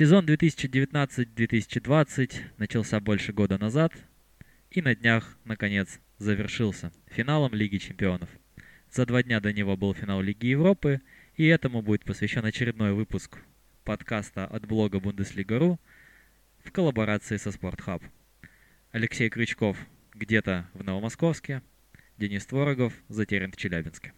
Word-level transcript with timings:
Сезон 0.00 0.24
2019-2020 0.24 2.32
начался 2.56 3.00
больше 3.00 3.34
года 3.34 3.58
назад 3.58 3.92
и 4.70 4.80
на 4.80 4.94
днях, 4.94 5.36
наконец, 5.44 6.00
завершился 6.16 6.90
финалом 7.04 7.52
Лиги 7.52 7.76
Чемпионов. 7.76 8.30
За 8.90 9.04
два 9.04 9.22
дня 9.22 9.40
до 9.40 9.52
него 9.52 9.76
был 9.76 9.92
финал 9.92 10.22
Лиги 10.22 10.46
Европы, 10.46 11.02
и 11.36 11.44
этому 11.44 11.82
будет 11.82 12.06
посвящен 12.06 12.46
очередной 12.46 12.94
выпуск 12.94 13.40
подкаста 13.84 14.46
от 14.46 14.66
блога 14.66 15.00
Бундеслига.ру 15.00 15.78
в 16.64 16.72
коллаборации 16.72 17.36
со 17.36 17.52
Спортхаб. 17.52 18.02
Алексей 18.92 19.28
Крючков 19.28 19.76
где-то 20.14 20.66
в 20.72 20.82
Новомосковске, 20.82 21.60
Денис 22.16 22.46
Творогов 22.46 22.94
затерян 23.10 23.52
в 23.52 23.58
Челябинске. 23.58 24.14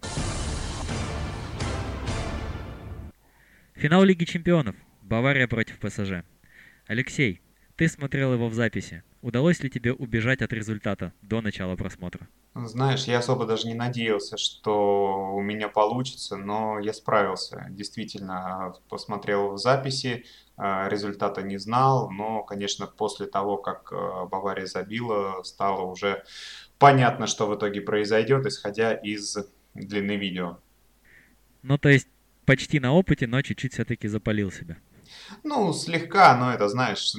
Финал 3.74 4.04
Лиги 4.04 4.22
Чемпионов– 4.22 4.76
Бавария 5.12 5.46
против 5.46 5.78
ПСЖ. 5.78 6.24
Алексей, 6.86 7.42
ты 7.76 7.86
смотрел 7.86 8.32
его 8.32 8.48
в 8.48 8.54
записи. 8.54 9.02
Удалось 9.20 9.62
ли 9.62 9.68
тебе 9.68 9.92
убежать 9.92 10.40
от 10.40 10.54
результата 10.54 11.12
до 11.20 11.42
начала 11.42 11.76
просмотра? 11.76 12.28
Знаешь, 12.54 13.04
я 13.04 13.18
особо 13.18 13.44
даже 13.44 13.68
не 13.68 13.74
надеялся, 13.74 14.38
что 14.38 15.34
у 15.34 15.42
меня 15.42 15.68
получится, 15.68 16.36
но 16.36 16.78
я 16.78 16.94
справился. 16.94 17.66
Действительно, 17.68 18.72
посмотрел 18.88 19.50
в 19.52 19.58
записи, 19.58 20.24
э, 20.56 20.88
результата 20.88 21.42
не 21.42 21.58
знал, 21.58 22.10
но, 22.10 22.42
конечно, 22.42 22.86
после 22.86 23.26
того, 23.26 23.58
как 23.58 23.92
э, 23.92 24.26
Бавария 24.30 24.64
забила, 24.64 25.42
стало 25.42 25.82
уже 25.82 26.24
понятно, 26.78 27.26
что 27.26 27.46
в 27.46 27.54
итоге 27.54 27.82
произойдет, 27.82 28.46
исходя 28.46 28.94
из 28.94 29.36
длины 29.74 30.16
видео. 30.16 30.56
Ну, 31.60 31.76
то 31.76 31.90
есть 31.90 32.08
почти 32.46 32.80
на 32.80 32.94
опыте, 32.94 33.26
но 33.26 33.42
чуть-чуть 33.42 33.74
все-таки 33.74 34.08
запалил 34.08 34.50
себя. 34.50 34.78
Ну, 35.44 35.72
слегка, 35.72 36.36
но 36.36 36.52
это, 36.52 36.68
знаешь, 36.68 37.14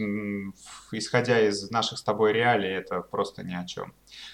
исходя 0.92 1.40
из 1.40 1.70
наших 1.72 2.00
с 2.00 2.04
тобой 2.04 2.34
реалий, 2.34 2.70
это 2.70 3.02
просто 3.02 3.44
ни 3.44 3.54
о 3.54 3.66
чем. 3.66 3.94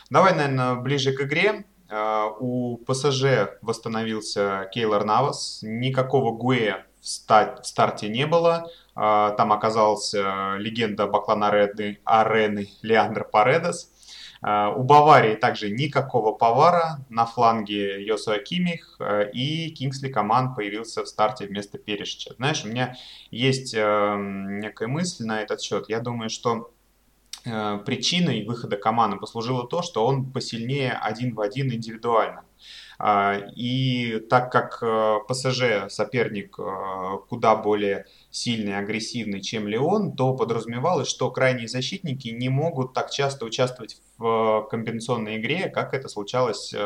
Давай, 0.09 0.35
наверное, 0.35 0.75
ближе 0.75 1.13
к 1.13 1.21
игре. 1.21 1.65
А, 1.89 2.27
у 2.39 2.77
ПСЖ 2.77 3.57
восстановился 3.61 4.69
Кейлор 4.73 5.05
Навас. 5.05 5.59
Никакого 5.63 6.35
Гуэ 6.35 6.85
в 7.01 7.05
старте 7.05 8.09
не 8.09 8.27
было. 8.27 8.69
А, 8.95 9.31
там 9.31 9.51
оказался 9.53 10.55
легенда 10.57 11.07
Баклана 11.07 11.49
Арены 11.49 12.69
Леандр 12.81 13.23
Паредес. 13.23 13.91
А, 14.41 14.71
у 14.71 14.83
Баварии 14.83 15.35
также 15.35 15.69
никакого 15.69 16.31
повара. 16.31 17.05
На 17.09 17.25
фланге 17.25 18.03
Йосуа 18.05 18.39
Кимих 18.39 18.95
э, 18.99 19.29
и 19.31 19.69
Кингсли 19.71 20.09
Команд 20.09 20.55
появился 20.55 21.03
в 21.03 21.07
старте 21.07 21.45
вместо 21.45 21.77
Перешича. 21.77 22.33
Знаешь, 22.35 22.63
у 22.63 22.69
меня 22.69 22.95
есть 23.31 23.73
э, 23.75 24.15
некая 24.17 24.87
мысль 24.87 25.25
на 25.25 25.41
этот 25.41 25.61
счет. 25.61 25.89
Я 25.89 25.99
думаю, 25.99 26.29
что 26.29 26.57
э, 26.57 26.78
причиной 27.43 28.45
выхода 28.45 28.77
команды 28.77 29.17
послужило 29.17 29.67
то, 29.67 29.81
что 29.81 30.05
он 30.05 30.31
посильнее 30.31 30.91
один 30.91 31.33
в 31.33 31.41
один 31.41 31.71
индивидуально. 31.71 32.43
А, 33.01 33.37
и 33.55 34.19
так 34.29 34.51
как 34.51 34.83
ПСЖ 35.27 35.87
соперник 35.87 36.57
куда 37.29 37.55
более 37.55 38.05
сильный, 38.29 38.77
агрессивный, 38.77 39.41
чем 39.41 39.67
Леон, 39.67 40.15
то 40.15 40.35
подразумевалось, 40.35 41.07
что 41.07 41.31
крайние 41.31 41.67
защитники 41.67 42.27
не 42.27 42.49
могут 42.49 42.93
так 42.93 43.09
часто 43.09 43.45
участвовать 43.45 44.01
в 44.17 44.67
комбинационной 44.69 45.37
игре, 45.37 45.69
как 45.69 45.93
это 45.93 46.09
случалось, 46.09 46.73
э, 46.73 46.77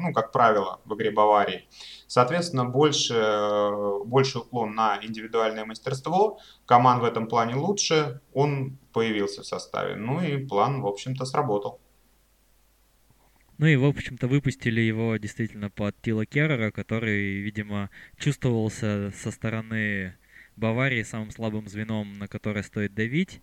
ну, 0.00 0.12
как 0.12 0.32
правило, 0.32 0.80
в 0.84 0.94
игре 0.94 1.12
Баварии. 1.12 1.68
Соответственно, 2.08 2.64
больше, 2.64 3.70
больше 4.04 4.38
уклон 4.40 4.74
на 4.74 4.98
индивидуальное 5.02 5.64
мастерство, 5.64 6.38
команд 6.66 7.02
в 7.02 7.04
этом 7.04 7.28
плане 7.28 7.54
лучше, 7.54 8.20
он 8.34 8.78
появился 8.98 9.42
в 9.42 9.46
составе. 9.46 9.94
Ну 9.94 10.20
и 10.20 10.44
план, 10.44 10.82
в 10.82 10.86
общем-то, 10.88 11.24
сработал. 11.24 11.80
Ну 13.58 13.66
и, 13.66 13.76
в 13.76 13.84
общем-то, 13.84 14.26
выпустили 14.26 14.80
его 14.80 15.16
действительно 15.18 15.70
под 15.70 15.94
Тила 16.02 16.26
Керрера, 16.26 16.72
который, 16.72 17.38
видимо, 17.38 17.90
чувствовался 18.18 19.12
со 19.14 19.30
стороны 19.30 20.16
Баварии 20.56 21.04
самым 21.04 21.30
слабым 21.30 21.68
звеном, 21.68 22.18
на 22.18 22.26
которое 22.26 22.64
стоит 22.64 22.92
давить. 22.92 23.40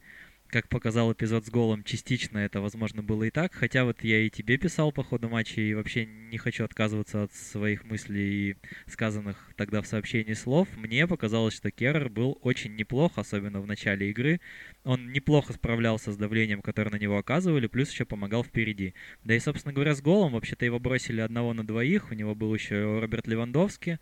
Как 0.47 0.69
показал 0.69 1.11
эпизод 1.11 1.45
с 1.45 1.49
голом, 1.49 1.83
частично 1.83 2.37
это, 2.37 2.61
возможно, 2.61 3.01
было 3.01 3.23
и 3.23 3.31
так. 3.31 3.53
Хотя 3.53 3.83
вот 3.83 4.03
я 4.03 4.21
и 4.21 4.29
тебе 4.29 4.57
писал 4.57 4.91
по 4.91 5.03
ходу 5.03 5.27
матча, 5.27 5.59
и 5.59 5.73
вообще 5.73 6.05
не 6.05 6.37
хочу 6.37 6.63
отказываться 6.63 7.23
от 7.23 7.33
своих 7.33 7.83
мыслей 7.83 8.51
и 8.51 8.55
сказанных 8.87 9.51
тогда 9.57 9.81
в 9.81 9.87
сообщении 9.87 10.33
слов. 10.33 10.67
Мне 10.77 11.07
показалось, 11.07 11.55
что 11.55 11.71
Керрер 11.71 12.09
был 12.09 12.37
очень 12.41 12.75
неплох, 12.75 13.17
особенно 13.17 13.59
в 13.59 13.67
начале 13.67 14.11
игры. 14.11 14.39
Он 14.83 15.11
неплохо 15.11 15.51
справлялся 15.51 16.11
с 16.11 16.17
давлением, 16.17 16.61
которое 16.61 16.91
на 16.91 16.99
него 16.99 17.17
оказывали, 17.17 17.67
плюс 17.67 17.91
еще 17.91 18.05
помогал 18.05 18.43
впереди. 18.43 18.93
Да 19.23 19.35
и, 19.35 19.39
собственно 19.39 19.73
говоря, 19.73 19.95
с 19.95 20.01
голом 20.01 20.33
вообще-то 20.33 20.63
его 20.63 20.79
бросили 20.79 21.21
одного 21.21 21.53
на 21.53 21.65
двоих. 21.65 22.11
У 22.11 22.13
него 22.13 22.35
был 22.35 22.53
еще 22.53 22.99
Роберт 22.99 23.27
Левандовский. 23.27 23.97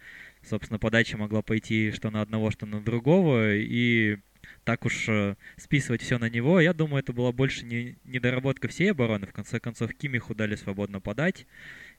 Собственно, 0.48 0.78
подача 0.78 1.18
могла 1.18 1.42
пойти 1.42 1.92
что 1.92 2.12
на 2.12 2.22
одного, 2.22 2.52
что 2.52 2.66
на 2.66 2.82
другого. 2.82 3.56
И 3.56 4.18
так 4.64 4.86
уж 4.86 5.10
э, 5.10 5.36
списывать 5.58 6.02
все 6.02 6.18
на 6.18 6.30
него. 6.30 6.60
Я 6.60 6.74
думаю, 6.74 7.02
это 7.04 7.14
была 7.14 7.32
больше 7.32 7.66
не 7.66 7.98
недоработка 8.06 8.68
всей 8.68 8.92
обороны. 8.92 9.28
В 9.28 9.34
конце 9.34 9.60
концов, 9.60 9.94
Кимиху 9.94 10.36
дали 10.36 10.56
свободно 10.56 11.00
подать. 11.02 11.46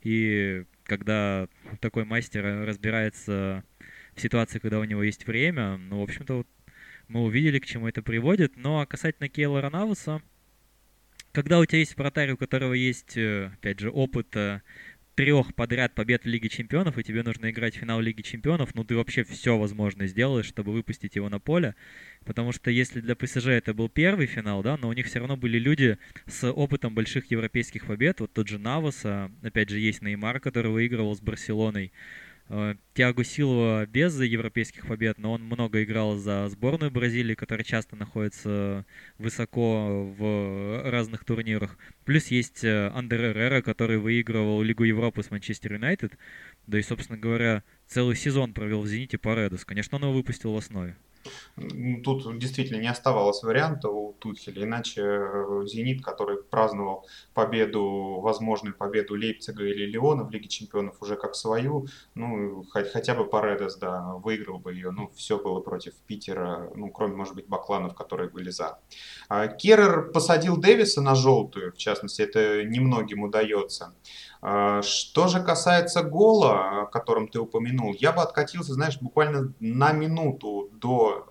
И 0.02 0.64
когда 0.84 1.48
такой 1.80 2.04
мастер 2.04 2.44
разбирается 2.66 3.64
в 4.14 4.20
ситуации, 4.20 4.58
когда 4.58 4.78
у 4.78 4.84
него 4.84 5.02
есть 5.02 5.26
время, 5.26 5.76
ну, 5.76 6.00
в 6.00 6.02
общем-то, 6.02 6.38
вот 6.38 6.48
мы 7.08 7.22
увидели, 7.22 7.58
к 7.58 7.66
чему 7.66 7.88
это 7.88 8.02
приводит. 8.02 8.56
Но 8.56 8.76
ну, 8.76 8.80
а 8.80 8.86
касательно 8.86 9.28
Кейла 9.28 9.68
Навуса, 9.68 10.22
когда 11.32 11.58
у 11.58 11.66
тебя 11.66 11.80
есть 11.80 11.96
вратарь, 11.96 12.32
у 12.32 12.36
которого 12.36 12.72
есть, 12.72 13.16
э, 13.16 13.50
опять 13.54 13.80
же, 13.80 13.90
опыт 13.90 14.34
трех 15.14 15.54
подряд 15.54 15.94
побед 15.94 16.24
в 16.24 16.26
Лиге 16.26 16.48
Чемпионов, 16.48 16.98
и 16.98 17.04
тебе 17.04 17.22
нужно 17.22 17.50
играть 17.50 17.76
в 17.76 17.78
финал 17.78 18.00
Лиги 18.00 18.22
Чемпионов, 18.22 18.74
ну 18.74 18.84
ты 18.84 18.96
вообще 18.96 19.24
все 19.24 19.56
возможное 19.56 20.06
сделаешь, 20.06 20.46
чтобы 20.46 20.72
выпустить 20.72 21.16
его 21.16 21.28
на 21.28 21.38
поле. 21.38 21.74
Потому 22.24 22.52
что 22.52 22.70
если 22.70 23.00
для 23.00 23.14
ПСЖ 23.14 23.48
это 23.48 23.74
был 23.74 23.88
первый 23.88 24.26
финал, 24.26 24.62
да, 24.62 24.76
но 24.76 24.88
у 24.88 24.92
них 24.92 25.06
все 25.06 25.18
равно 25.18 25.36
были 25.36 25.58
люди 25.58 25.98
с 26.26 26.50
опытом 26.50 26.94
больших 26.94 27.30
европейских 27.30 27.86
побед. 27.86 28.20
Вот 28.20 28.32
тот 28.32 28.48
же 28.48 28.58
Наваса, 28.58 29.30
опять 29.42 29.70
же, 29.70 29.78
есть 29.78 30.02
Неймар, 30.02 30.40
который 30.40 30.70
выигрывал 30.70 31.14
с 31.14 31.20
Барселоной. 31.20 31.92
Э, 32.48 32.74
Тиаго 32.92 33.24
Силова 33.24 33.86
без 33.86 34.20
европейских 34.20 34.86
побед, 34.86 35.18
но 35.18 35.32
он 35.32 35.42
много 35.42 35.82
играл 35.82 36.16
за 36.16 36.48
сборную 36.48 36.90
Бразилии, 36.90 37.34
которая 37.34 37.64
часто 37.64 37.96
находится 37.96 38.84
высоко 39.18 40.04
в 40.16 40.82
разных 40.84 41.24
турнирах. 41.24 41.78
Плюс 42.04 42.26
есть 42.28 42.62
э, 42.62 42.88
Андер 42.94 43.24
Эррера, 43.24 43.62
который 43.62 43.98
выигрывал 43.98 44.62
Лигу 44.62 44.84
Европы 44.84 45.22
с 45.22 45.30
Манчестер 45.30 45.74
Юнайтед. 45.74 46.18
Да 46.66 46.78
и, 46.78 46.82
собственно 46.82 47.18
говоря, 47.18 47.62
целый 47.86 48.16
сезон 48.16 48.52
провел 48.52 48.82
в 48.82 48.86
«Зените» 48.86 49.16
Паредос. 49.16 49.64
Конечно, 49.64 49.96
он 49.96 50.04
его 50.04 50.12
выпустил 50.12 50.52
в 50.52 50.56
основе. 50.56 50.96
Тут 52.02 52.38
действительно 52.38 52.80
не 52.80 52.88
оставалось 52.88 53.42
варианта 53.42 53.88
у 53.88 54.12
Тухеля, 54.14 54.64
иначе 54.64 55.02
э, 55.02 55.62
«Зенит», 55.66 56.04
который 56.04 56.42
праздновал 56.42 57.06
победу, 57.32 58.20
возможную 58.20 58.74
победу 58.74 59.14
Лейпцига 59.14 59.64
или 59.64 59.86
Леона 59.86 60.24
в 60.24 60.30
Лиге 60.30 60.48
Чемпионов 60.48 61.00
уже 61.00 61.16
как 61.16 61.34
свою, 61.34 61.86
ну, 62.14 62.64
хотя 62.70 63.14
бы 63.14 63.24
Паредес, 63.24 63.76
да, 63.76 64.14
выиграл 64.14 64.58
бы 64.58 64.72
ее, 64.72 64.90
ну, 64.90 65.10
все 65.14 65.38
было 65.38 65.60
против 65.60 65.94
Питера, 66.06 66.70
ну, 66.74 66.90
кроме, 66.90 67.14
может 67.14 67.34
быть, 67.34 67.48
Бакланов, 67.48 67.94
которые 67.94 68.30
были 68.30 68.50
за. 68.50 68.78
А 69.28 69.48
Керрер 69.48 70.10
посадил 70.12 70.56
Дэвиса 70.56 71.00
на 71.00 71.14
желтую, 71.14 71.72
в 71.72 71.76
частности, 71.76 72.22
это 72.22 72.64
немногим 72.64 73.22
удается. 73.22 73.94
А, 74.46 74.82
что 74.82 75.26
же 75.26 75.42
касается 75.42 76.02
гола, 76.02 76.82
о 76.82 76.86
котором 76.86 77.28
ты 77.28 77.40
упомянул, 77.40 77.94
я 77.98 78.12
бы 78.12 78.20
откатился, 78.20 78.74
знаешь, 78.74 78.98
буквально 79.00 79.54
на 79.58 79.92
минуту 79.92 80.68
до 80.70 81.26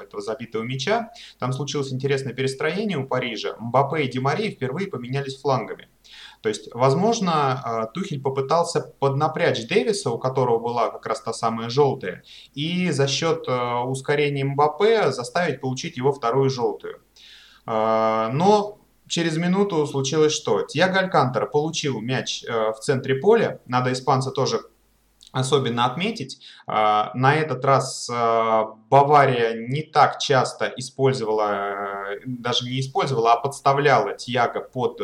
э, 0.00 0.02
этого 0.02 0.20
забитого 0.20 0.64
мяча. 0.64 1.12
Там 1.38 1.52
случилось 1.52 1.92
интересное 1.92 2.32
перестроение 2.32 2.98
у 2.98 3.06
Парижа. 3.06 3.54
Мбаппе 3.60 4.02
и 4.02 4.10
Димарей 4.10 4.50
впервые 4.50 4.88
поменялись 4.88 5.40
флангами. 5.40 5.88
То 6.42 6.48
есть, 6.48 6.74
возможно, 6.74 7.62
э, 7.64 7.94
Тухель 7.94 8.20
попытался 8.20 8.80
поднапрячь 8.80 9.68
Дэвиса, 9.68 10.10
у 10.10 10.18
которого 10.18 10.58
была 10.58 10.90
как 10.90 11.06
раз 11.06 11.20
та 11.22 11.32
самая 11.32 11.68
желтая, 11.68 12.24
и 12.52 12.90
за 12.90 13.06
счет 13.06 13.44
э, 13.46 13.74
ускорения 13.84 14.44
Мбаппе 14.44 15.12
заставить 15.12 15.60
получить 15.60 15.96
его 15.96 16.12
вторую 16.12 16.50
желтую. 16.50 17.00
Э, 17.64 18.28
но 18.32 18.80
через 19.08 19.36
минуту 19.36 19.86
случилось 19.86 20.32
что? 20.32 20.62
Тьяго 20.62 21.00
Алькантера 21.00 21.46
получил 21.46 22.00
мяч 22.00 22.44
э, 22.44 22.72
в 22.72 22.78
центре 22.80 23.16
поля. 23.16 23.60
Надо 23.66 23.92
испанца 23.92 24.30
тоже 24.30 24.60
особенно 25.32 25.86
отметить. 25.86 26.40
Э, 26.66 27.06
на 27.14 27.34
этот 27.34 27.64
раз 27.64 28.08
э, 28.10 28.64
Бавария 28.88 29.54
не 29.54 29.82
так 29.82 30.18
часто 30.18 30.72
использовала, 30.76 32.16
даже 32.24 32.66
не 32.66 32.80
использовала, 32.80 33.32
а 33.32 33.36
подставляла 33.36 34.14
Тьяго 34.14 34.60
под 34.60 35.00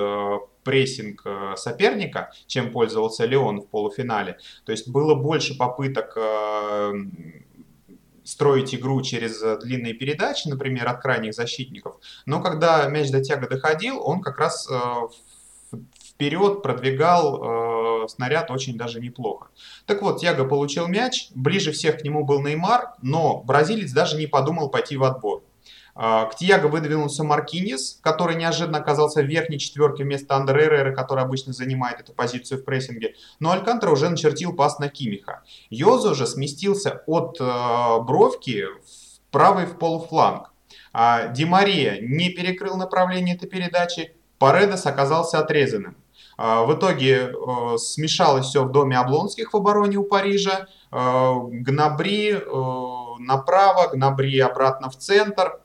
прессинг 0.63 1.27
соперника, 1.57 2.33
чем 2.47 2.71
пользовался 2.71 3.25
Леон 3.25 3.63
в 3.63 3.69
полуфинале. 3.69 4.39
То 4.67 4.73
есть 4.73 4.89
было 4.89 5.15
больше 5.15 5.57
попыток 5.57 6.17
строить 8.31 8.75
игру 8.75 9.03
через 9.03 9.41
длинные 9.61 9.95
передачи, 9.95 10.49
например, 10.49 10.89
от 10.89 11.03
крайних 11.03 11.35
защитников. 11.35 11.97
Но 12.27 12.41
когда 12.41 12.87
мяч 12.87 13.11
до 13.11 13.23
тяга 13.23 13.49
доходил, 13.49 14.01
он 14.03 14.21
как 14.21 14.39
раз 14.39 14.69
вперед 16.21 16.63
продвигал 16.63 18.05
э, 18.05 18.09
снаряд 18.09 18.51
очень 18.51 18.77
даже 18.77 19.01
неплохо. 19.01 19.49
Так 19.87 20.03
вот, 20.03 20.21
Тьяго 20.21 20.45
получил 20.45 20.87
мяч, 20.87 21.29
ближе 21.35 21.73
всех 21.73 21.99
к 21.99 22.05
нему 22.05 22.25
был 22.25 22.43
Неймар, 22.43 22.93
но 23.01 23.43
бразилец 23.43 23.91
даже 23.93 24.19
не 24.19 24.27
подумал 24.27 24.69
пойти 24.69 24.99
в 24.99 25.05
отбор. 25.05 25.43
Э, 26.03 26.27
к 26.31 26.35
Тьяго 26.35 26.67
выдвинулся 26.67 27.25
Маркинис, 27.25 27.99
который 28.03 28.35
неожиданно 28.37 28.79
оказался 28.79 29.21
в 29.21 29.27
верхней 29.27 29.59
четверке 29.59 30.03
вместо 30.03 30.35
Андре 30.35 30.65
Эррера, 30.65 30.95
который 30.95 31.23
обычно 31.23 31.53
занимает 31.53 32.01
эту 32.01 32.15
позицию 32.15 32.63
в 32.63 32.65
прессинге. 32.65 33.15
Но 33.39 33.51
Алькантра 33.51 33.91
уже 33.91 34.09
начертил 34.09 34.55
пас 34.55 34.79
на 34.79 34.89
Кимиха. 34.89 35.43
Йозу 35.69 36.15
же 36.15 36.27
сместился 36.27 37.03
от 37.07 37.37
э, 37.39 38.01
бровки 38.01 38.65
в 38.65 39.31
правый 39.31 39.67
в 39.67 39.77
полуфланг. 39.77 40.51
А 40.95 41.29
Ди 41.29 41.45
Мария 41.45 41.99
не 42.01 42.31
перекрыл 42.31 42.77
направление 42.77 43.37
этой 43.37 43.49
передачи, 43.49 44.15
Паредес 44.39 44.87
оказался 44.87 45.39
отрезанным. 45.39 45.97
А, 46.39 46.63
в 46.65 46.75
итоге 46.75 47.31
э, 47.31 47.77
смешалось 47.77 48.47
все 48.47 48.65
в 48.65 48.73
доме 48.73 48.97
Облонских 48.97 49.53
в 49.53 49.57
обороне 49.59 49.99
у 49.99 50.05
Парижа. 50.05 50.67
Э, 50.91 51.35
Гнабри 51.51 52.33
э, 52.33 52.41
направо, 53.19 53.89
Гнабри 53.93 54.39
обратно 54.41 54.89
в 54.89 54.97
центр. 54.97 55.61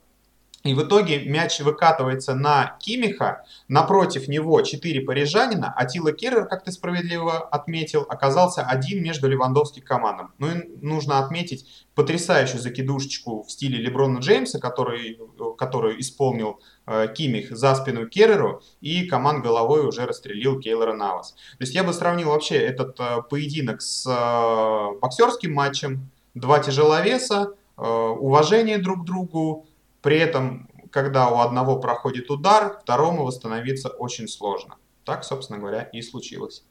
И 0.66 0.74
в 0.74 0.82
итоге 0.82 1.24
мяч 1.26 1.60
выкатывается 1.60 2.34
на 2.34 2.76
Кимиха, 2.80 3.46
напротив 3.68 4.28
него 4.28 4.60
4 4.60 5.02
парижанина, 5.02 5.72
а 5.72 5.86
Тила 5.86 6.12
Керрер, 6.12 6.48
как 6.48 6.64
ты 6.64 6.72
справедливо 6.72 7.38
отметил, 7.38 8.02
оказался 8.10 8.64
один 8.64 9.04
между 9.04 9.30
Левандовским 9.30 9.84
командам. 9.84 10.34
Ну 10.40 10.48
и 10.50 10.68
нужно 10.82 11.20
отметить 11.20 11.86
потрясающую 11.94 12.60
закидушечку 12.60 13.44
в 13.44 13.52
стиле 13.52 13.78
Леброна 13.78 14.18
Джеймса, 14.18 14.58
который, 14.58 15.20
который 15.56 16.00
исполнил 16.00 16.60
э, 16.88 17.14
Кимих 17.14 17.56
за 17.56 17.76
спину 17.76 18.08
Керреру, 18.08 18.64
и 18.82 19.06
команд 19.06 19.44
головой 19.44 19.88
уже 19.88 20.08
расстрелил 20.08 20.60
Кейлора 20.60 20.94
Навас. 20.94 21.34
То 21.34 21.62
есть 21.62 21.76
я 21.76 21.84
бы 21.84 21.94
сравнил 21.94 22.30
вообще 22.30 22.56
этот 22.56 23.00
э, 23.00 23.22
поединок 23.30 23.84
с 23.84 24.08
э, 24.08 25.00
боксерским 25.00 25.54
матчем. 25.54 26.10
Два 26.34 26.58
тяжеловеса, 26.58 27.54
э, 27.78 27.82
уважение 27.82 28.80
друг 28.80 29.04
к 29.04 29.06
другу, 29.06 29.68
при 30.06 30.20
этом, 30.20 30.70
когда 30.92 31.30
у 31.30 31.40
одного 31.40 31.80
проходит 31.80 32.30
удар, 32.30 32.78
второму 32.80 33.26
восстановиться 33.26 33.90
очень 33.90 34.28
сложно. 34.28 34.76
Так, 35.04 35.24
собственно 35.24 35.58
говоря, 35.58 35.82
и 35.82 36.04
случилось. 36.04 36.64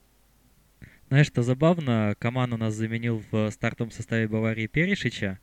Знаешь, 1.08 1.26
что 1.26 1.42
забавно, 1.42 2.14
Коман 2.20 2.52
у 2.52 2.56
нас 2.56 2.74
заменил 2.74 3.24
в 3.32 3.50
стартовом 3.50 3.90
составе 3.90 4.28
Баварии 4.28 4.68
Перешича, 4.68 5.40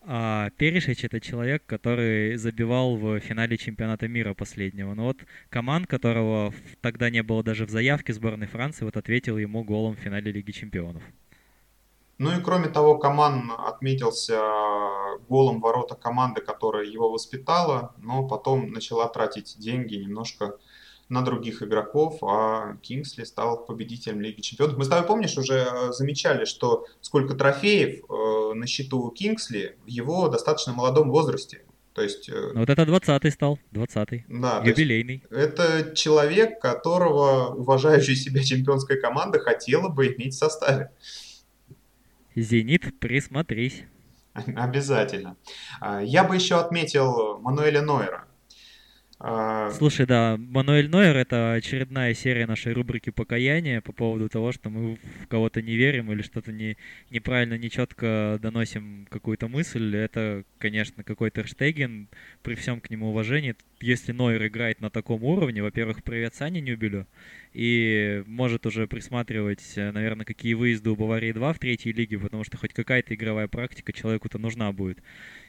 а 0.00 0.50
Перешич 0.56 1.04
это 1.04 1.20
человек, 1.20 1.62
который 1.64 2.34
забивал 2.34 2.96
в 2.96 3.20
финале 3.20 3.56
чемпионата 3.56 4.08
мира 4.08 4.34
последнего. 4.34 4.94
Но 4.94 5.04
вот 5.04 5.18
Коман, 5.48 5.84
которого 5.84 6.52
тогда 6.80 7.08
не 7.08 7.22
было 7.22 7.44
даже 7.44 7.66
в 7.66 7.70
заявке 7.70 8.12
сборной 8.12 8.48
Франции, 8.48 8.84
вот 8.84 8.96
ответил 8.96 9.38
ему 9.38 9.62
голом 9.62 9.94
в 9.94 10.00
финале 10.00 10.32
Лиги 10.32 10.50
чемпионов. 10.50 11.04
Ну 12.18 12.36
и 12.36 12.42
кроме 12.42 12.68
того, 12.68 12.98
Коман 12.98 13.52
отметился 13.56 14.40
голом 15.28 15.60
ворота 15.60 15.94
команды, 15.94 16.40
которая 16.40 16.84
его 16.84 17.10
воспитала, 17.10 17.94
но 17.98 18.26
потом 18.26 18.72
начала 18.72 19.08
тратить 19.08 19.56
деньги 19.58 19.94
немножко 19.94 20.56
на 21.08 21.22
других 21.22 21.62
игроков, 21.62 22.18
а 22.22 22.76
Кингсли 22.82 23.24
стал 23.24 23.64
победителем 23.64 24.20
Лиги 24.20 24.40
Чемпионов. 24.40 24.76
Мы 24.76 24.84
с 24.84 24.88
тобой, 24.88 25.06
помнишь, 25.06 25.38
уже 25.38 25.66
э, 25.70 25.92
замечали, 25.92 26.44
что 26.44 26.86
сколько 27.00 27.34
трофеев 27.34 28.04
э, 28.10 28.54
на 28.54 28.66
счету 28.66 29.10
Кингсли 29.10 29.78
в 29.84 29.86
его 29.86 30.28
достаточно 30.28 30.74
молодом 30.74 31.10
возрасте. 31.10 31.62
То 31.94 32.02
есть... 32.02 32.28
Э, 32.28 32.50
ну, 32.52 32.60
вот 32.60 32.68
это 32.68 32.82
20-й 32.82 33.30
стал, 33.30 33.58
20-й, 33.72 34.26
да, 34.28 34.62
юбилейный. 34.62 35.24
Это 35.30 35.94
человек, 35.94 36.60
которого 36.60 37.54
уважающая 37.54 38.14
себя 38.14 38.44
чемпионская 38.44 39.00
команда 39.00 39.38
хотела 39.38 39.88
бы 39.88 40.08
иметь 40.08 40.34
в 40.34 40.38
составе. 40.38 40.90
Зенит, 42.40 42.98
присмотрись. 43.00 43.84
Обязательно. 44.56 45.36
А, 45.80 46.00
я 46.00 46.24
бы 46.24 46.36
еще 46.36 46.60
отметил 46.60 47.38
Мануэля 47.38 47.82
Нойера. 47.82 48.27
А, 49.20 49.72
Слушай, 49.72 50.06
да, 50.06 50.36
Мануэль 50.38 50.88
Нойер— 50.88 51.16
это 51.16 51.54
очередная 51.54 52.14
серия 52.14 52.46
нашей 52.46 52.72
рубрики 52.72 53.10
покаяния 53.10 53.80
по 53.80 53.90
поводу 53.92 54.28
того, 54.28 54.52
что 54.52 54.70
мы 54.70 54.94
в 54.94 55.26
кого-то 55.26 55.60
не 55.60 55.74
верим 55.74 56.12
или 56.12 56.22
что-то 56.22 56.52
не, 56.52 56.76
неправильно, 57.10 57.58
нечетко 57.58 58.38
доносим 58.40 59.08
какую-то 59.10 59.48
мысль. 59.48 59.96
Это, 59.96 60.44
конечно, 60.58 61.02
какой-то 61.02 61.44
Штеген, 61.48 62.06
при 62.44 62.54
всем 62.54 62.80
к 62.80 62.90
нему 62.90 63.08
уважении. 63.08 63.56
Если 63.80 64.12
Нойер 64.12 64.46
играет 64.46 64.80
на 64.80 64.88
таком 64.88 65.24
уровне, 65.24 65.64
во-первых, 65.64 66.04
привет 66.04 66.36
Сане 66.36 66.60
Нюбелю, 66.60 67.08
и 67.52 68.22
может 68.26 68.66
уже 68.66 68.86
присматривать, 68.86 69.64
наверное, 69.76 70.26
какие 70.26 70.54
выезды 70.54 70.90
у 70.90 70.96
Баварии 70.96 71.32
2 71.32 71.52
в 71.54 71.58
третьей 71.58 71.92
лиге, 71.92 72.20
потому 72.20 72.44
что 72.44 72.56
хоть 72.56 72.72
какая-то 72.72 73.16
игровая 73.16 73.48
практика 73.48 73.92
человеку-то 73.92 74.38
нужна 74.38 74.70
будет. 74.70 75.02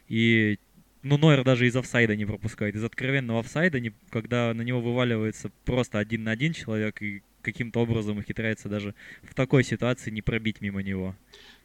И 0.07 0.57
ну, 1.01 1.17
Нойер 1.17 1.43
даже 1.43 1.67
из 1.67 1.75
офсайда 1.75 2.15
не 2.15 2.25
пропускает. 2.25 2.75
Из 2.75 2.83
откровенного 2.83 3.39
офсайда, 3.39 3.79
не, 3.79 3.93
когда 4.09 4.53
на 4.53 4.61
него 4.61 4.81
вываливается 4.81 5.51
просто 5.65 5.99
один 5.99 6.23
на 6.23 6.31
один 6.31 6.53
человек 6.53 7.01
и 7.01 7.23
каким-то 7.41 7.79
образом 7.79 8.17
ухитряется 8.17 8.67
даже 8.67 8.95
в 9.23 9.33
такой 9.33 9.63
ситуации 9.63 10.11
не 10.11 10.21
пробить 10.21 10.61
мимо 10.61 10.83
него. 10.83 11.15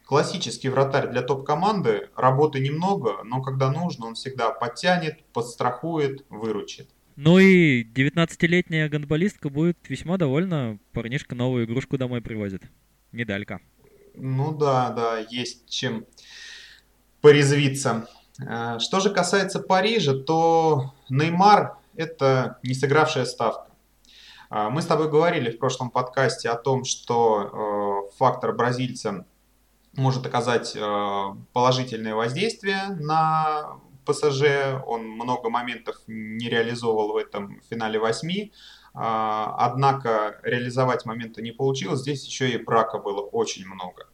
Классический 0.05 0.69
вратарь 0.69 1.09
для 1.09 1.21
топ-команды, 1.21 2.09
работы 2.15 2.59
немного, 2.59 3.23
но 3.23 3.41
когда 3.41 3.71
нужно, 3.71 4.05
он 4.05 4.13
всегда 4.13 4.51
подтянет, 4.51 5.23
подстрахует, 5.33 6.25
выручит. 6.29 6.87
Ну 7.15 7.39
и 7.39 7.83
19-летняя 7.83 8.87
гандболистка 8.89 9.49
будет 9.49 9.77
весьма 9.87 10.17
довольна. 10.17 10.77
Парнишка 10.91 11.33
новую 11.33 11.65
игрушку 11.65 11.97
домой 11.97 12.21
привозит. 12.21 12.63
Медалька. 13.11 13.61
Ну 14.13 14.55
да, 14.55 14.91
да, 14.91 15.17
есть 15.17 15.67
чем 15.69 16.05
порезвиться. 17.21 18.07
Э, 18.39 18.79
что 18.79 18.99
же 18.99 19.09
касается 19.09 19.59
Парижа, 19.59 20.13
то 20.13 20.93
Неймар– 21.09 21.77
это 21.95 22.59
не 22.63 22.73
сыгравшая 22.73 23.25
ставка. 23.25 23.71
Э, 24.49 24.69
мы 24.69 24.81
с 24.81 24.85
тобой 24.85 25.09
говорили 25.09 25.51
в 25.51 25.59
прошлом 25.59 25.89
подкасте 25.89 26.49
о 26.49 26.55
том, 26.55 26.83
что 26.83 28.09
э, 28.11 28.17
фактор 28.17 28.53
бразильца 28.53 29.25
может 29.93 30.25
оказать 30.25 30.77
положительное 31.53 32.15
воздействие 32.15 32.89
на 32.99 33.79
ПСЖ. 34.05 34.43
Он 34.85 35.07
много 35.07 35.49
моментов 35.49 35.95
не 36.05 36.49
реализовывал 36.49 37.13
в 37.13 37.15
этом 37.15 37.61
финале 37.69 37.97
восьми. 37.97 38.51
Однако 38.93 40.37
реализовать 40.43 41.05
моменты 41.05 41.41
не 41.41 41.53
получилось. 41.53 42.01
Здесь 42.01 42.25
еще 42.25 42.49
и 42.49 42.57
брака 42.57 42.97
было 42.97 43.21
очень 43.21 43.65
много. 43.65 44.07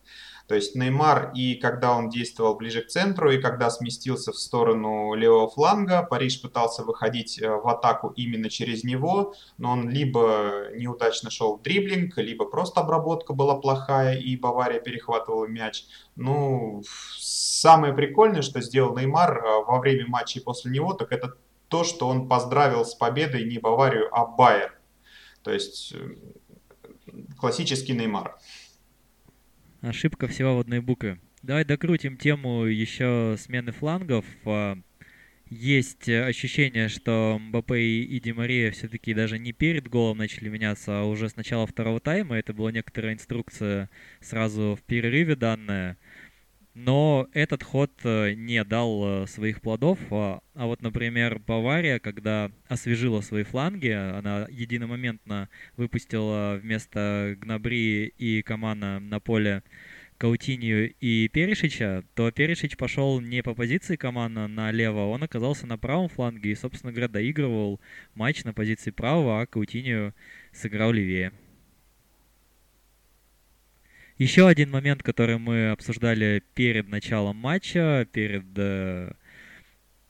То 0.51 0.55
есть 0.55 0.75
Неймар 0.75 1.31
и 1.33 1.55
когда 1.55 1.95
он 1.95 2.09
действовал 2.09 2.55
ближе 2.55 2.81
к 2.81 2.87
центру, 2.87 3.31
и 3.31 3.41
когда 3.41 3.69
сместился 3.69 4.33
в 4.33 4.37
сторону 4.37 5.13
левого 5.13 5.49
фланга, 5.49 6.03
Париж 6.03 6.41
пытался 6.41 6.83
выходить 6.83 7.41
э, 7.41 7.49
в 7.49 7.65
атаку 7.69 8.09
именно 8.17 8.49
через 8.49 8.83
него, 8.83 9.33
но 9.57 9.71
он 9.71 9.89
либо 9.89 10.65
неудачно 10.75 11.29
шел 11.29 11.55
в 11.55 11.61
дриблинг, 11.61 12.17
либо 12.17 12.43
просто 12.43 12.81
обработка 12.81 13.31
была 13.31 13.55
плохая, 13.61 14.17
и 14.17 14.35
Бавария 14.35 14.81
перехватывала 14.81 15.45
мяч. 15.45 15.85
Ну, 16.17 16.83
самое 17.17 17.93
прикольное, 17.93 18.41
что 18.41 18.59
сделал 18.59 18.93
Неймар 18.93 19.37
э, 19.37 19.63
во 19.65 19.79
время 19.79 20.05
матча 20.07 20.39
и 20.39 20.43
после 20.43 20.69
него, 20.69 20.91
так 20.91 21.13
это 21.13 21.37
то, 21.69 21.85
что 21.85 22.09
он 22.09 22.27
поздравил 22.27 22.83
с 22.83 22.93
победой 22.93 23.45
не 23.45 23.57
Баварию, 23.57 24.09
а 24.11 24.25
Байер. 24.25 24.77
То 25.43 25.53
есть 25.53 25.93
э, 25.93 26.15
классический 27.39 27.93
Неймар. 27.93 28.37
Ошибка 29.81 30.27
всего 30.27 30.57
в 30.57 30.59
одной 30.59 30.79
букве. 30.79 31.17
Давай 31.41 31.65
докрутим 31.65 32.15
тему 32.15 32.65
еще 32.65 33.35
смены 33.39 33.71
флангов. 33.71 34.23
А, 34.45 34.77
есть 35.49 36.07
ощущение, 36.07 36.87
что 36.87 37.39
Мбаппе 37.41 37.79
и 37.79 38.19
Ди 38.19 38.31
Мария 38.31 38.69
все-таки 38.69 39.15
даже 39.15 39.39
не 39.39 39.53
перед 39.53 39.87
голом 39.87 40.19
начали 40.19 40.49
меняться, 40.49 40.99
а 40.99 41.05
уже 41.05 41.29
с 41.29 41.35
начала 41.35 41.65
второго 41.65 41.99
тайма. 41.99 42.37
Это 42.37 42.53
была 42.53 42.71
некоторая 42.71 43.15
инструкция 43.15 43.89
сразу 44.19 44.77
в 44.79 44.83
перерыве 44.85 45.35
данная. 45.35 45.97
Но 46.73 47.27
этот 47.33 47.63
ход 47.63 47.91
э, 48.03 48.33
не 48.33 48.63
дал 48.63 49.23
э, 49.23 49.27
своих 49.27 49.59
плодов. 49.61 49.99
А, 50.09 50.41
а 50.53 50.67
вот, 50.67 50.81
например, 50.81 51.39
Бавария, 51.39 51.99
когда 51.99 52.49
освежила 52.69 53.19
свои 53.19 53.43
фланги, 53.43 53.89
она 53.89 54.47
единомоментно 54.49 55.49
выпустила 55.75 56.57
вместо 56.61 57.35
Гнабри 57.39 58.13
и 58.17 58.41
Камана 58.41 59.01
на 59.01 59.19
поле 59.19 59.63
Каутинию 60.21 60.93
и 60.99 61.27
Перешича, 61.29 62.03
то 62.13 62.29
Перешич 62.31 62.77
пошел 62.77 63.19
не 63.19 63.41
по 63.41 63.55
позиции 63.55 63.95
Камана 63.95 64.47
налево, 64.47 65.07
он 65.07 65.23
оказался 65.23 65.65
на 65.65 65.79
правом 65.79 66.09
фланге 66.09 66.51
и, 66.51 66.55
собственно 66.55 66.91
говоря, 66.91 67.07
доигрывал 67.07 67.81
матч 68.13 68.43
на 68.43 68.53
позиции 68.53 68.91
правого, 68.91 69.41
а 69.41 69.47
Каутинию 69.47 70.13
сыграл 70.53 70.91
левее. 70.91 71.33
Еще 74.21 74.47
один 74.47 74.69
момент, 74.69 75.01
который 75.01 75.39
мы 75.39 75.71
обсуждали 75.71 76.43
перед 76.53 76.87
началом 76.87 77.37
матча, 77.37 78.07
перед 78.11 78.45
э, 78.55 79.13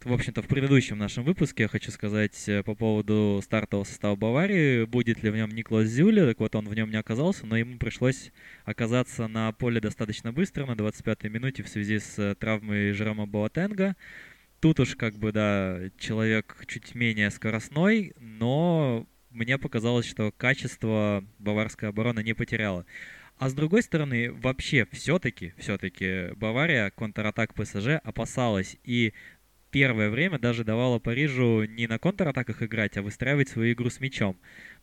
в 0.04 0.12
общем-то, 0.12 0.42
в 0.42 0.48
предыдущем 0.48 0.98
нашем 0.98 1.24
выпуске 1.24 1.64
я 1.64 1.70
хочу 1.70 1.92
сказать 1.92 2.38
э, 2.50 2.62
по 2.62 2.76
поводу 2.76 3.40
стартового 3.42 3.86
состава 3.86 4.18
Баварии, 4.18 4.84
будет 4.84 5.24
ли 5.24 5.30
в 5.30 5.36
нем 5.38 5.52
Никлас 5.52 5.88
Зюля, 5.88 6.26
так 6.26 6.42
вот 6.42 6.54
он 6.58 6.68
в 6.68 6.76
нем 6.76 6.92
не 6.92 6.98
оказался, 6.98 7.46
но 7.46 7.56
ему 7.56 7.78
пришлось 7.78 8.34
оказаться 8.66 9.30
на 9.30 9.54
поле 9.54 9.80
достаточно 9.80 10.34
быстро, 10.34 10.66
на 10.66 10.74
25-й 10.74 11.30
минуте 11.30 11.64
в 11.64 11.70
связи 11.70 12.00
с 12.00 12.20
э, 12.20 12.36
травмой 12.36 12.92
Жерома 12.92 13.28
Боатенга. 13.28 13.96
Тут 14.60 14.82
уж 14.82 14.98
как 14.98 15.16
бы, 15.16 15.32
да, 15.32 15.80
человек 15.98 16.66
чуть 16.68 16.96
менее 16.96 17.32
скоростной, 17.32 18.14
но 18.20 19.08
мне 19.30 19.58
показалось, 19.58 20.06
что 20.06 20.34
качество 20.36 21.24
баварской 21.40 21.88
обороны 21.88 22.22
не 22.22 22.34
потеряло. 22.34 22.86
А 23.42 23.50
с 23.50 23.56
другой 23.56 23.82
стороны, 23.82 24.32
вообще 24.32 24.88
все-таки, 24.92 25.56
все-таки 25.58 26.32
Бавария 26.36 26.92
контратак 26.92 27.56
ПСЖ 27.56 28.00
опасалась. 28.04 28.78
И 28.84 29.14
первое 29.72 30.12
время 30.12 30.38
даже 30.38 30.64
давала 30.64 31.00
Парижу 31.00 31.64
не 31.64 31.88
на 31.88 31.98
контратаках 31.98 32.62
играть, 32.62 32.98
а 32.98 33.02
выстраивать 33.02 33.50
свою 33.50 33.74
игру 33.74 33.90
с 33.90 34.00
мячом 34.00 34.38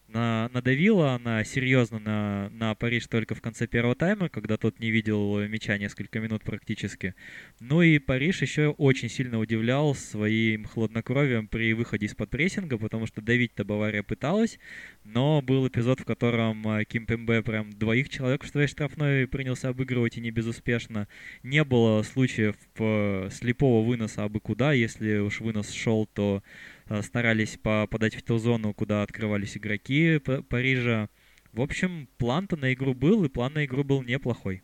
на, 0.09 0.49
надавила 0.55 1.15
она 1.15 1.45
серьезно 1.45 1.99
на, 1.99 2.49
на 2.51 2.75
Париж 2.75 3.07
только 3.07 3.35
в 3.35 3.43
конце 3.43 3.67
первого 3.67 3.95
тайма, 3.95 4.29
когда 4.29 4.57
тот 4.57 4.81
не 4.81 4.91
видел 4.91 5.39
мяча 5.47 5.77
несколько 5.77 6.19
минут 6.19 6.43
практически. 6.43 7.15
Ну 7.61 7.83
и 7.83 7.99
Париж 7.99 8.41
еще 8.41 8.69
очень 8.71 9.11
сильно 9.11 9.39
удивлял 9.39 9.95
своим 9.95 10.65
хладнокровием 10.65 11.47
при 11.47 11.75
выходе 11.75 12.07
из-под 12.07 12.31
прессинга, 12.31 12.79
потому 12.79 13.07
что 13.07 13.21
давить-то 13.21 13.65
Бавария 13.65 14.03
пыталась, 14.03 14.59
но 15.05 15.43
был 15.43 15.69
эпизод, 15.69 16.01
в 16.01 16.05
котором 16.05 16.67
э, 16.69 16.85
Ким 16.85 17.05
Пембе 17.05 17.43
прям 17.43 17.71
двоих 17.71 18.09
человек 18.09 18.45
в 18.45 18.49
своей 18.49 18.67
штрафной 18.67 19.27
принялся 19.27 19.69
обыгрывать 19.69 20.17
и 20.17 20.23
не 20.23 20.31
безуспешно. 20.31 21.07
Не 21.43 21.65
было 21.65 22.03
случаев 22.03 22.57
э, 22.79 23.29
слепого 23.31 23.87
выноса 23.87 24.25
абы 24.25 24.41
куда, 24.41 24.73
если 24.73 25.19
уж 25.19 25.41
вынос 25.41 25.71
шел, 25.71 26.07
то 26.07 26.43
Э, 26.89 27.03
старались 27.03 27.59
подать 27.63 28.15
в 28.15 28.39
зону, 28.39 28.73
куда 28.73 29.03
открывались 29.03 29.57
игроки 29.57 30.19
Парижа. 30.19 31.09
В 31.53 31.61
общем, 31.61 32.09
план-то 32.19 32.57
на 32.57 32.73
игру 32.73 32.95
был, 32.95 33.25
и 33.25 33.29
план 33.29 33.55
на 33.55 33.65
игру 33.65 33.85
был 33.85 34.03
неплохой. 34.03 34.63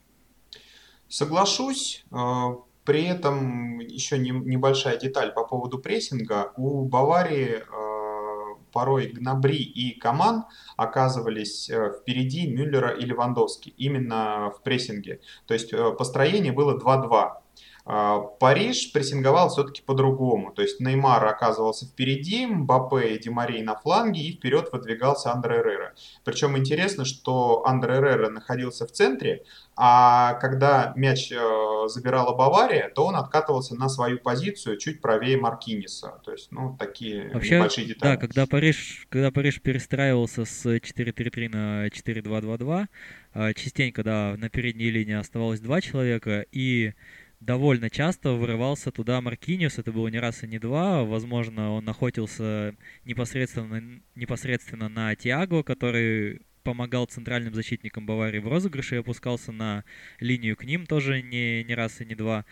Соглашусь. 1.09 2.04
Э, 2.11 2.57
при 2.85 3.04
этом 3.04 3.78
еще 3.78 4.19
небольшая 4.19 4.99
деталь 4.99 5.33
по 5.33 5.45
поводу 5.45 5.78
прессинга. 5.78 6.52
У 6.57 6.85
Баварии 6.85 7.62
э, 7.62 8.54
порой 8.73 9.07
Гнабри 9.09 9.57
и 9.57 9.99
Каман 9.99 10.45
оказывались 10.76 11.71
впереди 12.00 12.47
Мюллера 12.47 12.90
и 12.90 13.04
Левандовски 13.04 13.73
именно 13.78 14.50
в 14.50 14.62
прессинге. 14.62 15.21
То 15.47 15.54
есть 15.54 15.73
построение 15.97 16.52
было 16.52 16.78
2-2. 16.78 17.43
А, 17.87 18.19
Париж 18.21 18.93
прессинговал 18.93 19.50
все-таки 19.50 19.83
по-другому. 19.83 20.53
То 20.53 20.62
есть 20.62 20.81
Неймар 20.81 21.26
оказывался 21.26 21.87
впереди, 21.87 22.47
Мбаппе 22.47 23.14
и 23.14 23.19
Димарей 23.19 23.62
на 23.62 23.76
фланге, 23.76 24.23
и 24.23 24.33
вперед 24.33 24.71
выдвигался 24.73 25.33
Андре 25.33 25.57
Эррера. 25.57 25.95
Причем 26.25 26.57
интересно, 26.57 27.05
что 27.05 27.67
Андре 27.67 27.97
Эррера 27.97 28.31
находился 28.31 28.87
в 28.87 28.93
центре, 28.93 29.45
а 29.76 30.35
когда 30.35 30.95
мяч 30.97 31.31
э, 31.31 31.88
забирала 31.88 32.35
Бавария, 32.35 32.88
то 32.88 33.05
он 33.05 33.17
откатывался 33.17 33.75
на 33.75 33.91
свою 33.91 34.19
позицию 34.19 34.79
чуть 34.79 35.03
правее 35.03 35.37
Маркиниса. 35.37 36.21
То 36.25 36.33
есть, 36.33 36.53
ну, 36.53 36.76
такие 36.79 37.31
Вообще, 37.35 37.57
небольшие 37.57 37.87
детали. 37.88 38.12
Да, 38.12 38.17
когда 38.17 38.47
Париж, 38.47 39.07
когда 39.11 39.31
Париж 39.31 39.61
перестраивался 39.61 40.47
с 40.47 40.64
4-3-3 40.64 41.49
на 41.50 41.88
4-2-2-2, 41.88 42.87
э, 43.35 43.53
частенько, 43.55 44.03
да, 44.03 44.37
на 44.38 44.49
передней 44.49 44.91
линии 44.91 45.14
оставалось 45.14 45.61
два 45.61 45.83
человека, 45.83 46.47
и 46.50 46.95
довольно 47.44 47.90
часто 47.90 48.32
вырывался 48.32 48.90
туда 48.90 49.20
Маркиниус, 49.20 49.78
это 49.78 49.92
было 49.92 50.08
не 50.08 50.18
раз 50.18 50.42
и 50.42 50.46
не 50.46 50.58
два, 50.58 51.04
возможно, 51.04 51.72
он 51.72 51.88
охотился 51.88 52.74
непосредственно, 53.04 54.00
непосредственно 54.14 54.88
на 54.88 55.14
Тиаго, 55.14 55.62
который 55.62 56.42
помогал 56.62 57.06
центральным 57.06 57.54
защитникам 57.54 58.06
Баварии 58.06 58.38
в 58.38 58.48
розыгрыше 58.48 58.96
и 58.96 58.98
опускался 58.98 59.52
на 59.52 59.84
линию 60.18 60.56
к 60.56 60.64
ним 60.64 60.86
тоже 60.86 61.22
не, 61.22 61.62
не 61.62 61.74
раз 61.74 62.00
и 62.00 62.06
не 62.06 62.14
два. 62.14 62.44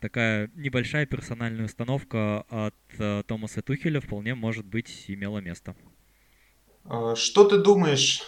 Такая 0.00 0.50
небольшая 0.54 1.06
персональная 1.06 1.64
установка 1.64 2.42
от 2.42 2.74
uh, 2.98 3.24
Томаса 3.24 3.62
Тухеля 3.62 4.00
вполне 4.00 4.34
может 4.34 4.64
быть 4.64 5.06
имела 5.08 5.38
место. 5.38 5.74
А, 6.84 7.16
что 7.16 7.44
ты 7.44 7.58
думаешь 7.58 8.22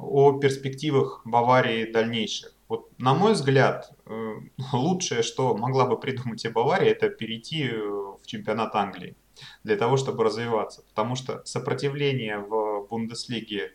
о 0.00 0.38
перспективах 0.38 1.22
Баварии 1.24 1.90
дальнейших? 1.90 2.52
Вот, 2.68 2.90
на 2.98 3.14
мой 3.14 3.32
взгляд, 3.32 3.92
э, 4.06 4.34
лучшее, 4.72 5.22
что 5.22 5.56
могла 5.56 5.86
бы 5.86 5.98
придумать 5.98 6.44
и 6.44 6.48
Бавария, 6.48 6.92
это 6.92 7.08
перейти 7.08 7.64
э, 7.64 7.78
в 7.78 8.20
чемпионат 8.26 8.74
Англии 8.74 9.16
для 9.64 9.76
того, 9.76 9.96
чтобы 9.96 10.24
развиваться. 10.24 10.82
Потому 10.88 11.14
что 11.14 11.42
сопротивление 11.44 12.38
в 12.38 12.86
Бундеслиге 12.88 13.72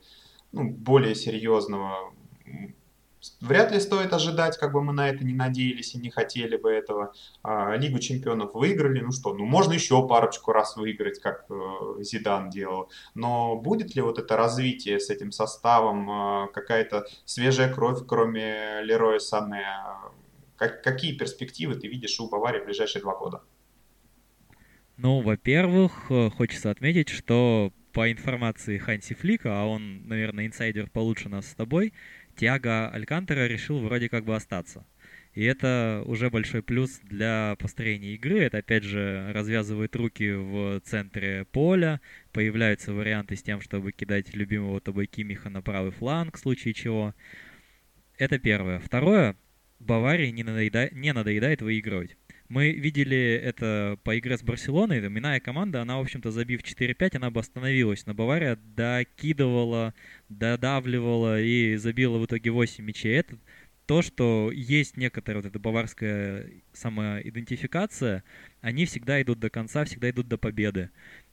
ну, 0.51 0.69
более 0.69 1.15
серьезного 1.15 2.13
вряд 3.41 3.71
ли 3.71 3.79
стоит 3.79 4.13
ожидать, 4.13 4.57
как 4.57 4.71
бы 4.71 4.81
мы 4.81 4.93
на 4.93 5.09
это 5.09 5.23
не 5.23 5.33
надеялись 5.33 5.95
и 5.95 5.97
не 5.97 6.09
хотели 6.09 6.55
бы 6.55 6.71
этого. 6.71 7.13
А, 7.43 7.75
Лигу 7.75 7.99
чемпионов 7.99 8.53
выиграли, 8.53 9.01
ну 9.01 9.11
что, 9.11 9.33
ну 9.33 9.45
можно 9.45 9.73
еще 9.73 10.07
парочку 10.07 10.51
раз 10.51 10.77
выиграть, 10.77 11.19
как 11.19 11.45
э, 11.49 12.03
Зидан 12.03 12.49
делал. 12.49 12.89
Но 13.15 13.55
будет 13.55 13.95
ли 13.95 14.01
вот 14.01 14.19
это 14.19 14.37
развитие 14.37 14.99
с 14.99 15.09
этим 15.09 15.31
составом, 15.31 16.09
э, 16.09 16.47
какая-то 16.53 17.05
свежая 17.25 17.73
кровь, 17.73 17.99
кроме 18.07 18.81
Лероя 18.83 19.19
Сане? 19.19 19.65
Как, 20.55 20.83
какие 20.83 21.17
перспективы 21.17 21.75
ты 21.75 21.87
видишь 21.87 22.19
у 22.19 22.29
Баварии 22.29 22.59
в 22.61 22.65
ближайшие 22.65 23.01
два 23.01 23.15
года? 23.15 23.41
Ну, 24.97 25.21
во-первых, 25.21 26.11
э, 26.11 26.29
хочется 26.29 26.69
отметить, 26.69 27.09
что 27.09 27.73
по 27.91 28.11
информации 28.11 28.77
Ханси 28.77 29.15
Флика, 29.15 29.61
а 29.61 29.65
он, 29.65 30.07
наверное, 30.07 30.45
инсайдер 30.45 30.89
получше 30.89 31.29
нас 31.29 31.47
с 31.47 31.55
тобой, 31.55 31.93
Тиаго 32.35 32.89
Алькантера 32.89 33.47
решил 33.47 33.79
вроде 33.79 34.09
как 34.09 34.25
бы 34.25 34.35
остаться. 34.35 34.85
И 35.33 35.43
это 35.43 36.03
уже 36.05 36.29
большой 36.29 36.61
плюс 36.61 36.99
для 37.03 37.55
построения 37.57 38.15
игры. 38.15 38.39
Это, 38.39 38.57
опять 38.57 38.83
же, 38.83 39.31
развязывает 39.31 39.95
руки 39.95 40.29
в 40.31 40.81
центре 40.81 41.45
поля. 41.45 42.01
Появляются 42.33 42.93
варианты 42.93 43.37
с 43.37 43.43
тем, 43.43 43.61
чтобы 43.61 43.93
кидать 43.93 44.35
любимого 44.35 44.81
тобой 44.81 45.07
Кимиха 45.07 45.49
на 45.49 45.61
правый 45.61 45.91
фланг, 45.91 46.35
в 46.35 46.39
случае 46.39 46.73
чего. 46.73 47.15
Это 48.17 48.39
первое. 48.39 48.79
Второе. 48.79 49.37
Баварии 49.79 50.29
не 50.29 50.43
надоедает, 50.43 50.91
не 50.91 51.13
надоедает 51.13 51.61
выигрывать. 51.61 52.17
Мы 52.51 52.71
видели 52.71 53.39
это 53.41 53.97
по 54.03 54.19
игре 54.19 54.37
с 54.37 54.43
Барселоной. 54.43 54.99
Иная 54.99 55.39
команда, 55.39 55.81
она, 55.81 55.99
в 55.99 56.01
общем-то, 56.01 56.31
забив 56.31 56.63
4-5, 56.63 57.15
она 57.15 57.31
бы 57.31 57.39
остановилась. 57.39 58.05
Но 58.05 58.13
Бавария 58.13 58.59
докидывала, 58.75 59.93
додавливала 60.27 61.41
и 61.41 61.77
забила 61.77 62.17
в 62.17 62.25
итоге 62.25 62.51
8 62.51 62.83
мячей. 62.83 63.13
Это 63.13 63.37
то, 63.85 64.01
что 64.01 64.51
есть 64.53 64.97
некоторая 64.97 65.41
вот 65.41 65.49
эта 65.49 65.59
баварская 65.59 66.49
самоидентификация, 66.73 68.25
они 68.59 68.85
всегда 68.85 69.21
идут 69.21 69.39
до 69.39 69.49
конца, 69.49 69.85
всегда 69.85 70.09
идут 70.09 70.27
до 70.27 70.37
победы 70.37 70.89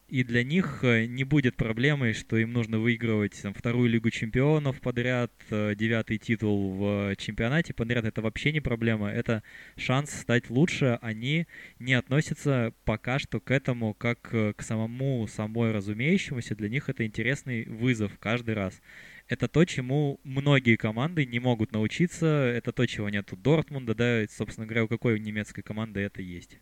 и 0.09 0.25
для 0.25 0.43
них 0.43 0.81
э, 0.83 1.05
не 1.05 1.25
будет 1.25 1.57
проблемой, 1.57 2.15
что 2.15 2.39
им 2.39 2.53
нужно 2.53 2.79
выигрывать 2.79 3.41
там, 3.43 3.53
вторую 3.53 3.91
Лигу 3.91 4.11
Чемпионов 4.11 4.81
подряд, 4.81 5.31
э, 5.51 5.75
девятый 5.77 6.17
титул 6.17 6.73
в 6.73 7.17
чемпионате 7.17 7.75
подряд. 7.75 8.07
Это 8.07 8.23
вообще 8.23 8.53
не 8.53 8.61
проблема. 8.61 9.11
Это 9.11 9.43
шанс 9.77 10.11
стать 10.13 10.49
лучше. 10.49 10.99
Они 11.03 11.47
не 11.79 11.93
относятся 11.93 12.73
пока 12.87 13.19
что 13.19 13.39
к 13.39 13.51
этому 13.51 13.93
как 13.93 14.31
э, 14.33 14.55
к 14.55 14.63
самому 14.63 15.27
самой 15.27 15.73
разумеющемуся. 15.73 16.57
Для 16.57 16.71
них 16.71 16.89
это 16.89 17.05
интересный 17.05 17.65
вызов 17.65 18.19
каждый 18.19 18.55
раз. 18.55 18.81
Это 19.29 19.47
то, 19.47 19.67
чему 19.67 20.21
многие 20.25 20.77
команды 20.77 21.27
не 21.27 21.39
могут 21.39 21.73
научиться. 21.73 22.27
Это 22.27 22.73
то, 22.73 22.87
чего 22.87 23.11
нет 23.11 23.31
у 23.35 23.37
Дортмунда, 23.37 23.95
да, 23.95 24.25
собственно 24.31 24.67
говоря, 24.67 24.85
у 24.85 24.89
какой 24.89 25.21
немецкой 25.21 25.61
команды 25.61 26.01
это 26.01 26.23
есть. 26.23 26.61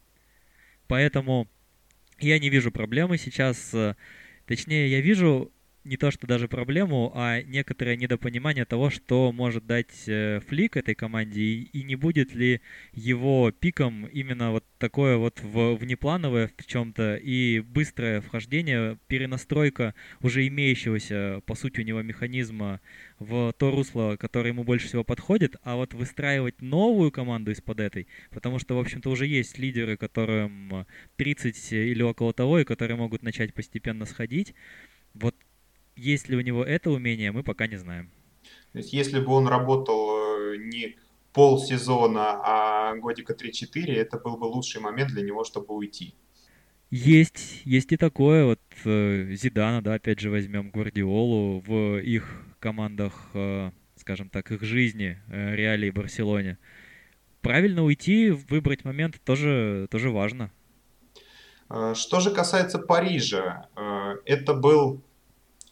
Поэтому 0.89 1.49
я 2.19 2.39
не 2.39 2.49
вижу 2.49 2.71
проблемы 2.71 3.19
сейчас. 3.19 3.73
Э, 3.75 3.95
точнее, 4.47 4.89
я 4.91 5.01
вижу 5.01 5.53
не 5.87 5.97
то, 5.97 6.11
что 6.11 6.27
даже 6.27 6.49
проблему, 6.49 7.13
а 7.15 7.43
некоторое 7.43 7.97
недопонимание 7.97 8.65
того, 8.65 8.91
что 8.91 9.33
может 9.33 9.67
дать 9.67 10.05
э, 10.07 10.41
Флик 10.49 10.77
этой 10.77 10.95
команде, 10.95 11.41
и, 11.41 11.63
и 11.73 11.83
не 11.85 11.95
будет 11.97 12.35
ли 12.35 12.61
его 12.93 13.53
пиком 13.53 14.07
именно 14.07 14.51
вот 14.51 14.65
такое 14.79 15.17
вот 15.17 15.41
в, 15.43 15.77
внеплановое 15.77 16.51
в 16.57 16.67
чем-то 16.67 17.17
и 17.17 17.61
быстрое 17.61 18.21
вхождение, 18.21 18.99
перенастройка 19.07 19.95
уже 20.21 20.47
имеющегося, 20.49 21.41
по 21.47 21.55
сути, 21.55 21.81
у 21.81 21.85
него 21.85 22.03
механизма 22.03 22.81
в 23.19 23.55
то 23.57 23.71
русло, 23.71 24.17
которое 24.19 24.51
ему 24.51 24.65
больше 24.65 24.89
всего 24.89 25.05
подходит, 25.05 25.57
а 25.63 25.77
вот 25.77 25.95
выстраивать 25.95 26.61
новую 26.61 27.11
команду 27.13 27.53
из-под 27.53 27.81
этой, 27.81 28.09
потому 28.31 28.59
что, 28.59 28.75
в 28.75 28.81
общем-то, 28.81 29.09
уже 29.09 29.27
есть 29.27 29.59
лидеры, 29.59 29.97
которым 29.97 30.87
30 31.17 31.73
или 31.73 32.03
около 32.03 32.33
того, 32.33 32.59
и 32.59 32.65
которые 32.65 32.97
могут 32.97 33.23
начать 33.23 33.55
постепенно 33.55 34.05
сходить, 34.05 34.55
вот 35.15 35.35
есть 35.97 36.29
ли 36.29 36.37
у 36.37 36.41
него 36.41 36.63
это 36.63 36.91
умение, 36.91 37.33
мы 37.33 37.43
пока 37.43 37.67
не 37.67 37.77
знаем. 37.77 38.11
То 38.73 38.79
есть, 38.79 38.93
если 38.93 39.21
бы 39.21 39.33
он 39.33 39.49
работал 39.49 40.53
э, 40.53 40.57
не 40.59 40.97
полсезона, 41.33 42.41
а 42.45 42.95
годика 42.97 43.33
3-4, 43.33 43.93
это 43.93 44.19
был 44.19 44.37
бы 44.37 44.45
лучший 44.45 44.81
момент 44.81 45.11
для 45.11 45.23
него, 45.23 45.45
чтобы 45.45 45.75
уйти. 45.75 46.15
Есть, 46.91 47.63
есть 47.65 47.93
и 47.93 47.97
такое. 47.97 48.45
Вот 48.45 48.61
э, 48.85 49.35
Зидана, 49.35 49.83
да, 49.83 49.95
опять 49.95 50.21
же 50.21 50.31
возьмем 50.31 50.71
Гвардиолу 50.71 51.61
в 51.61 51.99
их 51.99 52.45
командах, 52.61 53.31
э, 53.35 53.71
скажем 53.97 54.29
так, 54.29 54.51
их 54.53 54.63
жизни, 54.63 55.19
Реале 55.29 55.89
и 55.89 55.91
Барселоне. 55.91 56.59
Правильно 57.41 57.83
уйти, 57.83 58.31
выбрать 58.31 58.85
момент 58.85 59.21
тоже, 59.25 59.89
тоже 59.91 60.11
важно. 60.11 60.51
Что 61.95 62.21
же 62.21 62.31
касается 62.31 62.79
Парижа, 62.79 63.69
это 64.25 64.55
был 64.55 65.03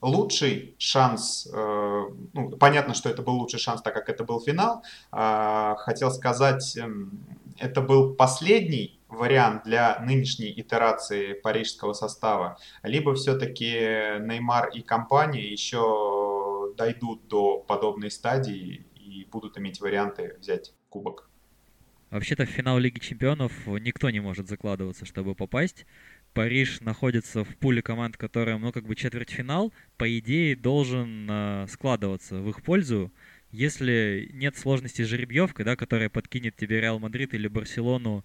лучший 0.04 0.74
шанс, 0.78 1.48
э, 1.52 2.02
ну, 2.32 2.50
понятно, 2.50 2.94
что 2.94 3.08
это 3.08 3.22
был 3.22 3.34
лучший 3.34 3.58
шанс, 3.58 3.82
так 3.82 3.94
как 3.94 4.08
это 4.08 4.24
был 4.24 4.40
финал. 4.40 4.82
Хотел 5.10 6.10
сказать, 6.10 6.76
эм, 6.76 7.18
это 7.58 7.80
был 7.80 8.14
последний 8.14 9.00
вариант 9.08 9.64
для 9.64 9.98
нынешней 10.00 10.52
итерации 10.60 11.32
парижского 11.34 11.92
состава, 11.92 12.58
либо 12.82 13.14
все-таки 13.14 13.70
Неймар 14.20 14.68
и 14.68 14.82
компания 14.82 15.46
еще 15.46 16.72
дойдут 16.76 17.28
до 17.28 17.58
подобной 17.58 18.10
стадии 18.10 18.84
и 18.96 19.26
будут 19.30 19.58
иметь 19.58 19.80
варианты 19.80 20.36
взять 20.40 20.72
кубок. 20.88 21.28
Вообще-то 22.10 22.46
в 22.46 22.48
финал 22.48 22.78
Лиги 22.78 23.00
Чемпионов 23.00 23.52
никто 23.66 24.08
не 24.08 24.20
может 24.20 24.48
закладываться, 24.48 25.04
чтобы 25.04 25.34
попасть. 25.34 25.84
Париж 26.34 26.80
находится 26.80 27.44
в 27.44 27.56
пуле 27.56 27.80
команд, 27.80 28.16
которая, 28.16 28.58
ну, 28.58 28.72
как 28.72 28.84
бы 28.86 28.96
четвертьфинал, 28.96 29.72
по 29.96 30.18
идее, 30.18 30.56
должен 30.56 31.26
э, 31.30 31.66
складываться 31.70 32.40
в 32.40 32.50
их 32.50 32.62
пользу, 32.62 33.12
если 33.52 34.28
нет 34.32 34.56
сложности 34.56 35.02
с 35.02 35.06
жеребьевкой, 35.06 35.64
да, 35.64 35.76
которая 35.76 36.10
подкинет 36.10 36.56
тебе 36.56 36.80
Реал 36.80 36.98
Мадрид 36.98 37.34
или 37.34 37.46
Барселону 37.46 38.24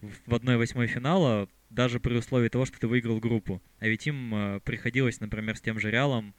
в 0.00 0.32
1-8 0.32 0.86
финала, 0.86 1.48
даже 1.68 1.98
при 1.98 2.14
условии 2.14 2.48
того, 2.48 2.64
что 2.64 2.78
ты 2.78 2.86
выиграл 2.86 3.18
группу. 3.18 3.60
А 3.80 3.88
ведь 3.88 4.06
им 4.06 4.34
э, 4.34 4.60
приходилось, 4.60 5.20
например, 5.20 5.56
с 5.56 5.60
тем 5.60 5.80
же 5.80 5.90
Реалом 5.90 6.34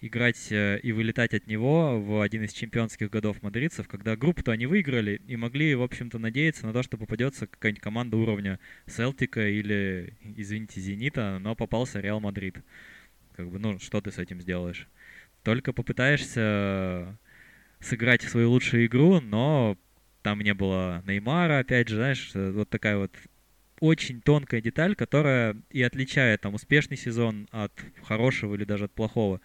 играть 0.00 0.52
э, 0.52 0.78
и 0.82 0.92
вылетать 0.92 1.34
от 1.34 1.46
него 1.46 2.00
в 2.00 2.20
один 2.20 2.44
из 2.44 2.52
чемпионских 2.52 3.10
годов 3.10 3.42
мадридцев, 3.42 3.88
когда 3.88 4.16
группу-то 4.16 4.52
они 4.52 4.66
выиграли 4.66 5.20
и 5.26 5.36
могли, 5.36 5.74
в 5.74 5.82
общем-то, 5.82 6.18
надеяться 6.18 6.66
на 6.66 6.72
то, 6.72 6.82
что 6.82 6.96
попадется 6.96 7.46
какая-нибудь 7.46 7.82
команда 7.82 8.16
уровня 8.16 8.60
Селтика 8.86 9.48
или, 9.48 10.14
извините, 10.36 10.80
Зенита, 10.80 11.38
но 11.40 11.54
попался 11.54 12.00
Реал 12.00 12.20
Мадрид. 12.20 12.58
Как 13.34 13.50
бы, 13.50 13.58
ну, 13.58 13.78
что 13.78 14.00
ты 14.00 14.12
с 14.12 14.18
этим 14.18 14.40
сделаешь? 14.40 14.88
Только 15.42 15.72
попытаешься 15.72 17.16
сыграть 17.80 18.22
свою 18.22 18.50
лучшую 18.50 18.86
игру, 18.86 19.20
но 19.20 19.76
там 20.22 20.40
не 20.40 20.54
было 20.54 21.02
Неймара, 21.06 21.60
опять 21.60 21.88
же, 21.88 21.96
знаешь, 21.96 22.30
э, 22.34 22.50
вот 22.52 22.68
такая 22.68 22.98
вот 22.98 23.16
очень 23.80 24.20
тонкая 24.20 24.60
деталь, 24.60 24.94
которая 24.94 25.56
и 25.70 25.82
отличает 25.82 26.40
там 26.40 26.54
успешный 26.54 26.96
сезон 26.96 27.48
от 27.50 27.72
хорошего 28.02 28.54
или 28.54 28.64
даже 28.64 28.84
от 28.84 28.92
плохого 28.92 29.40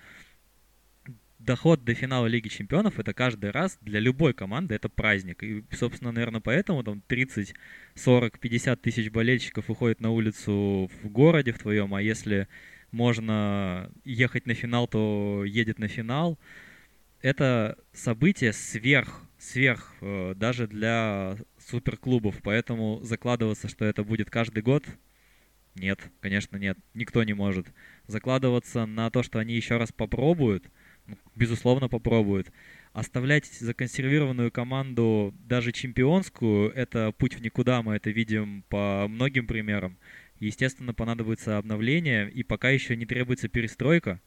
доход 1.44 1.84
до 1.84 1.94
финала 1.94 2.26
Лиги 2.28 2.48
Чемпионов 2.48 3.00
это 3.00 3.14
каждый 3.14 3.52
раз 3.52 3.78
для 3.82 4.00
любой 4.00 4.34
команды 4.34 4.76
это 4.76 4.90
праздник. 4.90 5.44
И, 5.44 5.64
собственно, 5.72 6.12
наверное, 6.12 6.42
поэтому 6.42 6.84
там 6.84 7.02
30, 7.02 7.54
40, 7.96 8.40
50 8.40 8.82
тысяч 8.82 9.12
болельщиков 9.12 9.70
уходят 9.70 10.00
на 10.00 10.12
улицу 10.12 10.90
в 11.02 11.10
городе 11.10 11.52
в 11.52 11.60
твоем, 11.60 11.94
а 11.94 12.02
если 12.02 12.48
можно 12.92 13.92
ехать 14.06 14.46
на 14.46 14.54
финал, 14.54 14.88
то 14.88 15.44
едет 15.46 15.80
на 15.80 15.88
финал. 15.88 16.40
Это 17.22 17.78
событие 17.94 18.54
сверх, 18.54 19.24
сверх 19.38 19.96
э, 20.02 20.34
даже 20.36 20.68
для 20.68 21.38
суперклубов, 21.58 22.36
поэтому 22.44 23.00
закладываться, 23.02 23.68
что 23.68 23.86
это 23.86 24.04
будет 24.04 24.30
каждый 24.30 24.62
год, 24.62 24.84
нет, 25.76 26.00
конечно, 26.20 26.58
нет, 26.58 26.78
никто 26.94 27.24
не 27.24 27.34
может. 27.34 27.66
Закладываться 28.08 28.86
на 28.86 29.10
то, 29.10 29.24
что 29.24 29.40
они 29.40 29.56
еще 29.56 29.78
раз 29.78 29.92
попробуют– 29.92 30.66
безусловно, 31.36 31.90
попробуют. 31.90 32.52
Оставлять 32.94 33.46
законсервированную 33.46 34.52
команду, 34.52 35.34
даже 35.48 35.72
чемпионскую, 35.72 36.72
это 36.72 37.12
путь 37.12 37.36
в 37.36 37.42
никуда, 37.42 37.82
мы 37.82 37.96
это 37.96 38.12
видим 38.12 38.64
по 38.70 39.08
многим 39.10 39.48
примерам. 39.48 39.98
Естественно, 40.40 40.94
понадобится 40.94 41.58
обновление, 41.58 42.30
и 42.30 42.44
пока 42.44 42.70
еще 42.70 42.96
не 42.96 43.06
требуется 43.06 43.48
перестройка. 43.48 44.22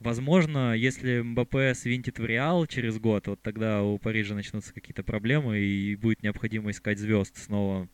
Возможно, 0.00 0.74
если 0.74 1.20
МБП 1.20 1.74
свинтит 1.74 2.18
в 2.18 2.24
Реал 2.24 2.66
через 2.66 2.98
год, 2.98 3.26
вот 3.26 3.42
тогда 3.42 3.82
у 3.82 3.98
Парижа 3.98 4.34
начнутся 4.34 4.72
какие-то 4.72 5.02
проблемы, 5.02 5.58
и 5.58 5.94
будет 5.94 6.22
необходимо 6.22 6.70
искать 6.70 6.98
звезд 6.98 7.36
снова 7.36 7.86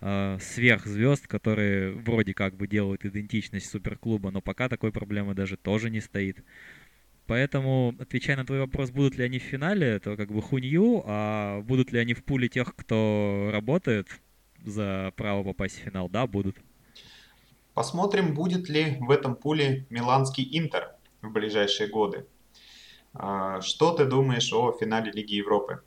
э, 0.00 0.38
сверхзвезд, 0.40 1.26
которые 1.26 1.92
вроде 1.92 2.34
как 2.34 2.56
бы 2.56 2.66
делают 2.66 3.04
идентичность 3.04 3.70
суперклуба, 3.70 4.30
но 4.30 4.40
пока 4.40 4.68
такой 4.68 4.92
проблемы 4.92 5.34
даже 5.34 5.56
тоже 5.56 5.90
не 5.90 6.00
стоит. 6.00 6.42
Поэтому, 7.26 7.94
отвечая 7.98 8.36
на 8.36 8.44
твой 8.44 8.58
вопрос, 8.58 8.90
будут 8.90 9.16
ли 9.16 9.24
они 9.24 9.38
в 9.38 9.42
финале, 9.42 9.86
это 9.86 10.16
как 10.16 10.32
бы 10.32 10.42
хунью, 10.42 11.02
а 11.06 11.60
будут 11.62 11.92
ли 11.92 11.98
они 11.98 12.14
в 12.14 12.24
пуле 12.24 12.48
тех, 12.48 12.74
кто 12.74 13.50
работает 13.52 14.08
за 14.64 15.12
право 15.16 15.44
попасть 15.44 15.78
в 15.78 15.82
финал, 15.82 16.08
да, 16.08 16.26
будут. 16.26 16.56
Посмотрим, 17.74 18.34
будет 18.34 18.68
ли 18.68 18.96
в 19.00 19.10
этом 19.10 19.34
пуле 19.34 19.86
миланский 19.88 20.46
Интер 20.58 20.94
в 21.22 21.30
ближайшие 21.30 21.88
годы. 21.88 22.26
А, 23.14 23.60
что 23.60 23.92
ты 23.92 24.04
думаешь 24.04 24.52
о 24.52 24.72
финале 24.78 25.10
Лиги 25.12 25.34
Европы? 25.34 25.80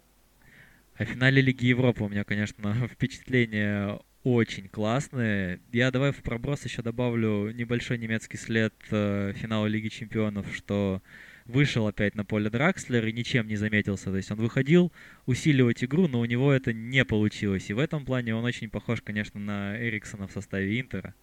О 0.95 1.05
финале 1.05 1.41
Лиги 1.41 1.65
Европы 1.65 2.03
у 2.03 2.09
меня, 2.09 2.23
конечно, 2.23 2.87
впечатление 2.91 3.99
очень 4.25 4.67
классные. 4.67 5.59
Я 5.71 5.91
давай 5.91 6.11
в 6.11 6.23
проброс 6.23 6.65
еще 6.65 6.81
добавлю 6.81 7.51
небольшой 7.51 7.99
немецкий 7.99 8.38
след 8.38 8.73
э, 8.89 9.33
финала 9.35 9.67
Лиги 9.67 9.89
Чемпионов, 9.89 10.47
что 10.51 11.03
вышел 11.45 11.85
опять 11.88 12.15
на 12.15 12.25
поле 12.25 12.49
Дракслер 12.49 13.05
и 13.05 13.13
ничем 13.13 13.47
не 13.47 13.55
заметился. 13.55 14.05
То 14.05 14.17
есть 14.17 14.31
он 14.31 14.39
выходил 14.39 14.91
усиливать 15.27 15.83
игру, 15.83 16.07
но 16.07 16.19
у 16.21 16.25
него 16.25 16.51
это 16.51 16.73
не 16.73 17.05
получилось. 17.05 17.69
И 17.69 17.73
в 17.73 17.79
этом 17.79 18.03
плане 18.03 18.35
он 18.35 18.43
очень 18.43 18.67
похож, 18.67 19.03
конечно, 19.03 19.39
на 19.39 19.77
Эриксона 19.77 20.27
в 20.27 20.31
составе 20.31 20.81
Интера. 20.81 21.13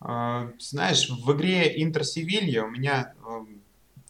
А, 0.00 0.50
знаешь, 0.58 1.08
в 1.08 1.32
игре 1.36 1.80
Интер-Севилья 1.80 2.64
у 2.64 2.70
меня 2.70 3.14
э, 3.24 3.44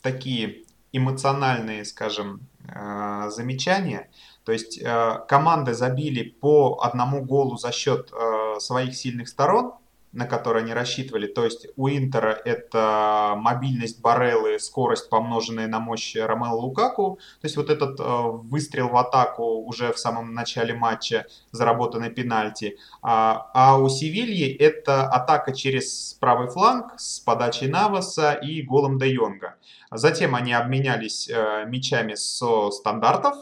такие 0.01 0.63
эмоциональные, 0.93 1.85
скажем, 1.85 2.41
э, 2.67 3.29
замечания. 3.29 4.09
То 4.45 4.53
есть 4.53 4.81
э, 4.81 5.19
команды 5.29 5.75
забили 5.75 6.23
по 6.23 6.81
одному 6.83 7.25
голу 7.25 7.57
за 7.57 7.73
счет 7.73 8.13
э, 8.13 8.59
своих 8.61 8.97
сильных 8.97 9.29
сторон, 9.29 9.75
на 10.13 10.27
которые 10.27 10.63
они 10.63 10.75
рассчитывали. 10.75 11.27
То 11.27 11.45
есть 11.45 11.67
у 11.77 11.89
Интера 11.89 12.39
это 12.45 13.35
мобильность 13.37 14.01
Бареллы, 14.01 14.59
скорость, 14.59 15.09
помноженная 15.09 15.67
на 15.67 15.81
мощь 15.81 16.15
Ромео 16.17 16.55
Лукаку. 16.55 17.19
То 17.41 17.47
есть 17.47 17.57
вот 17.57 17.71
этот 17.71 17.99
э, 17.99 18.05
выстрел 18.05 18.89
в 18.89 18.97
атаку 18.97 19.65
уже 19.65 19.93
в 19.93 19.99
самом 19.99 20.35
начале 20.35 20.75
матча, 20.75 21.27
заработанный 21.51 22.11
пенальти. 22.11 22.79
А, 23.01 23.51
а 23.55 23.79
у 23.79 23.89
Севильи 23.89 24.53
это 24.53 25.09
атака 25.09 25.53
через 25.55 26.15
правый 26.21 26.49
фланг 26.49 26.93
с 26.99 27.19
подачей 27.21 27.69
Наваса 27.69 28.33
и 28.33 28.63
голом 28.63 28.99
Де 28.99 29.15
Йонга. 29.15 29.57
Затем 29.91 30.35
они 30.35 30.53
обменялись 30.53 31.29
э, 31.29 31.65
мячами 31.67 32.15
со 32.15 32.71
стандартов, 32.71 33.37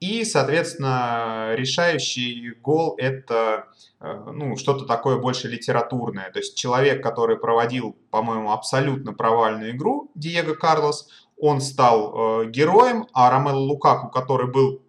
и, 0.00 0.24
соответственно, 0.24 1.54
решающий 1.54 2.52
гол 2.62 2.94
это 2.98 3.66
э, 4.00 4.30
ну, 4.32 4.56
что-то 4.56 4.84
такое 4.84 5.18
больше 5.18 5.48
литературное. 5.48 6.30
То 6.30 6.38
есть 6.38 6.56
человек, 6.56 7.02
который 7.02 7.36
проводил, 7.36 7.96
по-моему, 8.10 8.52
абсолютно 8.52 9.12
провальную 9.12 9.72
игру, 9.72 10.10
Диего 10.14 10.54
Карлос, 10.54 11.08
он 11.36 11.60
стал 11.60 12.42
э, 12.42 12.50
героем, 12.50 13.06
а 13.12 13.30
Ромело 13.30 13.58
Лукаку, 13.58 14.08
который 14.08 14.50
был 14.50 14.82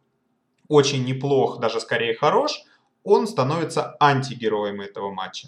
очень 0.67 1.03
неплох, 1.03 1.59
даже 1.59 1.79
скорее 1.79 2.15
хорош, 2.15 2.63
он 3.03 3.27
становится 3.27 3.95
антигероем 3.99 4.81
этого 4.81 5.11
матча. 5.11 5.47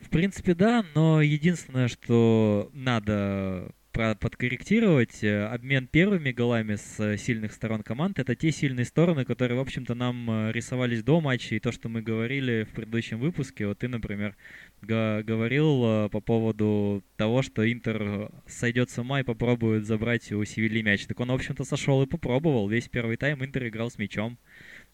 В 0.00 0.10
принципе, 0.10 0.54
да, 0.54 0.84
но 0.94 1.22
единственное, 1.22 1.88
что 1.88 2.68
надо 2.72 3.72
подкорректировать. 3.94 5.22
Э, 5.22 5.46
обмен 5.46 5.86
первыми 5.86 6.32
голами 6.32 6.74
с 6.74 6.98
э, 6.98 7.16
сильных 7.16 7.52
сторон 7.52 7.82
команд— 7.82 8.18
это 8.20 8.34
те 8.34 8.50
сильные 8.50 8.84
стороны, 8.84 9.24
которые, 9.24 9.56
в 9.56 9.60
общем-то, 9.60 9.94
нам 9.94 10.30
э, 10.30 10.52
рисовались 10.52 11.02
до 11.02 11.20
матча, 11.20 11.54
и 11.54 11.60
то, 11.60 11.70
что 11.70 11.88
мы 11.88 12.02
говорили 12.02 12.64
в 12.64 12.74
предыдущем 12.74 13.20
выпуске. 13.20 13.66
Вот 13.66 13.78
ты, 13.78 13.88
например, 13.88 14.36
говорил 14.82 16.10
по 16.10 16.20
поводу 16.20 17.02
того, 17.16 17.42
что 17.42 17.70
Интер 17.70 18.30
сойдет 18.46 18.90
с 18.90 18.98
ума 18.98 19.20
и 19.20 19.22
попробует 19.22 19.86
забрать 19.86 20.30
у 20.32 20.44
Севильи 20.44 20.82
мяч. 20.82 21.06
Так 21.06 21.20
он, 21.20 21.28
в 21.28 21.34
общем-то, 21.34 21.64
сошел 21.64 22.02
и 22.02 22.06
попробовал. 22.06 22.68
Весь 22.68 22.88
первый 22.88 23.16
тайм 23.16 23.42
Интер 23.44 23.68
играл 23.68 23.90
с 23.90 23.98
мячом. 23.98 24.38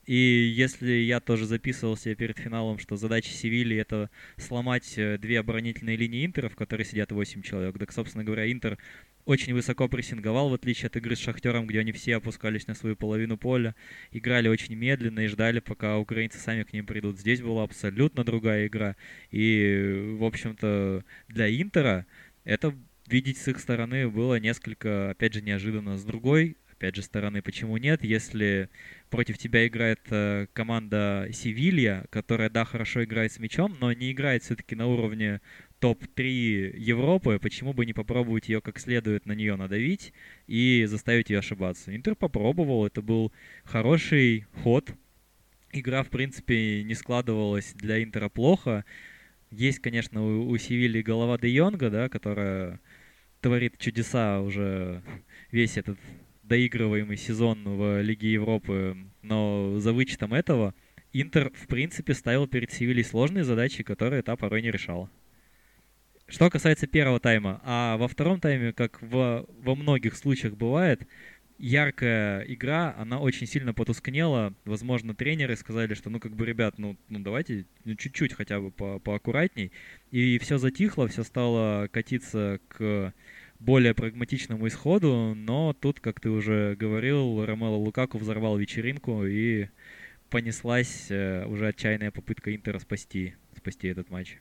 И 0.06 0.14
если 0.14 0.92
я 0.92 1.20
тоже 1.20 1.46
записывал 1.46 1.96
себе 1.96 2.14
перед 2.14 2.38
финалом, 2.38 2.78
что 2.78 2.96
задача 2.96 3.30
Севильи— 3.30 3.76
это 3.78 4.10
сломать 4.36 4.94
э, 4.96 5.18
две 5.18 5.38
оборонительные 5.40 5.96
линии 5.96 6.24
Интера, 6.24 6.48
в 6.48 6.56
которой 6.56 6.84
сидят 6.84 7.12
8 7.12 7.42
человек, 7.42 7.78
так, 7.78 7.92
собственно 7.92 8.24
говоря, 8.24 8.50
Интер 8.50 8.78
очень 9.26 9.54
высоко 9.54 9.88
прессинговал, 9.88 10.48
в 10.48 10.54
отличие 10.54 10.86
от 10.86 10.96
игры 10.96 11.14
с 11.14 11.20
Шахтером, 11.20 11.66
где 11.66 11.80
они 11.80 11.92
все 11.92 12.16
опускались 12.16 12.66
на 12.66 12.74
свою 12.74 12.96
половину 12.96 13.36
поля, 13.36 13.74
играли 14.10 14.48
очень 14.48 14.74
медленно 14.74 15.20
и 15.20 15.26
ждали, 15.26 15.60
пока 15.60 15.98
украинцы 15.98 16.38
сами 16.38 16.62
к 16.62 16.72
ним 16.72 16.86
придут. 16.86 17.18
Здесь 17.18 17.40
была 17.40 17.62
абсолютно 17.62 18.24
другая 18.24 18.66
игра. 18.66 18.96
И, 19.30 20.16
в 20.18 20.24
общем-то, 20.24 21.04
для 21.28 21.60
Интера 21.60 22.06
это 22.44 22.74
видеть 23.06 23.38
с 23.38 23.48
их 23.48 23.58
стороны 23.60 24.08
было 24.08 24.40
несколько, 24.40 25.10
опять 25.10 25.34
же, 25.34 25.42
неожиданно. 25.42 25.98
С 25.98 26.04
другой, 26.04 26.56
опять 26.80 26.96
же, 26.96 27.02
стороны, 27.02 27.42
почему 27.42 27.76
нет, 27.76 28.02
если 28.02 28.70
против 29.10 29.36
тебя 29.36 29.66
играет 29.66 30.00
э, 30.08 30.46
команда 30.54 31.28
Севилья, 31.30 32.06
которая, 32.08 32.48
да, 32.48 32.64
хорошо 32.64 33.04
играет 33.04 33.32
с 33.32 33.38
мячом, 33.38 33.76
но 33.80 33.92
не 33.92 34.12
играет 34.12 34.42
все-таки 34.44 34.74
на 34.74 34.86
уровне 34.86 35.42
топ-3 35.80 36.78
Европы, 36.78 37.38
почему 37.38 37.74
бы 37.74 37.84
не 37.84 37.92
попробовать 37.92 38.48
ее 38.48 38.62
как 38.62 38.78
следует 38.78 39.26
на 39.26 39.32
нее 39.32 39.56
надавить 39.56 40.14
и 40.46 40.86
заставить 40.88 41.28
ее 41.28 41.40
ошибаться. 41.40 41.94
Интер 41.94 42.14
попробовал, 42.14 42.86
это 42.86 43.02
был 43.02 43.30
хороший 43.64 44.46
ход. 44.62 44.90
Игра, 45.72 46.02
в 46.02 46.08
принципе, 46.08 46.82
не 46.82 46.94
складывалась 46.94 47.74
для 47.74 48.02
Интера 48.02 48.30
плохо. 48.30 48.86
Есть, 49.50 49.80
конечно, 49.80 50.24
у, 50.24 50.48
у 50.48 50.56
Севильи 50.56 51.02
голова 51.02 51.36
Де 51.36 51.50
Йонга, 51.50 51.90
да, 51.90 52.08
которая 52.08 52.80
творит 53.42 53.76
чудеса 53.76 54.40
уже 54.40 55.02
весь 55.50 55.76
этот 55.76 55.98
доигрываемый 56.50 57.16
сезон 57.16 57.62
в 57.64 58.02
Лиге 58.02 58.32
Европы, 58.32 58.98
но 59.22 59.78
за 59.78 59.94
вычетом 59.94 60.34
этого 60.34 60.74
Интер, 61.12 61.50
в 61.54 61.66
принципе, 61.66 62.14
ставил 62.14 62.46
перед 62.46 62.70
Севильей 62.72 63.04
сложные 63.04 63.42
задачи, 63.42 63.82
которые 63.82 64.22
та 64.22 64.36
порой 64.36 64.62
не 64.62 64.70
решала. 64.70 65.10
Что 66.28 66.48
касается 66.48 66.86
первого 66.86 67.18
тайма, 67.18 67.60
а 67.64 67.96
во 67.96 68.06
втором 68.06 68.38
тайме, 68.38 68.72
как 68.72 69.02
во, 69.02 69.44
во 69.58 69.74
многих 69.74 70.14
случаях 70.16 70.54
бывает, 70.54 71.08
яркая 71.58 72.42
игра, 72.42 72.94
она 72.96 73.18
очень 73.18 73.48
сильно 73.48 73.74
потускнела. 73.74 74.54
Возможно, 74.64 75.14
тренеры 75.16 75.56
сказали, 75.56 75.94
что 75.94 76.10
ну 76.10 76.20
как 76.20 76.36
бы, 76.36 76.46
ребят, 76.46 76.78
ну, 76.78 76.96
ну 77.08 77.18
давайте 77.18 77.66
ну, 77.84 77.96
чуть-чуть 77.96 78.34
хотя 78.34 78.60
бы 78.60 78.70
по 78.70 79.00
поаккуратней. 79.00 79.72
И 80.12 80.38
все 80.38 80.58
затихло, 80.58 81.08
все 81.08 81.24
стало 81.24 81.88
катиться 81.88 82.60
к 82.68 83.12
более 83.60 83.94
прагматичному 83.94 84.66
исходу, 84.66 85.34
но 85.36 85.74
тут, 85.74 86.00
как 86.00 86.20
ты 86.20 86.30
уже 86.30 86.74
говорил, 86.76 87.44
Ромело 87.44 87.76
Лукаку 87.76 88.18
взорвал 88.18 88.56
вечеринку 88.56 89.24
и 89.24 89.68
понеслась 90.30 91.10
э, 91.10 91.44
уже 91.46 91.68
отчаянная 91.68 92.10
попытка 92.10 92.54
Интера 92.54 92.78
спасти, 92.78 93.34
спасти 93.56 93.88
этот 93.88 94.10
матч. 94.10 94.38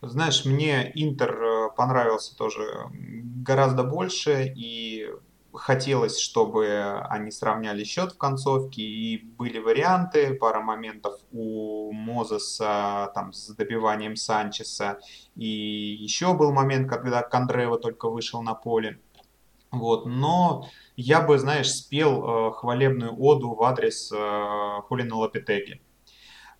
Знаешь, 0.00 0.44
мне 0.44 0.90
Интер 0.94 1.30
э, 1.32 1.68
понравился 1.76 2.36
тоже 2.36 2.62
гораздо 2.92 3.82
больше, 3.84 4.52
и 4.56 5.08
хотелось, 5.54 6.18
чтобы 6.18 7.00
они 7.08 7.30
сравняли 7.30 7.84
счет 7.84 8.12
в 8.12 8.18
концовке, 8.18 8.82
и 8.82 9.24
были 9.24 9.58
варианты, 9.58 10.34
пара 10.34 10.60
моментов 10.60 11.20
у 11.30 11.92
Мозеса 11.92 13.10
там, 13.14 13.32
с 13.32 13.54
добиванием 13.54 14.16
Санчеса, 14.16 14.98
и 15.36 15.46
еще 15.46 16.34
был 16.34 16.52
момент, 16.52 16.88
когда 16.88 17.22
Кондрева 17.22 17.78
только 17.78 18.08
вышел 18.08 18.42
на 18.42 18.54
поле. 18.54 19.00
Вот, 19.70 20.04
но 20.04 20.68
я 20.96 21.22
бы, 21.22 21.38
знаешь, 21.38 21.72
спел 21.72 22.50
э, 22.50 22.52
хвалебную 22.52 23.18
оду 23.18 23.54
в 23.54 23.62
адрес 23.62 24.12
э, 24.12 24.80
Хулина 24.86 25.16
Лапитеги. 25.16 25.80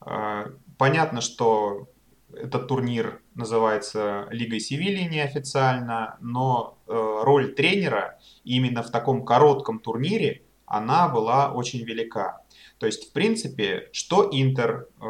Э, 0.06 0.46
понятно, 0.78 1.20
что 1.20 1.88
этот 2.34 2.68
турнир 2.68 3.20
называется 3.34 4.26
Лигой 4.30 4.60
Севильи 4.60 5.04
неофициально, 5.04 6.16
но 6.20 6.78
э, 6.86 7.20
роль 7.22 7.54
тренера 7.54 8.18
именно 8.44 8.82
в 8.82 8.90
таком 8.90 9.24
коротком 9.24 9.78
турнире, 9.78 10.42
она 10.66 11.08
была 11.08 11.52
очень 11.52 11.84
велика. 11.84 12.42
То 12.78 12.86
есть, 12.86 13.10
в 13.10 13.12
принципе, 13.12 13.88
что 13.92 14.28
Интер 14.32 14.88
э, 15.00 15.04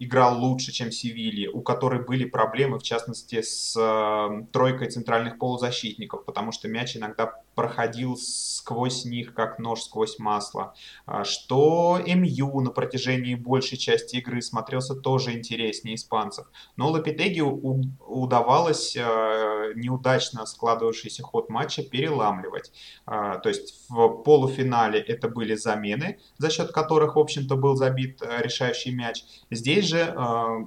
играл 0.00 0.38
лучше, 0.38 0.72
чем 0.72 0.90
Севилья, 0.92 1.50
у 1.50 1.60
которой 1.60 2.04
были 2.04 2.24
проблемы, 2.24 2.78
в 2.78 2.82
частности, 2.82 3.42
с 3.42 3.76
э, 3.76 4.46
тройкой 4.52 4.90
центральных 4.90 5.38
полузащитников, 5.38 6.24
потому 6.24 6.52
что 6.52 6.68
мяч 6.68 6.96
иногда 6.96 7.34
проходил 7.58 8.16
сквозь 8.16 9.04
них, 9.04 9.34
как 9.34 9.58
нож 9.58 9.82
сквозь 9.82 10.20
масло. 10.20 10.74
А 11.06 11.24
что 11.24 11.98
МЮ 12.06 12.60
на 12.60 12.70
протяжении 12.70 13.34
большей 13.34 13.76
части 13.76 14.14
игры 14.14 14.40
смотрелся 14.42 14.94
тоже 14.94 15.32
интереснее 15.32 15.96
испанцев. 15.96 16.46
Но 16.76 16.88
Лапитеги 16.88 17.40
удавалось 17.40 18.94
э, 18.94 19.72
неудачно 19.74 20.46
складывавшийся 20.46 21.24
ход 21.24 21.50
матча 21.50 21.82
переламливать. 21.82 22.70
А, 23.06 23.38
то 23.38 23.48
есть 23.48 23.74
в 23.88 24.22
полуфинале 24.22 25.00
это 25.00 25.28
были 25.28 25.56
замены, 25.56 26.20
за 26.36 26.50
счет 26.50 26.70
которых, 26.70 27.16
в 27.16 27.18
общем-то, 27.18 27.56
был 27.56 27.74
забит 27.74 28.22
решающий 28.22 28.92
мяч. 28.92 29.24
Здесь 29.50 29.86
же 29.86 30.14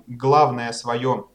главное 0.07 0.73
свое 0.73 1.27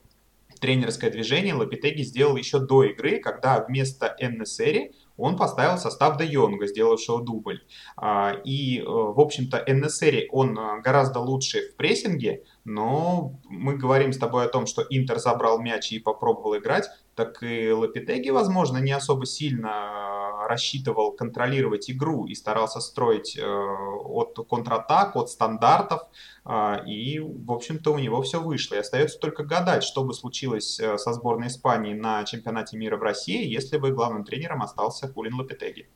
тренерское 0.66 1.10
движение 1.10 1.54
Лапитеги 1.54 2.02
сделал 2.02 2.34
еще 2.34 2.58
до 2.58 2.82
игры, 2.82 3.20
когда 3.20 3.64
вместо 3.64 4.16
Эннесери 4.18 4.96
он 5.16 5.36
поставил 5.36 5.78
состав 5.78 6.18
Де 6.18 6.26
Йонга, 6.26 6.66
сделавшего 6.66 7.22
дубль. 7.22 7.62
А, 7.96 8.32
и, 8.44 8.80
э, 8.80 8.84
в 8.84 9.20
общем-то, 9.20 9.62
Эннесери, 9.64 10.28
он 10.32 10.58
э, 10.58 10.80
гораздо 10.82 11.20
лучше 11.20 11.70
в 11.70 11.76
прессинге, 11.76 12.42
но 12.64 13.38
мы 13.48 13.76
говорим 13.76 14.12
с 14.12 14.18
тобой 14.18 14.44
о 14.44 14.48
том, 14.48 14.66
что 14.66 14.82
Интер 14.90 15.20
забрал 15.20 15.60
мяч 15.60 15.92
и 15.92 16.00
попробовал 16.00 16.56
играть, 16.56 16.86
так 17.16 17.42
и 17.42 17.72
Лапитеги, 17.72 18.30
возможно, 18.30 18.78
не 18.78 18.92
особо 18.92 19.26
сильно 19.26 20.06
рассчитывал 20.46 21.12
контролировать 21.12 21.90
игру 21.90 22.26
и 22.26 22.34
старался 22.34 22.80
строить 22.80 23.36
э, 23.36 23.42
от 23.42 24.38
контратак, 24.48 25.16
от 25.16 25.30
стандартов, 25.30 26.02
э, 26.44 26.86
и, 26.86 27.18
в 27.18 27.50
общем-то, 27.50 27.92
у 27.92 27.98
него 27.98 28.22
все 28.22 28.40
вышло. 28.40 28.76
И 28.76 28.78
остается 28.78 29.18
только 29.18 29.44
гадать, 29.44 29.82
что 29.82 30.04
бы 30.04 30.14
случилось 30.14 30.78
э, 30.78 30.98
со 30.98 31.12
сборной 31.12 31.48
Испании 31.48 31.94
на 31.94 32.24
чемпионате 32.24 32.76
мира 32.76 32.96
в 32.96 33.02
России, 33.02 33.46
если 33.46 33.78
бы 33.78 33.90
главным 33.90 34.24
тренером 34.24 34.62
остался 34.62 35.08
Хулин 35.08 35.34
Лапитеги. 35.34 35.88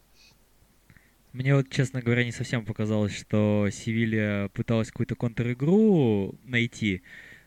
Мне 1.33 1.55
вот, 1.55 1.69
честно 1.71 2.03
говоря, 2.03 2.25
не 2.25 2.33
совсем 2.33 2.65
показалось, 2.65 3.17
что 3.17 3.69
Севилья 3.71 4.49
пыталась 4.53 4.91
какую-то 4.91 5.15
контр-игру 5.15 6.35
найти. 6.43 7.03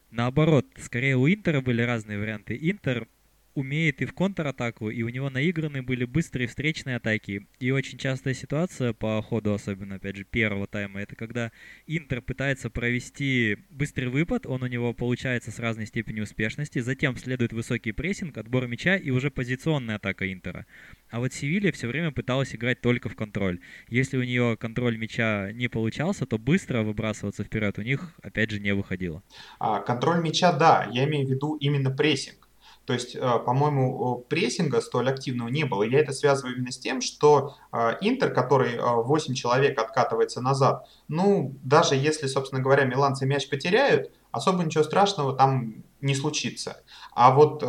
Наоборот, 0.10 0.66
скорее 0.78 1.18
у 1.18 1.28
Интера 1.28 1.60
были 1.60 1.82
разные 1.82 2.18
варианты. 2.18 2.58
Интер 2.62 3.08
умеет 3.56 4.02
и 4.02 4.06
в 4.06 4.14
контратаку, 4.14 4.90
и 4.90 5.04
у 5.04 5.10
него 5.10 5.30
наиграны 5.30 5.82
были 5.82 6.06
быстрые 6.06 6.48
встречные 6.48 6.98
атаки. 6.98 7.48
И 7.60 7.72
очень 7.72 7.98
частая 7.98 8.34
ситуация 8.34 8.94
по 8.94 9.22
ходу, 9.22 9.54
особенно, 9.54 9.96
опять 9.96 10.16
же, 10.16 10.24
первого 10.24 10.68
тайма, 10.68 11.02
это 11.02 11.16
когда 11.16 11.52
Интер 11.88 12.22
пытается 12.22 12.70
провести 12.70 13.58
быстрый 13.70 14.06
выпад, 14.06 14.46
он 14.46 14.64
у 14.64 14.68
него 14.68 14.94
получается 14.94 15.52
с 15.52 15.60
разной 15.60 15.86
степенью 15.86 16.24
успешности, 16.24 16.80
затем 16.80 17.16
следует 17.18 17.54
высокий 17.54 17.92
прессинг, 17.92 18.38
отбор 18.38 18.68
мяча 18.68 18.96
и 18.96 19.10
уже 19.10 19.30
позиционная 19.32 19.96
атака 19.96 20.32
Интера. 20.32 20.66
А 21.10 21.20
вот 21.20 21.34
Севилья 21.34 21.72
все 21.72 21.88
время 21.88 22.12
пыталась 22.12 22.56
играть 22.56 22.82
только 22.82 23.10
в 23.10 23.16
контроль. 23.16 23.60
Если 23.88 24.18
у 24.18 24.24
нее 24.24 24.58
контроль 24.58 24.98
мяча 24.98 25.52
не 25.52 25.68
получался, 25.68 26.26
то 26.26 26.40
быстро 26.40 26.82
выбрасываться 26.82 27.44
вперед 27.44 27.78
у 27.78 27.82
них, 27.84 28.14
опять 28.22 28.50
же, 28.50 28.60
не 28.60 28.74
выходило. 28.74 29.22
А, 29.60 29.80
контроль 29.80 30.22
мяча, 30.22 30.52
да, 30.54 30.88
я 30.92 31.06
имею 31.06 31.28
в 31.28 31.30
виду 31.30 31.56
именно 31.56 31.92
прессинг. 31.92 32.43
То 32.86 32.94
есть, 32.94 33.16
э, 33.16 33.20
по-моему, 33.46 34.26
прессинга 34.28 34.82
столь 34.82 35.10
активного 35.10 35.48
не 35.48 35.64
было. 35.64 35.84
Я 35.84 36.00
это 36.00 36.12
связываю 36.12 36.56
именно 36.56 36.72
с 36.72 36.78
тем, 36.78 37.02
что 37.02 37.56
э, 37.72 37.98
Интер, 38.02 38.34
который 38.34 38.78
8 38.80 39.32
э, 39.32 39.36
человек 39.36 39.80
откатывается 39.80 40.42
назад, 40.42 40.88
ну, 41.08 41.56
даже 41.64 41.96
если, 41.96 42.28
собственно 42.28 42.62
говоря, 42.62 42.84
миланцы 42.84 43.26
мяч 43.26 43.50
потеряют, 43.50 44.12
особо 44.32 44.64
ничего 44.64 44.84
страшного 44.84 45.34
там 45.34 45.84
не 46.02 46.16
случится. 46.16 46.84
А 47.14 47.32
вот 47.32 47.64
э, 47.64 47.68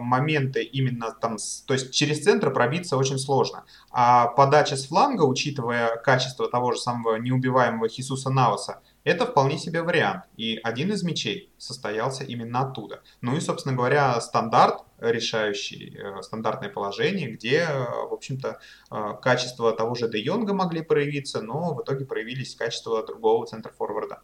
моменты 0.00 0.64
именно 0.64 1.12
там, 1.12 1.36
то 1.66 1.74
есть 1.74 1.94
через 1.94 2.22
центр 2.24 2.52
пробиться 2.52 2.96
очень 2.96 3.18
сложно. 3.18 3.64
А 3.90 4.26
подача 4.26 4.76
с 4.76 4.86
фланга, 4.86 5.22
учитывая 5.22 5.96
качество 5.96 6.48
того 6.48 6.72
же 6.72 6.80
самого 6.80 7.16
неубиваемого 7.16 7.88
Хисуса 7.88 8.30
Наваса, 8.30 8.80
это 9.06 9.24
вполне 9.24 9.56
себе 9.56 9.82
вариант. 9.82 10.24
И 10.36 10.58
один 10.64 10.90
из 10.90 11.04
мячей 11.04 11.52
состоялся 11.58 12.24
именно 12.24 12.62
оттуда. 12.62 13.02
Ну 13.20 13.36
и, 13.36 13.40
собственно 13.40 13.76
говоря, 13.76 14.20
стандарт, 14.20 14.82
решающий 14.98 15.96
э, 15.96 16.22
стандартное 16.22 16.70
положение, 16.70 17.30
где, 17.30 17.66
в 17.66 18.12
общем-то, 18.12 18.58
э, 18.90 19.12
качество 19.22 19.72
того 19.72 19.94
же 19.94 20.10
Де 20.10 20.18
Йонга 20.18 20.54
могли 20.54 20.82
проявиться, 20.82 21.40
но 21.40 21.72
в 21.72 21.82
итоге 21.82 22.04
проявились 22.04 22.56
качества 22.56 23.06
другого 23.06 23.46
центра-форварда. 23.46 24.22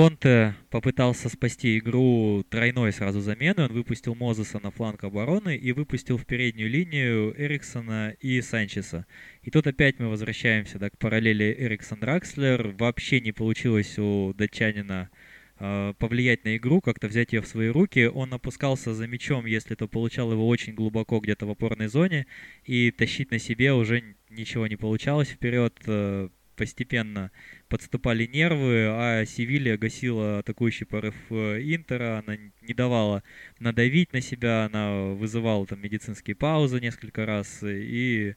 Конте 0.00 0.54
попытался 0.70 1.28
спасти 1.28 1.76
игру 1.76 2.42
тройной 2.48 2.90
сразу 2.90 3.20
заменой. 3.20 3.66
Он 3.66 3.72
выпустил 3.74 4.14
Мозеса 4.14 4.58
на 4.58 4.70
фланг 4.70 5.04
обороны 5.04 5.54
и 5.54 5.72
выпустил 5.72 6.16
в 6.16 6.24
переднюю 6.24 6.70
линию 6.70 7.34
Эриксона 7.36 8.16
и 8.18 8.40
Санчеса. 8.40 9.04
И 9.42 9.50
тут 9.50 9.66
опять 9.66 9.98
мы 9.98 10.08
возвращаемся 10.08 10.78
да, 10.78 10.88
к 10.88 10.96
параллели 10.96 11.54
Эриксон-Дракслер. 11.54 12.74
Вообще 12.78 13.20
не 13.20 13.32
получилось 13.32 13.98
у 13.98 14.32
датчанина 14.32 15.10
э, 15.58 15.92
повлиять 15.98 16.44
на 16.46 16.56
игру, 16.56 16.80
как-то 16.80 17.06
взять 17.06 17.34
ее 17.34 17.42
в 17.42 17.46
свои 17.46 17.68
руки. 17.68 18.06
Он 18.06 18.32
опускался 18.32 18.94
за 18.94 19.06
мячом, 19.06 19.44
если 19.44 19.74
то 19.74 19.86
получал 19.86 20.32
его 20.32 20.48
очень 20.48 20.72
глубоко 20.72 21.20
где-то 21.20 21.44
в 21.44 21.50
опорной 21.50 21.88
зоне, 21.88 22.26
и 22.64 22.90
тащить 22.90 23.30
на 23.32 23.38
себе 23.38 23.74
уже 23.74 24.02
ничего 24.30 24.66
не 24.66 24.76
получалось 24.76 25.28
вперед. 25.28 25.78
Э, 25.84 26.30
постепенно 26.60 27.30
подступали 27.70 28.26
нервы, 28.26 28.84
а 28.90 29.24
Севилья 29.24 29.78
гасила 29.78 30.40
атакующий 30.40 30.84
порыв 30.84 31.14
э, 31.30 31.58
Интера, 31.62 32.18
она 32.18 32.36
не 32.60 32.74
давала 32.74 33.22
надавить 33.58 34.12
на 34.12 34.20
себя, 34.20 34.66
она 34.66 35.14
вызывала 35.14 35.66
там 35.66 35.80
медицинские 35.80 36.36
паузы 36.36 36.78
несколько 36.78 37.24
раз 37.24 37.60
и 37.62 38.34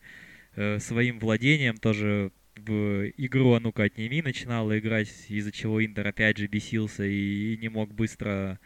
э, 0.56 0.80
своим 0.80 1.20
владением 1.20 1.76
тоже 1.76 2.32
в 2.56 3.10
игру 3.18 3.56
«А 3.56 3.60
ну-ка 3.60 3.84
отними» 3.84 4.22
начинала 4.22 4.80
играть, 4.80 5.14
из-за 5.28 5.52
чего 5.52 5.86
Интер 5.86 6.08
опять 6.08 6.38
же 6.38 6.48
бесился 6.48 7.04
и, 7.04 7.56
и 7.56 7.58
не 7.58 7.68
мог 7.68 7.94
быстро 7.94 8.58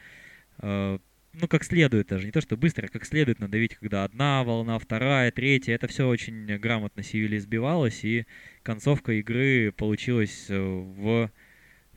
э, 0.60 1.00
ну, 1.40 1.48
как 1.48 1.64
следует 1.64 2.08
даже, 2.08 2.26
не 2.26 2.32
то 2.32 2.42
что 2.42 2.58
быстро, 2.58 2.88
а 2.88 2.90
как 2.90 3.06
следует 3.06 3.40
надавить, 3.40 3.76
когда 3.76 4.04
одна 4.04 4.44
волна, 4.44 4.80
вторая, 4.80 5.32
третья, 5.32 5.76
это 5.76 5.88
все 5.88 6.08
очень 6.08 6.58
грамотно 6.58 7.04
Севилья 7.04 7.40
сбивалось, 7.40 8.04
и 8.04 8.26
концовка 8.64 9.14
игры 9.14 9.72
получилась 9.72 10.48
э, 10.50 10.60
в 10.60 11.30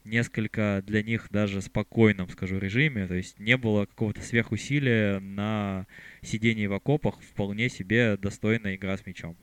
несколько 0.04 0.82
для 0.86 1.02
них 1.02 1.28
даже 1.30 1.62
спокойном, 1.62 2.28
скажу, 2.28 2.58
режиме, 2.58 3.06
то 3.06 3.14
есть 3.14 3.38
не 3.38 3.56
было 3.56 3.86
какого-то 3.86 4.20
сверхусилия 4.20 5.20
на 5.20 5.86
сидении 6.22 6.66
в 6.66 6.74
окопах, 6.74 7.14
вполне 7.20 7.68
себе 7.68 8.16
достойная 8.16 8.76
игра 8.76 8.96
с 8.96 9.06
мячом. 9.06 9.36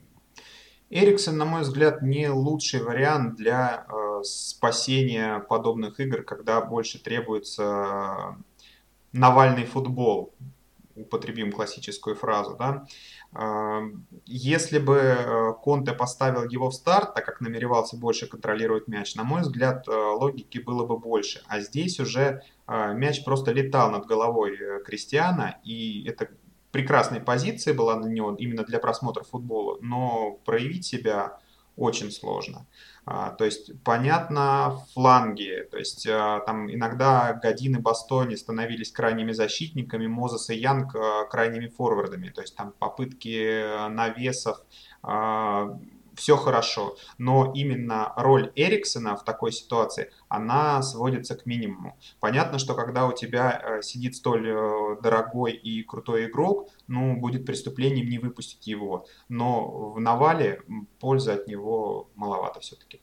Эриксон, 0.90 1.38
на 1.38 1.46
мой 1.46 1.62
взгляд, 1.64 2.02
не 2.02 2.30
лучший 2.30 2.82
вариант 2.82 3.36
для 3.36 3.86
э, 3.90 4.24
спасения 4.24 5.40
подобных 5.40 6.00
игр, 6.00 6.24
когда 6.24 6.62
больше 6.62 7.04
требуется 7.04 8.38
Навальный 9.18 9.66
футбол, 9.66 10.34
употребим 10.96 11.52
классическую 11.52 12.16
фразу, 12.16 12.56
да, 12.58 12.86
а, 13.34 13.82
если 14.26 14.80
бы 14.80 14.96
э, 14.96 15.54
Конте 15.62 15.94
поставил 15.94 16.50
его 16.50 16.70
в 16.70 16.74
старт, 16.74 17.14
так 17.14 17.26
как 17.26 17.42
намеревался 17.42 17.98
больше 17.98 18.26
контролировать 18.28 18.88
мяч, 18.88 19.16
на 19.16 19.24
мой 19.24 19.42
взгляд, 19.42 19.88
э, 19.88 19.92
логики 19.92 20.58
было 20.60 20.86
бы 20.86 20.98
больше. 20.98 21.42
А 21.48 21.60
здесь 21.60 22.00
уже 22.00 22.42
э, 22.68 22.94
мяч 22.94 23.24
просто 23.24 23.52
летал 23.52 23.92
над 23.92 24.06
головой 24.06 24.58
Кристиана, 24.86 25.60
и 25.64 26.06
это 26.08 26.30
прекрасная 26.72 27.20
позиция 27.20 27.74
была 27.74 27.96
на 27.98 28.08
него 28.08 28.36
именно 28.36 28.64
для 28.64 28.80
просмотра 28.80 29.24
футбола, 29.24 29.78
но 29.82 30.40
проявить 30.46 30.86
себя 30.86 31.40
очень 31.78 32.12
сложно. 32.12 32.66
А, 33.06 33.32
то 33.32 33.46
есть, 33.46 33.72
понятно, 33.84 34.82
фланги, 34.94 35.66
то 35.72 35.78
есть 35.78 36.06
а, 36.08 36.42
там 36.42 36.70
иногда 36.70 37.40
Годин 37.42 37.78
и 37.78 37.80
Бастони 37.80 38.36
становились 38.36 38.92
крайними 38.92 39.32
защитниками, 39.32 40.08
Мозес 40.08 40.50
и 40.50 40.58
Янг 40.58 40.94
а, 40.96 41.24
крайними 41.26 41.68
форвардами, 41.68 42.30
то 42.30 42.42
есть 42.42 42.58
там 42.58 42.74
попытки 42.78 43.88
навесов, 43.90 44.58
все 46.18 46.36
хорошо, 46.36 46.98
но 47.18 47.52
именно 47.56 48.12
роль 48.18 48.52
Эриксона 48.56 49.16
в 49.16 49.24
такой 49.24 49.52
ситуации, 49.52 50.12
она 50.28 50.82
сводится 50.82 51.36
к 51.36 51.46
минимуму. 51.46 51.98
Понятно, 52.20 52.60
что 52.60 52.74
когда 52.74 53.06
у 53.06 53.14
тебя 53.14 53.62
э, 53.64 53.82
сидит 53.82 54.16
столь 54.16 54.50
э, 54.50 55.02
дорогой 55.02 55.54
и 55.54 55.84
крутой 55.84 56.26
игрок, 56.26 56.70
ну, 56.88 57.16
будет 57.18 57.46
преступлением 57.46 58.10
не 58.10 58.18
выпустить 58.18 58.68
его, 58.68 59.06
но 59.30 59.92
в 59.92 60.00
навале 60.00 60.62
пользы 61.00 61.32
от 61.32 61.48
него 61.48 62.10
маловато 62.16 62.60
все-таки. 62.60 63.02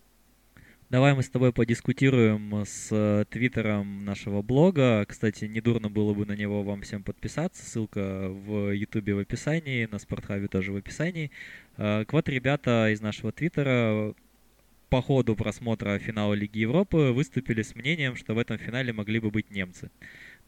Давай 0.91 1.15
мы 1.15 1.23
с 1.23 1.31
тобой 1.31 1.53
подискутируем 1.53 2.63
с 2.67 2.89
э, 2.91 3.25
твиттером 3.31 4.05
нашего 4.05 4.43
блога. 4.43 5.05
Кстати, 5.09 5.47
недурно 5.47 5.89
было 5.89 6.13
бы 6.13 6.27
на 6.27 6.37
него 6.37 6.63
вам 6.63 6.83
всем 6.83 7.03
подписаться. 7.03 7.65
Ссылка 7.65 8.29
в 8.29 8.71
ютубе 8.71 9.15
в 9.15 9.19
описании, 9.19 9.89
на 9.91 9.99
Спортхабе 9.99 10.47
тоже 10.47 10.73
в 10.73 10.77
описании. 10.77 11.31
Э, 11.79 12.05
вот 12.11 12.29
ребята 12.29 12.91
из 12.93 13.01
нашего 13.01 13.33
твиттера 13.33 14.15
по 14.91 15.01
ходу 15.01 15.35
просмотра 15.35 15.99
финала 15.99 16.35
Лиги 16.35 16.59
Европы 16.59 17.13
выступили 17.13 17.63
с 17.63 17.75
мнением, 17.75 18.15
что 18.15 18.35
в 18.35 18.39
этом 18.39 18.59
финале 18.59 18.93
могли 18.93 19.21
бы 19.21 19.31
быть 19.31 19.51
немцы. 19.51 19.91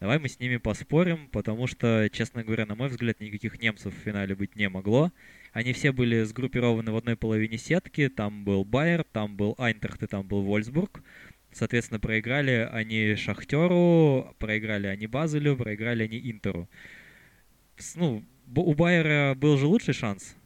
Давай 0.01 0.19
мы 0.19 0.29
с 0.29 0.39
ними 0.39 0.59
поспорим, 0.59 1.29
потому 1.33 1.67
что, 1.67 2.11
честно 2.13 2.45
говоря, 2.45 2.67
на 2.67 2.75
мой 2.75 2.89
взгляд, 2.89 3.19
никаких 3.21 3.61
немцев 3.61 3.95
в 3.95 3.99
финале 3.99 4.35
быть 4.35 4.55
не 4.55 4.69
могло. 4.69 5.11
Они 5.57 5.73
все 5.73 5.91
были 5.91 6.23
сгруппированы 6.23 6.93
в 6.93 6.99
одной 6.99 7.17
половине 7.17 7.57
сетки. 7.57 8.11
Там 8.11 8.45
был 8.45 8.63
Байер, 8.63 9.05
там 9.05 9.39
был 9.39 9.55
Айнтрахт 9.57 10.03
и 10.03 10.07
там 10.07 10.29
был 10.29 10.43
Вольсбург. 10.43 11.03
Соответственно, 11.51 11.99
проиграли 11.99 12.69
они 12.71 13.15
Шахтеру, 13.15 14.35
проиграли 14.39 14.87
они 14.87 15.07
Базелю, 15.07 15.57
проиграли 15.57 16.03
они 16.03 16.31
Интеру. 16.31 16.69
Ну, 17.95 18.23
у 18.55 18.75
Байера 18.75 19.35
был 19.35 19.57
же 19.57 19.67
лучший 19.67 19.95
шанс 19.95 20.37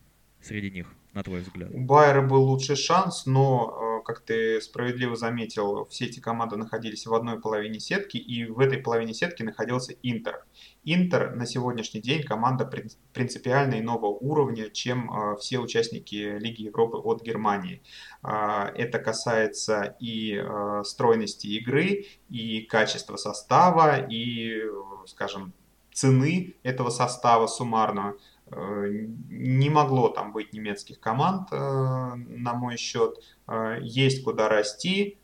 среди 0.41 0.71
них, 0.71 0.87
на 1.15 1.23
твой 1.23 1.41
взгляд? 1.41 1.71
У 1.73 1.81
Байера 1.81 2.23
был 2.23 2.45
лучший 2.45 2.77
шанс, 2.77 3.27
но 3.27 4.03
как 4.05 4.21
ты 4.21 4.61
справедливо 4.61 5.17
заметил, 5.17 5.87
все 5.87 6.07
эти 6.07 6.21
команды 6.21 6.57
находились 6.57 7.07
в 7.07 7.15
одной 7.15 7.41
половине 7.41 7.81
сетки, 7.81 8.17
и 8.17 8.45
в 8.47 8.59
этой 8.59 8.79
половине 8.79 9.15
сетки 9.15 9.43
находился 9.43 9.95
Интер. 10.03 10.45
Интер 10.85 11.37
на 11.37 11.47
сегодняшний 11.47 12.01
день 12.01 12.23
команда 12.23 12.71
принципиально 13.13 13.79
иного 13.79 14.07
уровня, 14.07 14.71
чем 14.71 15.11
э, 15.11 15.37
все 15.37 15.59
участники 15.59 16.39
Лиги 16.39 16.63
Европы 16.63 16.97
от 16.97 17.23
Германии. 17.23 17.83
Э, 18.23 18.67
это 18.75 18.99
касается 18.99 19.97
и 20.01 20.35
э, 20.35 20.83
стройности 20.85 21.47
игры, 21.49 22.07
и 22.29 22.63
качества 22.63 23.17
состава, 23.17 23.99
и, 23.99 24.63
скажем, 25.07 25.53
цены 25.93 26.55
этого 26.63 26.91
состава 26.91 27.47
суммарного. 27.47 28.17
Э, 28.53 28.89
не 29.29 29.71
могло 29.71 30.09
там 30.09 30.33
быть 30.33 30.53
немецких 30.53 30.99
команд, 30.99 31.49
э, 31.53 31.57
на 31.57 32.55
мой 32.55 32.77
счет. 32.77 33.23
Э, 33.47 33.79
есть 33.81 34.25
куда 34.25 34.49
расти, 34.49 35.17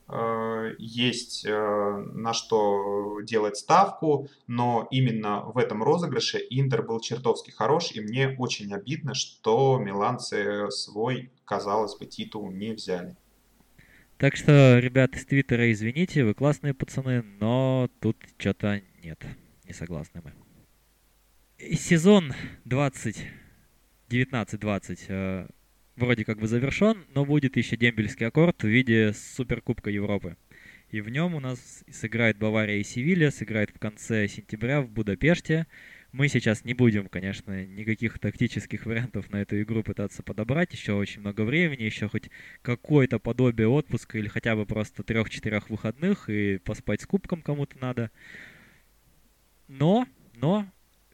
есть 0.79 1.45
на 1.49 2.33
что 2.33 3.21
делать 3.23 3.57
ставку, 3.57 4.29
но 4.47 4.87
именно 4.93 5.41
в 5.41 5.59
этом 5.59 5.83
розыгрыше 5.83 6.39
Интер 6.49 6.83
был 6.85 7.01
чертовски 7.01 7.51
хорош, 7.51 7.91
и 7.91 8.01
мне 8.01 8.37
очень 8.39 8.73
обидно, 8.73 9.15
что 9.15 9.79
миланцы 9.79 10.71
свой, 10.71 11.33
казалось 11.45 11.97
бы, 11.97 12.07
титул 12.07 12.53
не 12.53 12.71
взяли. 12.71 13.17
Так 14.17 14.37
что, 14.37 14.79
ребят 14.79 15.17
из 15.17 15.27
Твиттера, 15.27 15.73
извините, 15.73 16.23
вы 16.23 16.35
классные 16.35 16.73
пацаны, 16.73 17.23
но 17.41 17.91
тут 17.99 18.17
что-то 18.39 18.81
нет, 19.03 19.27
не 19.65 19.73
согласны 19.73 20.23
мы 20.23 20.46
сезон 21.59 22.33
20 22.65 23.25
19-20 24.09 24.99
э, 25.09 25.49
вроде 25.97 26.25
как 26.25 26.39
бы 26.39 26.47
завершен, 26.47 27.05
но 27.15 27.25
будет 27.25 27.57
еще 27.57 27.77
дембельский 27.77 28.27
аккорд 28.27 28.63
в 28.63 28.69
виде 28.69 29.13
Суперкубка 29.13 29.91
Европы. 29.91 30.37
И 30.91 31.01
в 31.01 31.09
нем 31.09 31.35
у 31.35 31.41
нас 31.41 31.83
сыграет 31.91 32.39
Бавария 32.39 32.77
и 32.77 32.85
Севилья, 32.85 33.33
сыграет 33.33 33.71
в 33.71 33.79
конце 33.79 34.29
сентября 34.29 34.81
в 34.81 34.89
Будапеште. 34.89 35.67
Мы 36.13 36.29
сейчас 36.29 36.65
не 36.65 36.75
будем, 36.75 37.09
конечно, 37.09 37.67
никаких 37.67 38.21
тактических 38.21 38.87
вариантов 38.87 39.31
на 39.31 39.39
эту 39.39 39.61
игру 39.63 39.83
пытаться 39.83 40.23
подобрать. 40.23 40.73
Еще 40.73 40.93
очень 40.93 41.21
много 41.21 41.43
времени, 41.43 41.83
еще 41.83 42.09
хоть 42.09 42.31
какое-то 42.63 43.19
подобие 43.19 43.67
отпуска 43.67 44.19
или 44.19 44.29
хотя 44.29 44.55
бы 44.55 44.65
просто 44.67 45.03
трех-четырех 45.03 45.69
выходных 45.69 46.31
и 46.31 46.59
поспать 46.59 47.01
с 47.03 47.07
кубком 47.07 47.43
кому-то 47.43 47.77
надо. 47.81 48.13
Но, 49.67 50.07
но 50.37 50.67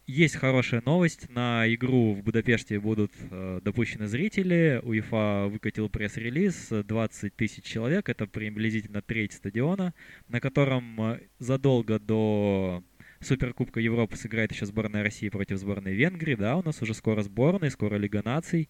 есть 0.07 0.37
хорошая 0.37 0.83
новость. 0.85 1.31
На 1.31 1.73
игру 1.75 2.15
в 2.15 2.23
Будапеште 2.23 2.81
будут 2.81 3.13
э, 3.31 3.61
допущены 3.63 4.07
зрители. 4.07 4.81
УЕФА 4.83 5.49
выкатил 5.49 5.89
пресс-релиз. 5.89 6.69
20 6.85 7.37
тысяч 7.37 7.65
человек. 7.65 8.09
Это 8.09 8.27
приблизительно 8.27 9.03
треть 9.03 9.33
стадиона, 9.33 9.95
на 10.29 10.41
котором 10.41 11.01
э, 11.01 11.21
задолго 11.39 11.99
до 11.99 12.83
Суперкубка 13.21 13.79
Европы 13.81 14.17
сыграет 14.17 14.53
еще 14.53 14.67
сборная 14.67 15.03
России 15.05 15.29
против 15.29 15.59
сборной 15.59 15.95
Венгрии. 15.95 16.35
Да, 16.35 16.57
у 16.57 16.63
нас 16.63 16.83
уже 16.83 16.95
скоро 16.95 17.23
сборная, 17.23 17.71
скоро 17.71 17.97
Лига 17.97 18.23
наций. 18.25 18.69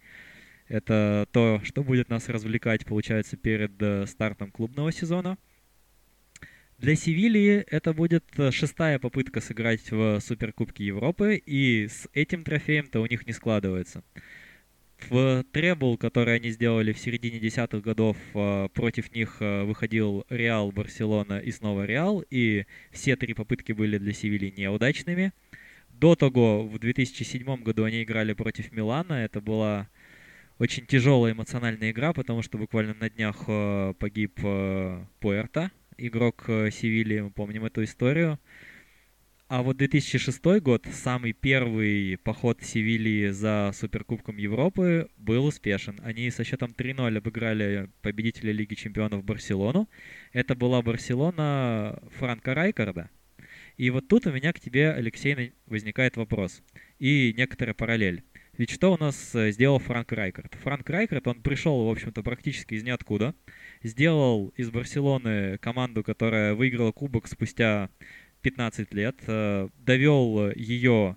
Это 0.69 1.27
то, 1.33 1.61
что 1.65 1.83
будет 1.83 2.09
нас 2.09 2.29
развлекать, 2.29 2.85
получается, 2.85 3.37
перед 3.37 3.81
э, 3.81 4.07
стартом 4.07 4.51
клубного 4.51 4.93
сезона. 4.93 5.39
Для 6.83 6.97
Севильи 6.97 7.65
это 7.69 7.93
будет 7.93 8.25
э, 8.39 8.51
шестая 8.51 8.99
попытка 8.99 9.41
сыграть 9.41 9.89
в 9.93 10.19
Суперкубке 10.19 10.85
Европы, 10.87 11.37
и 11.37 11.87
с 11.87 12.09
этим 12.13 12.43
трофеем-то 12.43 12.99
у 12.99 13.07
них 13.07 13.25
не 13.25 13.33
складывается. 13.33 14.03
в 15.09 15.45
требл, 15.53 15.97
который 15.97 16.35
они 16.35 16.51
сделали 16.51 16.93
в 16.93 16.99
середине 16.99 17.39
десятых 17.39 17.83
годов, 17.85 18.17
э, 18.35 18.69
против 18.75 19.15
них 19.15 19.37
э, 19.39 19.63
выходил 19.63 20.27
Реал, 20.29 20.73
Барселона 20.73 21.39
и 21.39 21.53
снова 21.53 21.87
Реал, 21.87 22.25
и 22.31 22.67
все 22.91 23.15
три 23.15 23.33
попытки 23.33 23.71
были 23.71 23.99
для 23.99 24.13
Севильи 24.13 24.53
неудачными. 24.57 25.33
До 25.91 26.17
того, 26.17 26.67
в 26.67 26.81
2007 26.81 27.63
году 27.63 27.85
они 27.85 28.03
играли 28.03 28.33
против 28.33 28.73
Милана, 28.73 29.13
это 29.13 29.41
была 29.41 29.89
очень 30.59 30.85
тяжелая 30.87 31.33
эмоциональная 31.33 31.93
игра, 31.93 32.13
потому 32.13 32.43
что 32.43 32.59
буквально 32.59 32.95
на 32.95 33.09
днях 33.09 33.47
погиб 33.99 34.35
Пуэрто, 35.21 35.71
игрок 35.97 36.45
Севильи, 36.47 37.21
мы 37.21 37.31
помним 37.31 37.65
эту 37.65 37.85
историю. 37.85 38.39
А 39.49 39.63
вот 39.63 39.77
2006 39.77 40.43
год, 40.63 40.87
самый 40.91 41.35
первый 41.35 42.17
поход 42.17 42.63
Севильи 42.63 43.29
за 43.29 43.71
Суперкубком 43.75 44.39
Европы, 44.39 45.11
был 45.19 45.45
успешен. 45.45 46.01
Они 46.03 46.31
со 46.31 46.43
счетом 46.43 46.71
3-0 46.71 47.19
обыграли 47.19 47.91
победителя 48.01 48.53
Лиги 48.53 48.73
Чемпионов 48.75 49.25
Барселону. 49.25 49.91
Это 50.33 50.55
была 50.55 50.81
Барселона 50.81 52.03
Франка 52.17 52.55
Райкарда. 52.55 53.11
И 53.77 53.91
вот 53.91 54.09
тут 54.09 54.27
у 54.27 54.33
меня 54.33 54.55
к 54.55 54.61
тебе, 54.61 54.91
Алексей, 54.91 55.53
возникает 55.67 56.17
вопрос. 56.17 56.63
И 56.99 57.35
некоторая 57.37 57.75
параллель. 57.75 58.23
Ведь 58.59 58.71
что 58.71 58.93
у 58.93 58.99
нас 58.99 59.35
э, 59.35 59.51
сделал 59.51 59.79
Франк 59.79 60.13
Райкард? 60.13 60.55
Франк 60.57 60.89
Райкард, 60.91 61.27
он 61.27 61.41
пришел, 61.41 61.87
в 61.87 61.91
общем-то, 61.91 62.23
практически 62.23 62.75
из 62.75 62.83
ниоткуда. 62.83 63.35
Сделал 63.83 64.53
из 64.57 64.71
Барселоны 64.71 65.57
команду, 65.57 66.05
которая 66.05 66.55
выиграла 66.55 66.93
кубок 66.93 67.29
спустя 67.29 67.89
15 68.43 68.93
лет, 68.93 69.17
э, 69.27 69.69
довел 69.79 70.51
ее 70.51 71.17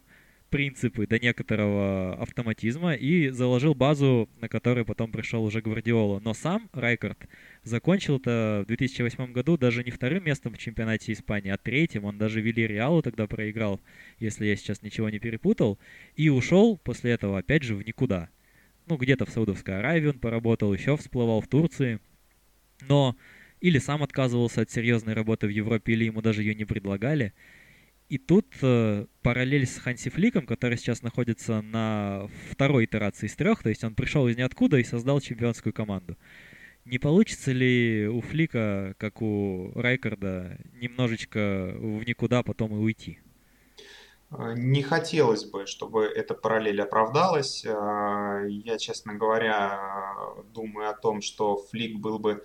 принципы 0.50 1.06
до 1.08 1.20
некоторого 1.20 2.16
автоматизма 2.22 2.94
и 2.94 3.28
заложил 3.28 3.76
базу, 3.76 4.30
на 4.40 4.48
которой 4.48 4.86
потом 4.86 5.12
пришел 5.12 5.44
уже 5.44 5.60
Гвардиола. 5.60 6.22
Но 6.22 6.34
сам 6.34 6.70
Райкард 6.72 7.28
закончил 7.66 8.18
это 8.18 8.62
в 8.64 8.68
2008 8.68 9.34
году 9.34 9.58
даже 9.58 9.84
не 9.84 9.92
вторым 9.92 10.24
местом 10.24 10.54
в 10.54 10.58
чемпионате 10.58 11.12
Испании, 11.12 11.52
а 11.52 11.58
третьим. 11.58 12.06
Он 12.06 12.18
даже 12.18 12.40
Вилли 12.40 12.62
Реалу 12.62 13.02
тогда 13.02 13.28
проиграл, 13.28 13.82
если 14.20 14.46
я 14.46 14.56
сейчас 14.56 14.82
ничего 14.82 15.10
не 15.10 15.20
перепутал. 15.20 15.80
И 16.16 16.30
ушел 16.30 16.78
после 16.78 17.12
этого 17.12 17.40
опять 17.40 17.64
же 17.64 17.76
в 17.76 17.86
никуда. 17.86 18.30
Ну, 18.86 18.98
где-то 18.98 19.26
в 19.26 19.30
Саудовской 19.32 19.80
Аравии 19.80 20.08
он 20.08 20.20
поработал, 20.20 20.74
еще 20.74 20.96
всплывал 20.96 21.42
в 21.42 21.48
Турции. 21.48 22.00
Но 22.88 23.18
или 23.62 23.80
сам 23.80 24.04
отказывался 24.04 24.62
от 24.62 24.70
серьезной 24.70 25.16
работы 25.16 25.48
в 25.48 25.50
Европе, 25.50 25.94
или 25.94 26.06
ему 26.06 26.22
даже 26.22 26.44
ее 26.44 26.54
не 26.54 26.66
предлагали. 26.66 27.34
И 28.10 28.20
тут 28.20 28.46
э, 28.62 29.08
параллель 29.24 29.66
с 29.66 29.80
Ханси 29.80 30.10
Фликом, 30.10 30.46
который 30.46 30.78
сейчас 30.78 31.02
находится 31.02 31.62
на 31.62 32.28
второй 32.52 32.86
итерации 32.86 33.26
из 33.26 33.36
трех, 33.36 33.64
то 33.64 33.70
есть 33.70 33.84
он 33.84 33.96
пришел 33.96 34.28
из 34.28 34.38
ниоткуда 34.38 34.78
и 34.78 34.84
создал 34.84 35.20
чемпионскую 35.20 35.74
команду. 35.74 36.16
Не 36.86 37.00
получится 37.00 37.52
ли 37.52 38.08
у 38.08 38.22
Флика, 38.22 38.94
как 39.00 39.22
у 39.22 39.72
Райкарда, 39.74 40.60
немножечко 40.74 41.74
в 41.76 42.04
никуда 42.08 42.44
потом 42.44 42.74
и 42.74 42.78
уйти? 42.78 43.20
Э, 44.30 44.54
не 44.56 44.84
хотелось 44.84 45.46
бы, 45.46 45.66
чтобы 45.66 46.06
эта 46.06 46.36
параллель 46.36 46.82
оправдалась. 46.82 47.66
Э, 47.66 48.46
я, 48.50 48.78
честно 48.78 49.16
говоря, 49.16 49.80
думаю 50.54 50.90
о 50.90 50.94
том, 50.94 51.22
что 51.22 51.58
Флик 51.58 51.98
был 51.98 52.20
бы 52.20 52.44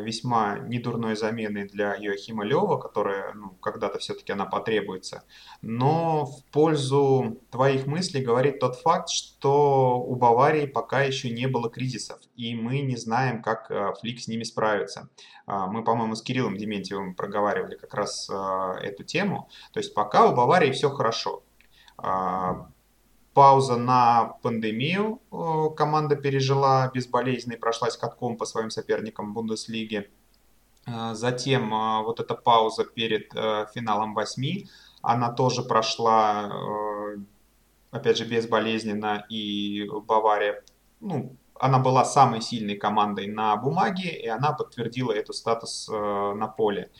весьма 0.00 0.58
недурной 0.58 1.16
заменой 1.16 1.68
для 1.68 1.94
Йохима 1.94 2.44
Лева, 2.44 2.78
которая 2.78 3.32
ну, 3.34 3.50
когда-то 3.60 3.98
все-таки 3.98 4.32
она 4.32 4.46
потребуется. 4.46 5.24
Но 5.60 6.26
в 6.26 6.44
пользу 6.52 7.40
твоих 7.50 7.86
мыслей 7.86 8.22
говорит 8.22 8.58
тот 8.60 8.76
факт, 8.76 9.08
что 9.10 10.00
у 10.00 10.16
Баварии 10.16 10.66
пока 10.66 11.02
еще 11.02 11.30
не 11.30 11.46
было 11.46 11.70
кризисов, 11.70 12.20
и 12.36 12.54
мы 12.54 12.80
не 12.80 12.96
знаем, 12.96 13.42
как 13.42 13.70
э, 13.70 13.92
Флик 14.00 14.20
с 14.20 14.28
ними 14.28 14.42
справится. 14.42 15.08
А, 15.46 15.66
мы, 15.66 15.84
по-моему, 15.84 16.14
с 16.14 16.22
Кириллом 16.22 16.56
Дементьевым 16.56 17.14
проговаривали 17.14 17.76
как 17.76 17.94
раз 17.94 18.28
э, 18.30 18.34
эту 18.82 19.04
тему. 19.04 19.48
То 19.72 19.80
есть 19.80 19.94
пока 19.94 20.26
у 20.26 20.34
Баварии 20.34 20.72
все 20.72 20.90
хорошо 20.90 21.42
а, 21.96 22.71
пауза 23.34 23.76
на 23.76 24.36
пандемию 24.42 25.20
э, 25.30 25.74
команда 25.76 26.16
пережила 26.16 26.90
безболезненно 26.92 27.54
и 27.54 27.58
прошлась 27.58 27.96
катком 27.96 28.36
по 28.36 28.44
своим 28.44 28.70
соперникам 28.70 29.30
в 29.30 29.34
Бундеслиге. 29.34 30.10
Э, 30.86 31.14
затем 31.14 31.72
э, 31.72 32.02
вот 32.02 32.20
эта 32.20 32.34
пауза 32.34 32.84
перед 32.84 33.32
финалом 33.74 34.14
восьми, 34.14 34.68
она 35.00 35.32
тоже 35.32 35.62
прошла, 35.62 36.52
опять 37.90 38.18
же, 38.18 38.24
безболезненно, 38.24 39.26
и 39.28 39.88
Бавария, 40.06 40.62
ну, 41.00 41.34
она 41.58 41.78
была 41.80 42.04
самой 42.04 42.40
сильной 42.40 42.76
командой 42.76 43.26
на 43.26 43.56
бумаге, 43.56 44.10
и 44.10 44.28
она 44.28 44.52
подтвердила 44.52 45.12
эту 45.12 45.32
статус 45.32 45.88
на 45.88 46.46
поле. 46.46 46.90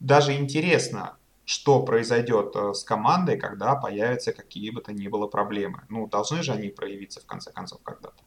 Даже 0.00 0.34
интересно, 0.34 1.16
что 1.50 1.82
произойдет 1.82 2.54
э, 2.54 2.74
с 2.74 2.84
командой, 2.84 3.36
когда 3.36 3.74
появятся 3.74 4.32
какие 4.32 4.70
бы 4.70 4.80
то 4.80 4.92
ни 4.92 5.08
было 5.08 5.26
проблемы. 5.26 5.82
Ну, 5.88 6.06
должны 6.06 6.44
же 6.44 6.52
они 6.52 6.68
проявиться 6.68 7.20
в 7.20 7.26
конце 7.26 7.50
концов 7.50 7.82
когда-то. 7.82 8.22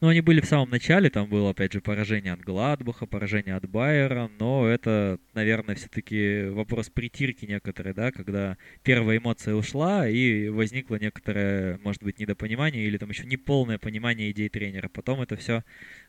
Ну, 0.00 0.06
они 0.06 0.20
были 0.20 0.40
в 0.40 0.44
самом 0.44 0.70
начале, 0.70 1.10
там 1.10 1.28
было, 1.28 1.50
опять 1.50 1.72
же, 1.72 1.80
поражение 1.80 2.32
от 2.32 2.40
Гладбаха, 2.40 3.04
поражение 3.06 3.56
от 3.56 3.68
Байера, 3.68 4.30
но 4.38 4.64
это, 4.64 5.18
наверное, 5.34 5.74
все-таки 5.74 6.44
вопрос 6.50 6.88
притирки 6.88 7.46
некоторые, 7.46 7.94
да, 7.94 8.12
когда 8.12 8.56
первая 8.84 9.18
эмоция 9.18 9.56
ушла, 9.56 10.08
и 10.08 10.50
возникло 10.50 11.00
некоторое, 11.00 11.78
может 11.78 12.04
быть, 12.04 12.20
недопонимание 12.20 12.84
или 12.84 12.96
там 12.96 13.08
еще 13.08 13.26
неполное 13.26 13.78
понимание 13.78 14.30
идей 14.30 14.48
тренера. 14.48 14.88
Потом 14.88 15.20
это 15.20 15.34
все 15.34 15.64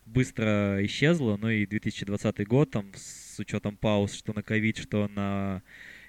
быстро 0.06 0.78
исчезло, 0.84 1.36
ну 1.36 1.48
и 1.48 1.66
2020 1.66 2.46
год, 2.46 2.70
там, 2.70 2.92
с 2.94 3.40
учетом 3.40 3.76
пауз, 3.76 4.14
что 4.14 4.32
на 4.32 4.44
ковид, 4.44 4.78
что 4.78 5.08
на 5.08 5.64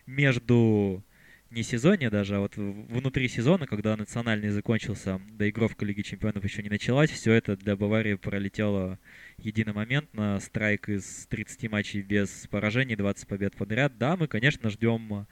между 0.05 1.03
не 1.51 1.63
сезоне 1.63 2.09
даже, 2.09 2.37
а 2.37 2.39
вот 2.39 2.55
внутри 2.55 3.27
сезона, 3.27 3.67
когда 3.67 3.95
национальный 3.97 4.49
закончился, 4.49 5.21
доигровка 5.31 5.85
Лиги 5.85 6.01
Чемпионов 6.01 6.43
еще 6.43 6.63
не 6.63 6.69
началась, 6.69 7.09
все 7.09 7.33
это 7.33 7.57
для 7.57 7.75
Баварии 7.75 8.15
пролетело 8.15 8.97
единомоментно. 9.37 10.39
Страйк 10.39 10.87
из 10.87 11.27
30 11.27 11.69
матчей 11.69 12.01
без 12.01 12.47
поражений, 12.49 12.95
20 12.95 13.27
побед 13.27 13.55
подряд. 13.55 13.97
Да, 13.97 14.15
мы, 14.15 14.27
конечно, 14.27 14.69
ждем 14.69 15.27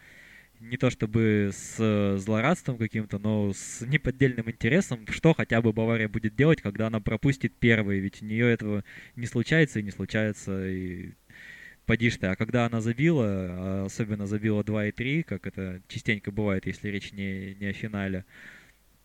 не 0.60 0.76
то 0.76 0.90
чтобы 0.90 1.52
с 1.54 2.18
злорадством 2.18 2.78
каким-то, 2.78 3.18
но 3.18 3.54
с 3.54 3.80
неподдельным 3.82 4.50
интересом, 4.50 5.08
что 5.08 5.34
хотя 5.34 5.62
бы 5.62 5.72
Бавария 5.72 6.10
будет 6.10 6.36
делать, 6.36 6.62
когда 6.62 6.88
она 6.88 7.00
пропустит 7.00 7.54
первый, 7.58 8.00
ведь 8.00 8.22
у 8.22 8.26
нее 8.26 8.52
этого 8.52 8.84
не 9.16 9.26
случается 9.26 9.80
и 9.80 9.84
не 9.84 9.92
случается, 9.92 10.68
и 10.68 11.14
поди 11.90 12.12
ты. 12.12 12.28
А 12.28 12.36
когда 12.36 12.68
она 12.68 12.82
забила, 12.82 13.26
а 13.26 13.84
особенно 13.86 14.28
забила 14.28 14.64
2 14.64 14.86
и 14.86 14.92
3, 14.92 15.24
как 15.24 15.48
это 15.48 15.82
частенько 15.88 16.32
бывает, 16.32 16.68
если 16.68 16.88
речь 16.90 17.12
не, 17.14 17.56
не 17.56 17.66
о 17.66 17.74
финале, 17.74 18.26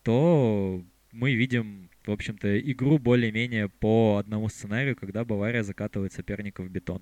то 0.03 0.83
мы 1.11 1.33
видим, 1.33 1.89
в 2.05 2.11
общем-то, 2.11 2.47
игру 2.71 2.99
более-менее 2.99 3.69
по 3.69 4.17
одному 4.19 4.49
сценарию, 4.49 4.95
когда 4.95 5.25
Бавария 5.25 5.63
закатывает 5.63 6.13
соперника 6.13 6.61
в 6.61 6.69
бетон. 6.69 7.01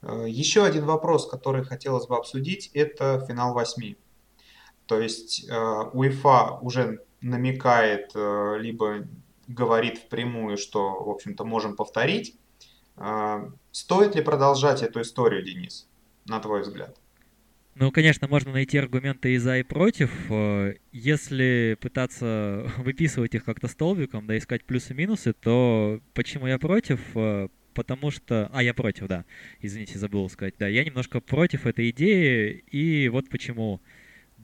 Э, 0.00 0.24
еще 0.26 0.64
один 0.64 0.86
вопрос, 0.86 1.28
который 1.28 1.62
хотелось 1.62 2.06
бы 2.06 2.16
обсудить, 2.16 2.70
это 2.72 3.22
финал 3.28 3.52
восьми. 3.52 3.98
То 4.86 4.98
есть 4.98 5.46
э, 5.46 5.54
УЕФА 5.92 6.58
уже 6.62 7.00
намекает, 7.20 8.12
э, 8.14 8.56
либо 8.60 9.06
говорит 9.46 9.98
впрямую, 9.98 10.56
что, 10.56 11.04
в 11.04 11.10
общем-то, 11.10 11.44
можем 11.44 11.76
повторить. 11.76 12.38
Стоит 12.96 14.14
ли 14.14 14.22
продолжать 14.22 14.82
эту 14.82 15.00
историю, 15.00 15.42
Денис, 15.42 15.88
на 16.26 16.38
твой 16.40 16.62
взгляд? 16.62 16.96
Ну, 17.76 17.90
конечно, 17.90 18.28
можно 18.28 18.52
найти 18.52 18.78
аргументы 18.78 19.34
и 19.34 19.38
за, 19.38 19.58
и 19.58 19.64
против. 19.64 20.12
Э, 20.30 20.74
если 20.92 21.76
пытаться 21.80 22.70
выписывать 22.78 23.34
их 23.34 23.44
как-то 23.44 23.66
столбиком, 23.66 24.26
да, 24.28 24.38
искать 24.38 24.64
плюсы-минусы, 24.64 25.32
то 25.32 26.00
почему 26.12 26.46
я 26.46 26.58
против? 26.58 27.00
Э, 27.16 27.48
потому 27.74 28.12
что... 28.12 28.48
А, 28.52 28.62
я 28.62 28.74
против, 28.74 29.08
да. 29.08 29.24
Извините, 29.60 29.98
забыл 29.98 30.30
сказать. 30.30 30.54
Да, 30.56 30.68
я 30.68 30.84
немножко 30.84 31.20
против 31.20 31.66
этой 31.66 31.90
идеи, 31.90 32.64
и 32.70 33.08
вот 33.08 33.28
почему. 33.28 33.80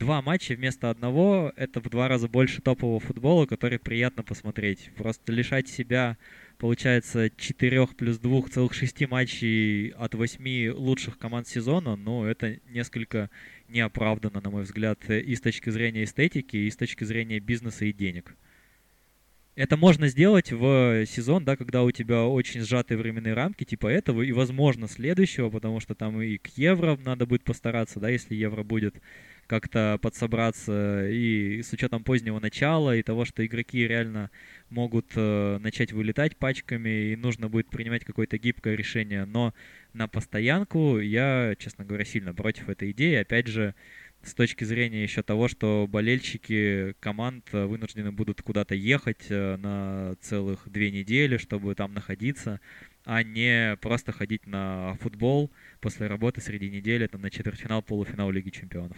Два 0.00 0.22
матча 0.22 0.54
вместо 0.54 0.88
одного— 0.88 1.52
это 1.56 1.78
в 1.80 1.90
два 1.90 2.08
раза 2.08 2.26
больше 2.26 2.62
топового 2.62 3.00
футбола, 3.00 3.44
который 3.44 3.78
приятно 3.78 4.22
посмотреть. 4.22 4.90
Просто 4.96 5.30
лишать 5.30 5.68
себя 5.68 6.16
получается, 6.56 7.30
4 7.36 7.86
плюс 7.88 8.18
2 8.18 8.42
целых 8.48 8.72
6 8.72 9.08
матчей 9.08 9.88
от 9.90 10.14
8 10.14 10.72
лучших 10.72 11.18
команд 11.18 11.48
сезона, 11.48 11.96
ну, 11.96 12.24
это 12.24 12.58
несколько 12.68 13.30
неоправданно, 13.68 14.40
на 14.40 14.50
мой 14.50 14.62
взгляд, 14.62 14.98
и 15.08 15.34
с 15.34 15.40
точки 15.40 15.70
зрения 15.70 16.04
эстетики, 16.04 16.56
и 16.56 16.70
с 16.70 16.76
точки 16.76 17.04
зрения 17.04 17.38
бизнеса 17.38 17.84
и 17.84 17.92
денег. 17.92 18.34
Это 19.54 19.76
можно 19.76 20.08
сделать 20.08 20.52
в 20.52 21.04
сезон, 21.06 21.44
да, 21.44 21.56
когда 21.56 21.82
у 21.82 21.90
тебя 21.90 22.24
очень 22.24 22.60
сжатые 22.60 22.98
временные 22.98 23.34
рамки, 23.34 23.64
типа 23.64 23.88
этого, 23.88 24.22
и, 24.22 24.32
возможно, 24.32 24.86
следующего, 24.86 25.50
потому 25.50 25.80
что 25.80 25.94
там 25.94 26.20
и 26.22 26.38
к 26.38 26.48
евро 26.56 26.98
надо 27.04 27.26
будет 27.26 27.42
постараться, 27.42 28.00
да, 28.00 28.08
если 28.08 28.34
евро 28.34 28.62
будет, 28.62 28.94
как-то 29.50 29.98
подсобраться. 30.00 31.08
И 31.10 31.60
с 31.62 31.72
учетом 31.72 32.04
позднего 32.04 32.38
начала 32.38 32.94
и 32.94 33.02
того, 33.02 33.24
что 33.24 33.44
игроки 33.44 33.84
реально 33.84 34.30
могут 34.68 35.06
э, 35.16 35.58
начать 35.58 35.90
вылетать 35.92 36.36
пачками, 36.36 37.10
и 37.10 37.16
нужно 37.16 37.48
будет 37.48 37.68
принимать 37.68 38.04
какое-то 38.04 38.38
гибкое 38.38 38.76
решение. 38.76 39.24
Но 39.24 39.52
на 39.92 40.06
постоянку 40.06 41.00
я, 41.00 41.56
честно 41.58 41.84
говоря, 41.84 42.04
сильно 42.04 42.32
против 42.32 42.68
этой 42.68 42.92
идеи. 42.92 43.16
Опять 43.16 43.48
же, 43.48 43.74
с 44.22 44.34
точки 44.34 44.62
зрения 44.62 45.02
еще 45.02 45.24
того, 45.24 45.48
что 45.48 45.88
болельщики 45.90 46.94
команд 47.00 47.52
вынуждены 47.52 48.12
будут 48.12 48.42
куда-то 48.42 48.76
ехать 48.76 49.26
э, 49.30 49.56
на 49.56 50.14
целых 50.20 50.70
две 50.70 50.92
недели, 50.92 51.38
чтобы 51.38 51.74
там 51.74 51.92
находиться, 51.92 52.60
а 53.04 53.24
не 53.24 53.76
просто 53.80 54.12
ходить 54.12 54.46
на 54.46 54.94
футбол 55.00 55.50
после 55.80 56.06
работы 56.06 56.40
среди 56.40 56.70
недели, 56.70 57.08
там, 57.08 57.22
на 57.22 57.30
четвертьфинал, 57.30 57.82
полуфинал 57.82 58.30
Лиги 58.30 58.50
Чемпионов. 58.50 58.96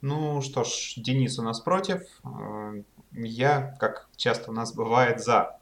Ну 0.00 0.40
что 0.42 0.64
ж, 0.64 0.94
Денис 0.96 1.38
у 1.38 1.42
нас 1.42 1.60
против. 1.60 2.02
Э, 2.24 2.82
я, 3.12 3.76
как 3.78 4.08
часто 4.16 4.50
у 4.50 4.54
нас 4.54 4.74
бывает, 4.74 5.20
за. 5.20 5.58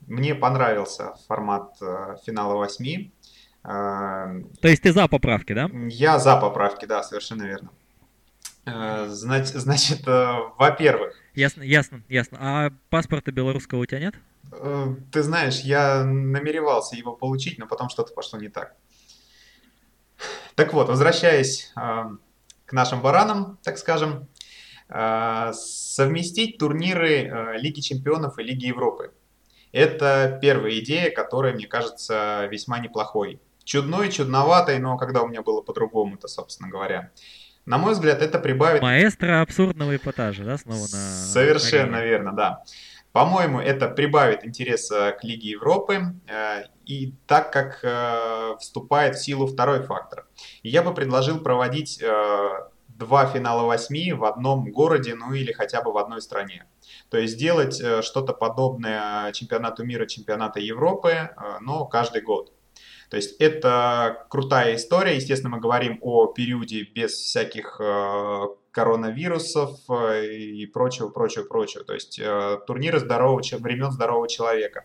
Мне 0.00 0.34
понравился 0.34 1.14
формат 1.26 1.76
финала 2.24 2.54
восьми. 2.54 3.12
То 3.62 4.44
есть 4.62 4.82
ты 4.82 4.92
за 4.92 5.08
поправки, 5.08 5.52
да? 5.52 5.68
Я 5.88 6.18
за 6.18 6.36
поправки, 6.36 6.84
да, 6.84 7.02
совершенно 7.02 7.42
верно. 7.42 7.70
Э, 8.66 9.06
значит, 9.08 9.54
значит 9.54 10.06
э, 10.06 10.34
во-первых... 10.58 11.14
Ясно, 11.34 11.62
ясно, 11.62 12.02
ясно. 12.08 12.38
А 12.40 12.70
паспорта 12.90 13.30
белорусского 13.30 13.80
у 13.80 13.86
тебя 13.86 14.00
нет? 14.00 14.16
Э, 14.52 14.94
ты 15.12 15.22
знаешь, 15.22 15.60
я 15.60 16.04
намеревался 16.04 16.96
его 16.96 17.14
получить, 17.14 17.58
но 17.58 17.66
потом 17.66 17.88
что-то 17.88 18.12
пошло 18.12 18.40
не 18.40 18.48
так. 18.48 18.74
Так 20.56 20.72
вот, 20.72 20.88
возвращаясь 20.88 21.72
к 22.66 22.72
нашим 22.72 23.00
баранам, 23.00 23.58
так 23.62 23.78
скажем, 23.78 24.28
совместить 24.88 26.58
турниры 26.58 27.56
Лиги 27.58 27.80
Чемпионов 27.80 28.38
и 28.38 28.42
Лиги 28.42 28.66
Европы. 28.66 29.12
Это 29.72 30.38
первая 30.40 30.78
идея, 30.78 31.10
которая, 31.10 31.54
мне 31.54 31.66
кажется, 31.66 32.46
весьма 32.50 32.78
неплохой 32.78 33.40
чудной, 33.64 34.10
чудноватой, 34.12 34.78
но 34.78 34.96
когда 34.96 35.22
у 35.22 35.28
меня 35.28 35.42
было 35.42 35.60
по-другому-то, 35.60 36.28
собственно 36.28 36.68
говоря. 36.70 37.10
На 37.66 37.78
мой 37.78 37.94
взгляд, 37.94 38.22
это 38.22 38.38
прибавит... 38.38 38.80
Маэстро 38.80 39.40
абсурдного 39.42 39.96
эпатажа, 39.96 40.44
да, 40.44 40.56
снова 40.56 40.82
на... 40.82 40.86
Совершенно 40.86 41.98
арене. 41.98 42.10
верно, 42.10 42.32
да. 42.32 42.62
По-моему, 43.16 43.60
это 43.60 43.88
прибавит 43.88 44.44
интереса 44.44 45.16
к 45.18 45.24
Лиге 45.24 45.52
Европы, 45.52 46.20
э, 46.28 46.64
и 46.84 47.14
так 47.26 47.50
как 47.50 47.80
э, 47.82 48.56
вступает 48.60 49.16
в 49.16 49.24
силу 49.24 49.46
второй 49.46 49.82
фактор. 49.82 50.26
Я 50.62 50.82
бы 50.82 50.92
предложил 50.92 51.40
проводить 51.40 51.98
э, 52.02 52.48
два 52.88 53.24
финала 53.24 53.62
восьми 53.62 54.12
в 54.12 54.22
одном 54.26 54.70
городе, 54.70 55.14
ну 55.14 55.32
или 55.32 55.50
хотя 55.52 55.80
бы 55.80 55.92
в 55.92 55.96
одной 55.96 56.20
стране. 56.20 56.66
То 57.08 57.16
есть 57.16 57.36
сделать 57.36 57.82
что-то 58.04 58.34
подобное 58.34 59.32
чемпионату 59.32 59.82
мира, 59.82 60.04
чемпионата 60.04 60.60
Европы, 60.60 61.30
но 61.62 61.86
каждый 61.86 62.20
год. 62.20 62.52
То 63.10 63.16
есть 63.16 63.36
это 63.40 64.26
крутая 64.30 64.76
история. 64.76 65.16
Естественно, 65.16 65.54
мы 65.54 65.60
говорим 65.60 65.98
о 66.02 66.26
периоде 66.26 66.82
без 66.82 67.12
всяких 67.12 67.80
э, 67.80 68.42
коронавирусов 68.72 69.78
э, 69.88 70.34
и 70.34 70.66
прочего, 70.66 71.08
прочего, 71.08 71.44
прочего. 71.44 71.84
То 71.84 71.94
есть 71.94 72.18
э, 72.18 72.58
турниры 72.66 72.98
здорового, 72.98 73.42
времен 73.58 73.92
здорового 73.92 74.28
человека. 74.28 74.84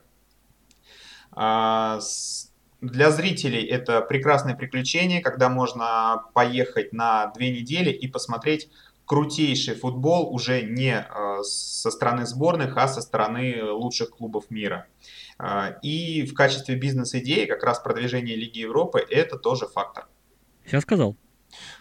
А, 1.32 2.00
для 2.82 3.10
зрителей 3.10 3.64
это 3.66 4.02
прекрасное 4.02 4.56
приключение, 4.56 5.22
когда 5.22 5.50
можно 5.50 6.26
поехать 6.34 6.94
на 6.94 7.28
две 7.28 7.52
недели 7.52 7.90
и 7.90 8.08
посмотреть 8.08 8.70
крутейший 9.06 9.76
футбол 9.76 10.34
уже 10.34 10.62
не 10.62 11.06
со 11.44 11.92
стороны 11.92 12.26
сборных, 12.26 12.78
а 12.78 12.88
со 12.88 13.02
стороны 13.02 13.64
лучших 13.64 14.12
клубов 14.12 14.50
мира. 14.50 14.88
А, 15.44 15.80
и 15.82 16.24
в 16.24 16.36
качестве 16.36 16.76
бизнес-идеи 16.76 17.46
как 17.46 17.64
раз 17.64 17.80
продвижение 17.80 18.36
Лиги 18.36 18.60
Европы 18.60 19.04
это 19.10 19.38
тоже 19.38 19.66
фактор. 19.66 20.06
Все 20.64 20.80
сказал. 20.82 21.18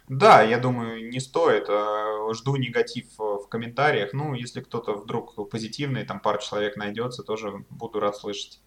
Да, 0.08 0.40
я 0.40 0.58
думаю, 0.58 1.11
не 1.11 1.20
стоит. 1.20 1.66
А, 1.68 2.32
жду 2.32 2.56
негатив 2.56 3.18
в 3.18 3.46
комментариях. 3.50 4.14
Ну, 4.14 4.32
если 4.32 4.62
кто-то 4.62 4.94
вдруг 4.94 5.50
позитивный, 5.50 6.06
там 6.06 6.20
пару 6.20 6.40
человек 6.40 6.76
найдется, 6.76 7.22
тоже 7.22 7.66
буду 7.68 8.00
рад 8.00 8.16
слышать. 8.16 8.62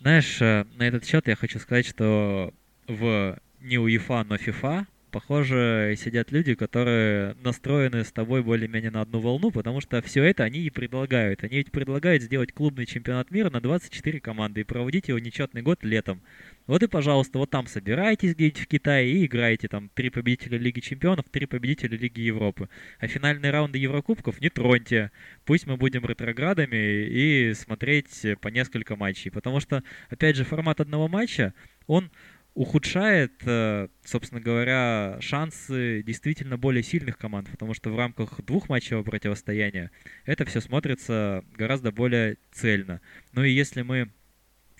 Знаешь, 0.00 0.42
э, 0.42 0.66
на 0.74 0.82
этот 0.82 1.04
счет 1.06 1.28
я 1.28 1.36
хочу 1.36 1.60
сказать, 1.60 1.86
что 1.86 2.52
в 2.88 3.38
не 3.60 3.78
УЕФА, 3.78 4.24
но 4.24 4.36
ФИФА 4.36 4.88
похоже, 5.14 5.94
сидят 5.96 6.32
люди, 6.32 6.56
которые 6.56 7.36
настроены 7.44 8.02
с 8.02 8.10
тобой 8.10 8.42
более-менее 8.42 8.90
на 8.90 9.02
одну 9.02 9.20
волну, 9.20 9.52
потому 9.52 9.80
что 9.80 10.02
все 10.02 10.24
это 10.24 10.42
они 10.42 10.58
и 10.62 10.70
предлагают. 10.70 11.44
Они 11.44 11.58
ведь 11.58 11.70
предлагают 11.70 12.24
сделать 12.24 12.52
клубный 12.52 12.84
чемпионат 12.84 13.30
мира 13.30 13.48
на 13.48 13.60
24 13.60 14.18
команды 14.18 14.62
и 14.62 14.64
проводить 14.64 15.06
его 15.06 15.20
нечетный 15.20 15.62
год 15.62 15.84
летом. 15.84 16.20
Вот 16.66 16.82
и, 16.82 16.88
пожалуйста, 16.88 17.38
вот 17.38 17.48
там 17.48 17.68
собирайтесь 17.68 18.34
где-нибудь 18.34 18.58
в 18.58 18.66
Китае 18.66 19.12
и 19.12 19.26
играйте. 19.26 19.68
Там 19.68 19.88
три 19.94 20.10
победителя 20.10 20.58
Лиги 20.58 20.80
Чемпионов, 20.80 21.26
три 21.30 21.46
победителя 21.46 21.96
Лиги 21.96 22.22
Европы. 22.22 22.68
А 22.98 23.06
финальные 23.06 23.52
раунды 23.52 23.78
Еврокубков 23.78 24.40
не 24.40 24.50
троньте. 24.50 25.12
Пусть 25.44 25.68
мы 25.68 25.76
будем 25.76 26.04
ретроградами 26.04 27.06
и 27.06 27.54
смотреть 27.54 28.26
по 28.40 28.48
несколько 28.48 28.96
матчей. 28.96 29.30
Потому 29.30 29.60
что, 29.60 29.84
опять 30.10 30.34
же, 30.34 30.42
формат 30.42 30.80
одного 30.80 31.06
матча, 31.06 31.54
он 31.86 32.10
ухудшает, 32.54 33.32
э, 33.44 33.88
собственно 34.04 34.40
говоря, 34.40 35.18
шансы 35.20 36.02
действительно 36.04 36.56
более 36.56 36.82
сильных 36.82 37.18
команд, 37.18 37.50
потому 37.50 37.74
что 37.74 37.90
в 37.90 37.98
рамках 37.98 38.40
двухматчевого 38.44 39.02
противостояния 39.02 39.90
это 40.24 40.44
все 40.44 40.60
смотрится 40.60 41.44
гораздо 41.56 41.90
более 41.90 42.36
цельно. 42.52 43.00
Ну 43.32 43.42
и 43.42 43.50
если 43.50 43.82
мы 43.82 44.10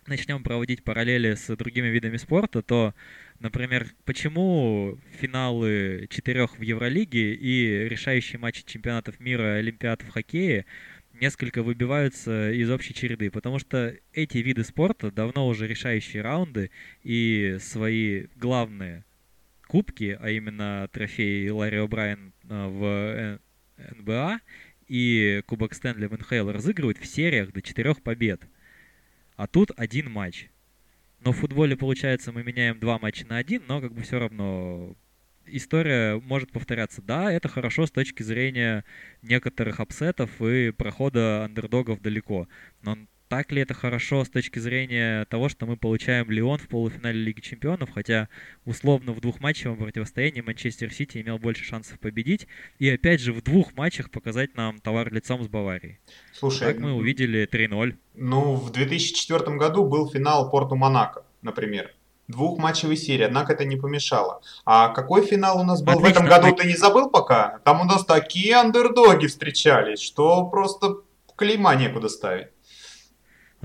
начнем 0.06 0.42
проводить 0.42 0.84
параллели 0.84 1.34
с 1.34 1.54
другими 1.56 1.88
видами 1.88 2.16
спорта, 2.16 2.62
то, 2.62 2.94
например, 3.40 3.88
почему 4.04 4.98
финалы 5.18 6.06
четырех 6.10 6.58
в 6.58 6.62
Евролиге 6.62 7.34
и 7.34 7.88
решающие 7.88 8.38
матчи 8.38 8.64
чемпионатов 8.64 9.18
мира 9.18 9.54
Олимпиад 9.54 10.02
в 10.02 10.10
хоккее 10.10 10.66
несколько 11.14 11.62
выбиваются 11.62 12.50
из 12.52 12.70
общей 12.70 12.94
череды, 12.94 13.30
потому 13.30 13.58
что 13.58 13.94
эти 14.12 14.38
виды 14.38 14.64
спорта 14.64 15.10
давно 15.10 15.46
уже 15.46 15.66
решающие 15.66 16.22
раунды 16.22 16.70
и 17.02 17.56
свои 17.60 18.26
главные 18.36 19.04
кубки, 19.66 20.18
а 20.20 20.30
именно 20.30 20.88
трофей 20.92 21.48
Ларри 21.50 21.78
О'Брайен 21.78 22.32
э, 22.48 22.66
в 22.68 23.40
НБА 23.98 24.40
и 24.88 25.42
Кубок 25.46 25.74
Стэнли 25.74 26.06
в 26.06 26.12
НХЛ 26.12 26.50
разыгрывают 26.50 26.98
в 26.98 27.06
сериях 27.06 27.52
до 27.52 27.62
четырех 27.62 28.02
побед. 28.02 28.42
А 29.36 29.46
тут 29.46 29.70
один 29.76 30.10
матч. 30.10 30.48
Но 31.20 31.32
в 31.32 31.38
футболе, 31.38 31.76
получается, 31.76 32.32
мы 32.32 32.42
меняем 32.42 32.78
два 32.78 32.98
матча 32.98 33.26
на 33.26 33.38
один, 33.38 33.62
но 33.66 33.80
как 33.80 33.94
бы 33.94 34.02
все 34.02 34.18
равно 34.18 34.94
история 35.46 36.20
может 36.20 36.52
повторяться. 36.52 37.02
Да, 37.02 37.32
это 37.32 37.48
хорошо 37.48 37.86
с 37.86 37.90
точки 37.90 38.22
зрения 38.22 38.84
некоторых 39.22 39.80
upset 39.80 40.16
ов 40.16 40.30
и 40.42 40.70
прохода 40.70 41.44
андердогов 41.44 42.00
далеко. 42.00 42.48
Но 42.82 42.96
так 43.28 43.50
ли 43.50 43.62
это 43.62 43.74
хорошо 43.74 44.24
с 44.24 44.28
точки 44.28 44.58
зрения 44.58 45.24
того, 45.24 45.48
что 45.48 45.66
мы 45.66 45.76
получаем 45.76 46.30
Лион 46.30 46.58
в 46.58 46.68
полуфинале 46.68 47.18
Лиги 47.18 47.40
Чемпионов, 47.40 47.90
хотя 47.90 48.28
условно 48.64 49.12
в 49.12 49.20
двухматчевом 49.20 49.78
противостоянии 49.78 50.40
Манчестер 50.40 50.92
Сити 50.92 51.20
имел 51.20 51.38
больше 51.38 51.64
шансов 51.64 51.98
победить, 51.98 52.46
и 52.78 52.88
опять 52.88 53.20
же 53.20 53.32
в 53.32 53.42
двух 53.42 53.74
матчах 53.74 54.10
показать 54.10 54.54
нам 54.56 54.78
товар 54.78 55.12
лицом 55.12 55.42
с 55.42 55.48
Баварией. 55.48 55.98
Слушай, 56.32 56.74
так 56.74 56.78
мы 56.78 56.92
увидели 56.92 57.48
3-0. 57.50 57.96
Ну, 58.14 58.54
в 58.54 58.70
2004 58.70 59.56
году 59.56 59.84
был 59.84 60.08
финал 60.10 60.50
Порту-Монако, 60.50 61.24
например 61.42 61.92
двухматчевой 62.28 62.96
серии, 62.96 63.24
однако 63.24 63.52
это 63.52 63.64
не 63.64 63.76
помешало. 63.76 64.40
А 64.64 64.88
какой 64.88 65.26
финал 65.26 65.60
у 65.60 65.64
нас 65.64 65.82
был 65.82 65.94
Отлично. 65.94 66.08
в 66.08 66.12
этом 66.12 66.26
году, 66.26 66.56
ты 66.56 66.66
не 66.66 66.76
забыл 66.76 67.10
пока? 67.10 67.60
Там 67.64 67.80
у 67.80 67.84
нас 67.84 68.04
такие 68.04 68.56
андердоги 68.56 69.26
встречались, 69.26 70.00
что 70.00 70.46
просто 70.46 70.96
клейма 71.36 71.74
некуда 71.74 72.08
ставить. 72.08 72.48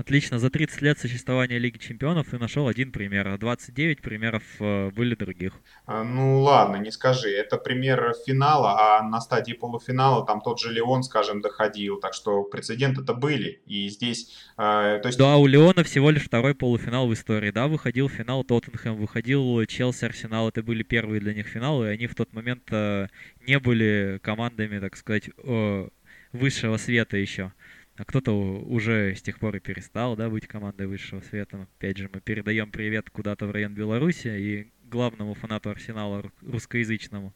Отлично, 0.00 0.38
за 0.38 0.48
30 0.48 0.80
лет 0.80 0.98
существования 0.98 1.58
Лиги 1.58 1.76
Чемпионов 1.76 2.28
ты 2.30 2.38
нашел 2.38 2.68
один 2.68 2.90
пример, 2.90 3.28
а 3.28 3.36
29 3.36 4.00
примеров 4.00 4.42
э, 4.58 4.90
были 4.92 5.14
других. 5.14 5.52
А, 5.84 6.02
ну 6.04 6.40
ладно, 6.40 6.76
не 6.76 6.90
скажи, 6.90 7.28
это 7.28 7.58
пример 7.58 8.14
финала, 8.26 8.96
а 8.98 9.02
на 9.02 9.20
стадии 9.20 9.52
полуфинала 9.52 10.24
там 10.24 10.40
тот 10.40 10.58
же 10.58 10.72
Леон, 10.72 11.02
скажем, 11.02 11.42
доходил, 11.42 12.00
так 12.00 12.14
что 12.14 12.44
прецеденты-то 12.44 13.12
были, 13.12 13.60
и 13.66 13.90
здесь... 13.90 14.38
Э, 14.56 15.00
то 15.02 15.08
есть... 15.08 15.18
Да, 15.18 15.36
у 15.36 15.46
Леона 15.46 15.84
всего 15.84 16.08
лишь 16.08 16.24
второй 16.24 16.54
полуфинал 16.54 17.06
в 17.06 17.12
истории, 17.12 17.50
да, 17.50 17.68
выходил 17.68 18.08
финал 18.08 18.42
Тоттенхэм, 18.42 18.96
выходил 18.96 19.66
Челси, 19.66 20.06
Арсенал, 20.06 20.48
это 20.48 20.62
были 20.62 20.82
первые 20.82 21.20
для 21.20 21.34
них 21.34 21.46
финалы, 21.46 21.88
и 21.88 21.90
они 21.90 22.06
в 22.06 22.14
тот 22.14 22.32
момент 22.32 22.62
э, 22.70 23.08
не 23.46 23.58
были 23.58 24.18
командами, 24.22 24.78
так 24.78 24.96
сказать, 24.96 25.28
э, 25.36 25.88
высшего 26.32 26.78
света 26.78 27.18
еще 27.18 27.52
а 28.00 28.04
кто-то 28.06 28.32
уже 28.32 29.14
с 29.14 29.20
тех 29.20 29.38
пор 29.38 29.56
и 29.56 29.60
перестал 29.60 30.16
да, 30.16 30.30
быть 30.30 30.46
командой 30.46 30.86
высшего 30.86 31.20
света. 31.20 31.68
Опять 31.76 31.98
же, 31.98 32.08
мы 32.10 32.22
передаем 32.22 32.70
привет 32.70 33.10
куда-то 33.10 33.46
в 33.46 33.50
район 33.50 33.74
Беларуси 33.74 34.28
и 34.28 34.72
главному 34.84 35.34
фанату 35.34 35.68
Арсенала 35.68 36.32
русскоязычному. 36.40 37.34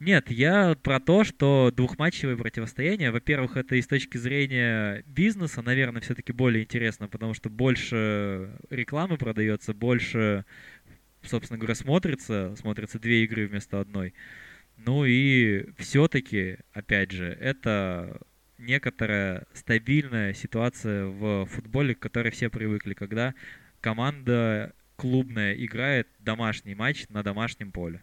Нет, 0.00 0.32
я 0.32 0.76
про 0.82 0.98
то, 0.98 1.22
что 1.22 1.72
двухматчевое 1.72 2.36
противостояние, 2.36 3.12
во-первых, 3.12 3.56
это 3.56 3.76
и 3.76 3.82
с 3.82 3.86
точки 3.86 4.16
зрения 4.16 5.04
бизнеса, 5.06 5.62
наверное, 5.62 6.02
все-таки 6.02 6.32
более 6.32 6.64
интересно, 6.64 7.06
потому 7.06 7.32
что 7.34 7.48
больше 7.48 8.58
рекламы 8.70 9.18
продается, 9.18 9.72
больше, 9.72 10.46
собственно 11.22 11.58
говоря, 11.58 11.76
смотрится, 11.76 12.56
смотрятся 12.56 12.98
две 12.98 13.22
игры 13.22 13.46
вместо 13.46 13.78
одной. 13.78 14.14
Ну 14.78 15.04
и 15.04 15.66
все-таки, 15.78 16.58
опять 16.72 17.12
же, 17.12 17.26
это 17.26 18.20
некоторая 18.58 19.46
стабильная 19.54 20.34
ситуация 20.34 21.06
в 21.06 21.46
футболе, 21.46 21.94
к 21.94 22.00
которой 22.00 22.30
все 22.30 22.50
привыкли, 22.50 22.94
когда 22.94 23.34
команда 23.80 24.74
клубная 24.96 25.54
играет 25.54 26.08
домашний 26.18 26.74
матч 26.74 27.06
на 27.08 27.22
домашнем 27.22 27.72
поле. 27.72 28.02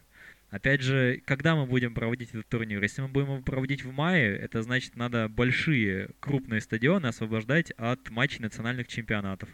Опять 0.50 0.80
же, 0.80 1.20
когда 1.26 1.56
мы 1.56 1.66
будем 1.66 1.92
проводить 1.92 2.30
этот 2.30 2.46
турнир? 2.48 2.80
Если 2.80 3.02
мы 3.02 3.08
будем 3.08 3.26
его 3.26 3.42
проводить 3.42 3.84
в 3.84 3.92
мае, 3.92 4.36
это 4.36 4.62
значит, 4.62 4.96
надо 4.96 5.28
большие, 5.28 6.10
крупные 6.20 6.60
стадионы 6.60 7.08
освобождать 7.08 7.72
от 7.72 8.08
матчей 8.10 8.40
национальных 8.40 8.86
чемпионатов. 8.86 9.48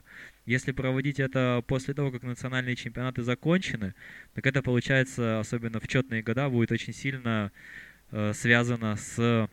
Если 0.44 0.70
проводить 0.72 1.18
это 1.18 1.64
после 1.66 1.94
того, 1.94 2.12
как 2.12 2.22
национальные 2.22 2.76
чемпионаты 2.76 3.22
закончены, 3.22 3.94
так 4.34 4.46
это 4.46 4.62
получается, 4.62 5.40
особенно 5.40 5.80
в 5.80 5.88
четные 5.88 6.22
года, 6.22 6.50
будет 6.50 6.70
очень 6.70 6.92
сильно 6.92 7.52
э, 8.10 8.32
связано 8.34 8.96
с 8.96 9.48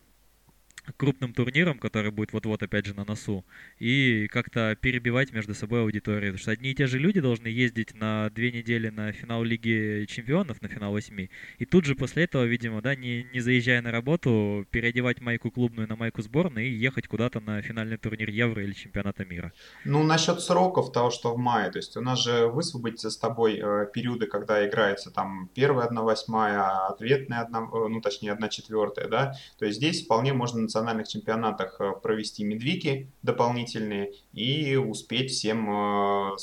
крупным 0.96 1.32
турниром, 1.32 1.78
который 1.78 2.10
будет 2.10 2.32
вот-вот 2.32 2.62
опять 2.62 2.86
же 2.86 2.94
на 2.94 3.04
носу, 3.04 3.44
и 3.78 4.28
как-то 4.30 4.76
перебивать 4.80 5.32
между 5.32 5.54
собой 5.54 5.82
аудиторию. 5.82 6.32
Потому 6.32 6.38
что 6.38 6.50
одни 6.50 6.70
и 6.70 6.74
те 6.74 6.86
же 6.86 6.98
люди 6.98 7.20
должны 7.20 7.46
ездить 7.46 7.94
на 7.94 8.30
две 8.30 8.52
недели 8.52 8.88
на 8.88 9.12
финал 9.12 9.44
Лиги 9.44 10.06
Чемпионов, 10.08 10.62
на 10.62 10.68
финал 10.68 10.92
восьми, 10.92 11.30
и 11.58 11.64
тут 11.64 11.84
же 11.84 11.94
после 11.94 12.24
этого, 12.24 12.44
видимо, 12.44 12.82
да, 12.82 12.94
не, 12.94 13.26
не 13.32 13.40
заезжая 13.40 13.82
на 13.82 13.90
работу, 13.90 14.66
переодевать 14.70 15.20
майку 15.20 15.50
клубную 15.50 15.88
на 15.88 15.96
майку 15.96 16.22
сборной 16.22 16.68
и 16.68 16.72
ехать 16.72 17.08
куда-то 17.08 17.40
на 17.40 17.62
финальный 17.62 17.96
турнир 17.96 18.30
Евро 18.30 18.62
или 18.62 18.72
Чемпионата 18.72 19.24
мира. 19.24 19.52
Ну, 19.84 20.02
насчет 20.02 20.40
сроков 20.40 20.92
того, 20.92 21.10
что 21.10 21.34
в 21.34 21.38
мае, 21.38 21.70
то 21.70 21.78
есть 21.78 21.96
у 21.96 22.00
нас 22.00 22.22
же 22.22 22.46
высвободится 22.46 23.10
с 23.10 23.16
тобой 23.16 23.60
э, 23.62 23.86
периоды, 23.92 24.26
когда 24.26 24.66
играется 24.66 25.10
там 25.10 25.50
первая 25.54 25.86
одна 25.86 26.02
восьмая, 26.02 26.88
ответная 26.88 27.40
одна, 27.40 27.60
э, 27.60 27.88
ну, 27.88 28.00
точнее, 28.00 28.32
одна 28.32 28.48
четвертая, 28.48 29.08
да, 29.08 29.34
то 29.58 29.64
есть 29.66 29.78
здесь 29.78 30.04
вполне 30.04 30.32
можно 30.32 30.60
национальных 30.70 31.08
чемпионатах 31.08 31.80
э, 31.80 31.92
провести 32.00 32.44
медвики 32.44 33.10
дополнительные 33.22 34.12
и 34.32 34.76
успеть 34.76 35.32
всем 35.32 35.68
э, 35.68 36.36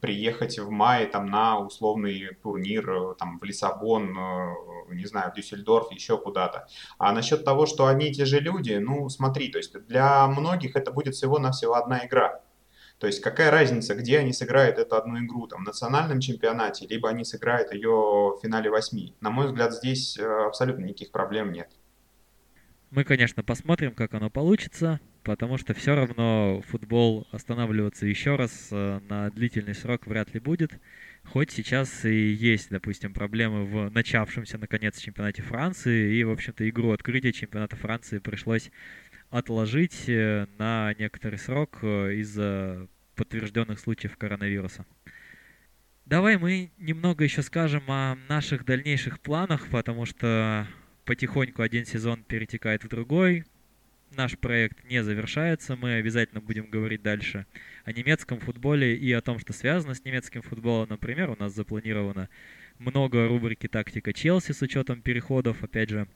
приехать 0.00 0.58
в 0.60 0.70
мае 0.70 1.06
там 1.06 1.26
на 1.26 1.58
условный 1.58 2.36
турнир 2.40 2.88
э, 2.88 3.14
там 3.18 3.40
в 3.40 3.44
Лиссабон, 3.44 4.16
не 4.90 5.06
знаю, 5.06 5.32
в 5.32 5.34
Дюссельдорф, 5.34 5.90
еще 5.90 6.18
куда-то. 6.18 6.68
А 6.98 7.12
насчет 7.12 7.44
того, 7.44 7.66
что 7.66 7.86
одни 7.86 8.10
и 8.10 8.14
те 8.14 8.24
же 8.24 8.38
люди, 8.38 8.74
ну 8.74 9.08
смотри, 9.08 9.48
то 9.48 9.58
есть 9.58 9.72
для 9.88 10.26
многих 10.28 10.76
это 10.76 10.92
будет 10.92 11.14
всего-навсего 11.14 11.74
одна 11.74 12.06
игра. 12.06 12.40
То 13.00 13.08
есть 13.08 13.20
какая 13.20 13.50
разница, 13.50 13.96
где 13.96 14.20
они 14.20 14.32
сыграют 14.32 14.78
эту 14.78 14.94
одну 14.94 15.18
игру, 15.18 15.48
там, 15.48 15.64
в 15.64 15.66
национальном 15.66 16.20
чемпионате, 16.20 16.86
либо 16.86 17.08
они 17.08 17.24
сыграют 17.24 17.72
ее 17.72 17.90
в 17.90 18.38
финале 18.40 18.70
восьми. 18.70 19.14
На 19.20 19.30
мой 19.30 19.46
взгляд, 19.46 19.74
здесь 19.74 20.16
абсолютно 20.16 20.84
никаких 20.84 21.10
проблем 21.10 21.50
нет. 21.52 21.70
Мы, 22.94 23.02
конечно, 23.02 23.42
посмотрим, 23.42 23.90
как 23.92 24.14
оно 24.14 24.30
получится, 24.30 25.00
потому 25.24 25.58
что 25.58 25.74
все 25.74 25.96
равно 25.96 26.62
футбол 26.68 27.26
останавливаться 27.32 28.06
еще 28.06 28.36
раз 28.36 28.68
э, 28.70 29.00
на 29.08 29.30
длительный 29.30 29.74
срок 29.74 30.06
вряд 30.06 30.32
ли 30.32 30.38
будет. 30.38 30.80
Хоть 31.24 31.50
сейчас 31.50 32.04
и 32.04 32.14
есть, 32.14 32.70
допустим, 32.70 33.12
проблемы 33.12 33.64
в 33.64 33.90
начавшемся, 33.90 34.58
наконец, 34.58 34.96
чемпионате 35.00 35.42
Франции, 35.42 36.14
и, 36.14 36.22
в 36.22 36.30
общем-то, 36.30 36.68
игру 36.68 36.92
открытия 36.92 37.32
чемпионата 37.32 37.74
Франции 37.74 38.20
пришлось 38.20 38.70
отложить 39.28 40.08
э, 40.08 40.46
на 40.56 40.94
некоторый 40.96 41.40
срок 41.40 41.80
э, 41.82 42.14
из-за 42.18 42.86
подтвержденных 43.16 43.80
случаев 43.80 44.16
коронавируса. 44.16 44.86
Давай 46.06 46.38
мы 46.38 46.70
немного 46.78 47.24
еще 47.24 47.42
скажем 47.42 47.82
о 47.88 48.16
наших 48.28 48.64
дальнейших 48.64 49.18
планах, 49.18 49.66
потому 49.68 50.06
что 50.06 50.68
потихоньку 51.04 51.62
один 51.62 51.84
сезон 51.84 52.22
перетекает 52.24 52.84
в 52.84 52.88
другой. 52.88 53.44
Наш 54.16 54.38
проект 54.38 54.84
не 54.84 55.02
завершается, 55.02 55.76
мы 55.76 55.94
обязательно 55.94 56.40
будем 56.40 56.70
говорить 56.70 57.02
дальше 57.02 57.46
о 57.84 57.92
немецком 57.92 58.38
футболе 58.38 58.96
и 58.96 59.12
о 59.12 59.20
том, 59.20 59.38
что 59.38 59.52
связано 59.52 59.94
с 59.94 60.04
немецким 60.04 60.42
футболом. 60.42 60.88
Например, 60.88 61.30
у 61.30 61.36
нас 61.36 61.52
запланировано 61.52 62.28
много 62.78 63.26
рубрики 63.26 63.66
«Тактика 63.66 64.12
Челси» 64.12 64.52
с 64.52 64.62
учетом 64.62 65.00
переходов, 65.02 65.62
опять 65.64 65.90
же, 65.90 66.06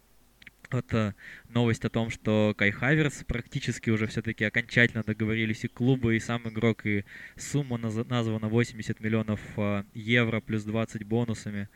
это 0.74 1.14
новость 1.48 1.84
о 1.84 1.90
том, 1.90 2.10
что 2.10 2.54
Кай 2.56 2.70
Хаверс 2.70 3.24
практически 3.24 3.90
уже 3.90 4.06
все-таки 4.06 4.44
окончательно 4.44 5.02
договорились 5.02 5.64
и 5.64 5.68
клубы, 5.68 6.16
и 6.16 6.20
сам 6.20 6.48
игрок, 6.48 6.86
и 6.86 7.04
сумма 7.36 7.78
названа 7.78 8.48
80 8.48 9.00
миллионов 9.00 9.40
а, 9.56 9.84
евро 9.94 10.40
плюс 10.40 10.64
20 10.64 11.04
бонусами. 11.04 11.68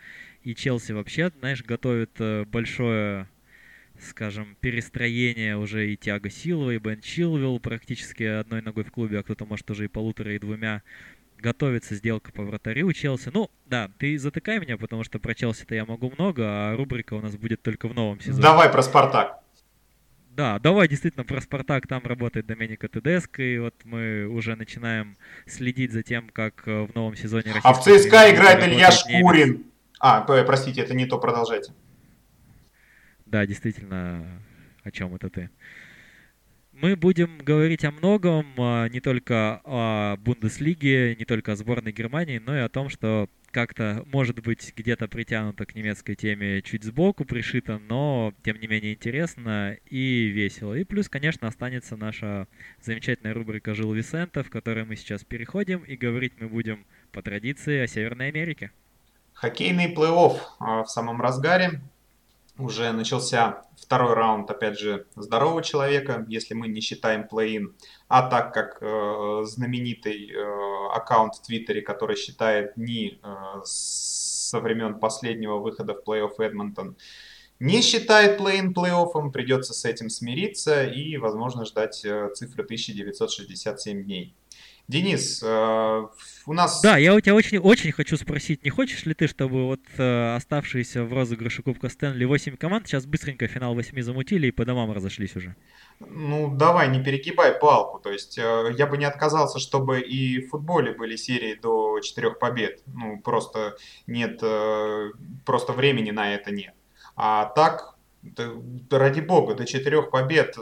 И 0.42 0.54
Челси 0.54 0.92
вообще, 0.92 1.30
знаешь, 1.38 1.62
готовит 1.62 2.12
э, 2.18 2.44
большое, 2.46 3.28
скажем, 4.00 4.56
перестроение 4.60 5.56
уже 5.56 5.92
и 5.92 5.96
Тиаго 5.96 6.30
Силова, 6.30 6.72
и 6.72 6.78
Бен 6.78 7.00
Чилвилл 7.00 7.60
практически 7.60 8.24
одной 8.24 8.62
ногой 8.62 8.84
в 8.84 8.90
клубе, 8.90 9.20
а 9.20 9.22
кто-то 9.22 9.46
может 9.46 9.70
уже 9.70 9.84
и 9.84 9.88
полутора, 9.88 10.34
и 10.34 10.38
двумя 10.38 10.82
готовится 11.42 11.94
сделка 11.94 12.32
по 12.32 12.42
вратарю 12.42 12.86
у 12.86 12.92
Челси. 12.92 13.30
Ну, 13.34 13.50
да, 13.66 13.90
ты 13.98 14.18
затыкай 14.18 14.58
меня, 14.58 14.78
потому 14.78 15.04
что 15.04 15.18
про 15.18 15.34
Челси-то 15.34 15.74
я 15.74 15.84
могу 15.84 16.10
много, 16.10 16.44
а 16.46 16.76
рубрика 16.76 17.14
у 17.14 17.20
нас 17.20 17.36
будет 17.36 17.60
только 17.60 17.88
в 17.88 17.94
новом 17.94 18.20
сезоне. 18.20 18.42
Давай 18.42 18.70
про 18.70 18.82
Спартак. 18.82 19.40
Да, 20.30 20.58
давай 20.58 20.88
действительно 20.88 21.24
про 21.24 21.42
Спартак. 21.42 21.86
Там 21.86 22.02
работает 22.06 22.46
Доменико 22.46 22.88
Тедеско, 22.88 23.42
и 23.42 23.58
вот 23.58 23.74
мы 23.84 24.26
уже 24.26 24.56
начинаем 24.56 25.18
следить 25.46 25.92
за 25.92 26.02
тем, 26.02 26.30
как 26.30 26.66
э, 26.66 26.84
в 26.84 26.94
новом 26.94 27.16
сезоне 27.16 27.52
А 27.62 27.74
в 27.74 27.82
ЦСКА 27.82 28.30
играет 28.30 28.66
Илья 28.66 28.90
Шкурин. 28.90 29.48
Немец. 29.48 29.66
А, 30.00 30.22
простите, 30.22 30.80
это 30.80 30.94
не 30.94 31.04
то, 31.04 31.18
продолжайте. 31.18 31.72
Да, 33.26 33.46
действительно, 33.46 34.24
о 34.84 34.90
чем 34.90 35.14
это 35.14 35.28
ты? 35.28 35.50
Мы 36.82 36.96
будем 36.96 37.38
говорить 37.38 37.84
о 37.84 37.92
многом, 37.92 38.44
а, 38.58 38.88
не 38.88 38.98
только 38.98 39.60
о 39.64 40.16
Бундеслиге, 40.16 41.14
не 41.14 41.24
только 41.24 41.52
о 41.52 41.56
сборной 41.56 41.92
Германии, 41.92 42.38
но 42.44 42.56
и 42.56 42.58
о 42.58 42.68
том, 42.68 42.88
что 42.88 43.28
как-то, 43.52 44.04
может 44.06 44.42
быть, 44.42 44.72
где-то 44.76 45.06
притянуто 45.06 45.64
к 45.64 45.76
немецкой 45.76 46.16
теме 46.16 46.60
чуть 46.60 46.82
сбоку 46.82 47.24
пришито, 47.24 47.78
но, 47.88 48.34
тем 48.42 48.58
не 48.58 48.66
менее, 48.66 48.94
интересно 48.94 49.76
и 49.90 50.24
весело. 50.24 50.74
И 50.74 50.82
плюс, 50.82 51.08
конечно, 51.08 51.46
останется 51.46 51.96
наша 51.96 52.48
замечательная 52.80 53.32
рубрика 53.32 53.76
«Жил 53.76 53.92
Висента», 53.92 54.42
в 54.42 54.50
которой 54.50 54.84
мы 54.84 54.96
сейчас 54.96 55.22
переходим, 55.22 55.84
и 55.84 55.94
говорить 55.94 56.32
мы 56.40 56.48
будем 56.48 56.84
по 57.12 57.22
традиции 57.22 57.78
о 57.78 57.86
Северной 57.86 58.26
Америке. 58.26 58.72
Хоккейный 59.34 59.94
плей-офф 59.94 60.36
а, 60.58 60.82
в 60.82 60.90
самом 60.90 61.22
разгаре 61.22 61.80
уже 62.58 62.92
начался 62.92 63.64
второй 63.76 64.14
раунд, 64.14 64.50
опять 64.50 64.78
же, 64.78 65.06
здорового 65.16 65.62
человека, 65.62 66.24
если 66.28 66.54
мы 66.54 66.68
не 66.68 66.80
считаем 66.80 67.26
плей-ин. 67.30 67.74
А 68.08 68.28
так 68.28 68.52
как 68.52 68.78
э, 68.80 69.42
знаменитый 69.44 70.30
э, 70.30 70.88
аккаунт 70.92 71.36
в 71.36 71.42
Твиттере, 71.42 71.82
который 71.82 72.16
считает 72.16 72.74
дни 72.76 73.20
э, 73.22 73.60
со 73.64 74.60
времен 74.60 74.98
последнего 74.98 75.58
выхода 75.58 75.94
в 75.94 76.02
плей-офф 76.06 76.34
Эдмонтон, 76.38 76.96
не 77.58 77.80
считает 77.80 78.40
плей-ин 78.40 78.72
плей-оффом, 78.72 79.30
придется 79.30 79.72
с 79.72 79.84
этим 79.84 80.10
смириться 80.10 80.84
и, 80.84 81.16
возможно, 81.16 81.64
ждать 81.64 82.04
э, 82.04 82.30
цифры 82.34 82.64
1967 82.64 84.04
дней. 84.04 84.34
Денис, 84.88 85.42
э, 85.42 86.06
у 86.46 86.52
нас... 86.52 86.82
Да, 86.82 86.98
я 86.98 87.14
у 87.14 87.20
тебя 87.20 87.34
очень, 87.34 87.58
очень 87.58 87.92
хочу 87.92 88.16
спросить, 88.16 88.64
не 88.64 88.70
хочешь 88.70 89.06
ли 89.06 89.14
ты, 89.14 89.28
чтобы 89.28 89.66
вот 89.66 89.80
э, 89.96 90.34
оставшиеся 90.34 91.04
в 91.04 91.12
розыгрыше 91.12 91.62
Кубка 91.62 91.88
Стэнли 91.88 92.24
8 92.24 92.56
команд 92.56 92.88
сейчас 92.88 93.06
быстренько 93.06 93.46
финал 93.46 93.74
8 93.74 94.02
замутили 94.02 94.48
и 94.48 94.50
по 94.50 94.64
домам 94.64 94.92
разошлись 94.92 95.36
уже? 95.36 95.54
Ну, 96.00 96.52
давай, 96.54 96.88
не 96.88 97.02
перегибай 97.02 97.52
палку. 97.52 98.00
То 98.00 98.10
есть 98.10 98.36
э, 98.38 98.74
я 98.76 98.86
бы 98.86 98.98
не 98.98 99.04
отказался, 99.04 99.60
чтобы 99.60 100.00
и 100.00 100.40
в 100.40 100.50
футболе 100.50 100.92
были 100.92 101.14
серии 101.14 101.54
до 101.54 102.00
4 102.00 102.32
побед. 102.32 102.82
Ну, 102.86 103.20
просто 103.20 103.76
нет, 104.08 104.42
просто 105.46 105.72
времени 105.72 106.10
на 106.10 106.34
это 106.34 106.50
нет. 106.50 106.74
А 107.14 107.46
так, 107.46 107.94
ради 108.90 109.20
бога, 109.20 109.54
до 109.54 109.64
4 109.64 110.02
побед 110.02 110.56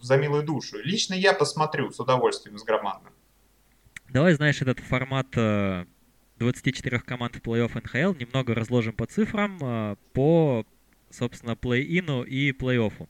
за 0.00 0.16
милую 0.16 0.42
душу. 0.44 0.78
Лично 0.82 1.14
я 1.14 1.32
посмотрю 1.32 1.90
с 1.90 1.98
удовольствием, 1.98 2.58
с 2.58 2.62
громадным. 2.62 3.13
Давай, 4.14 4.32
знаешь, 4.34 4.62
этот 4.62 4.78
формат 4.78 5.26
24 5.32 6.96
э, 6.96 7.00
команд 7.00 7.34
в 7.34 7.40
плей-офф 7.40 7.82
НХЛ 7.82 8.16
немного 8.16 8.54
разложим 8.54 8.92
по 8.92 9.06
цифрам, 9.06 9.58
э, 9.60 9.96
по, 10.12 10.64
собственно, 11.10 11.56
плей-ину 11.56 12.22
и 12.22 12.52
плей-оффу. 12.52 13.08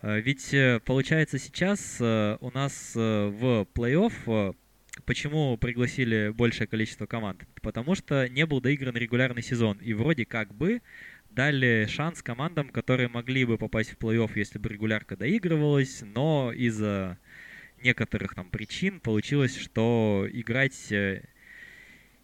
Э, 0.00 0.18
ведь 0.20 0.54
получается 0.86 1.38
сейчас 1.38 2.00
у 2.00 2.50
нас 2.50 2.92
в 2.94 3.66
плей-офф 3.74 4.56
Почему 5.06 5.56
пригласили 5.56 6.30
большее 6.34 6.66
количество 6.66 7.06
команд? 7.06 7.46
Потому 7.62 7.94
что 7.94 8.28
не 8.28 8.44
был 8.44 8.60
доигран 8.60 8.94
регулярный 8.94 9.42
сезон, 9.42 9.78
и 9.78 9.94
вроде 9.94 10.26
как 10.26 10.54
бы 10.54 10.82
дали 11.30 11.86
шанс 11.90 12.22
командам, 12.22 12.68
которые 12.68 13.08
могли 13.08 13.44
бы 13.44 13.58
попасть 13.58 13.90
в 13.90 13.98
плей-офф, 13.98 14.30
если 14.34 14.58
бы 14.58 14.68
регулярка 14.70 15.16
доигрывалась, 15.16 16.02
но 16.02 16.52
из-за 16.54 17.18
некоторых 17.82 18.34
там 18.34 18.48
причин 18.50 19.00
получилось, 19.00 19.56
что 19.56 20.26
играть 20.32 20.90
э, 20.92 21.22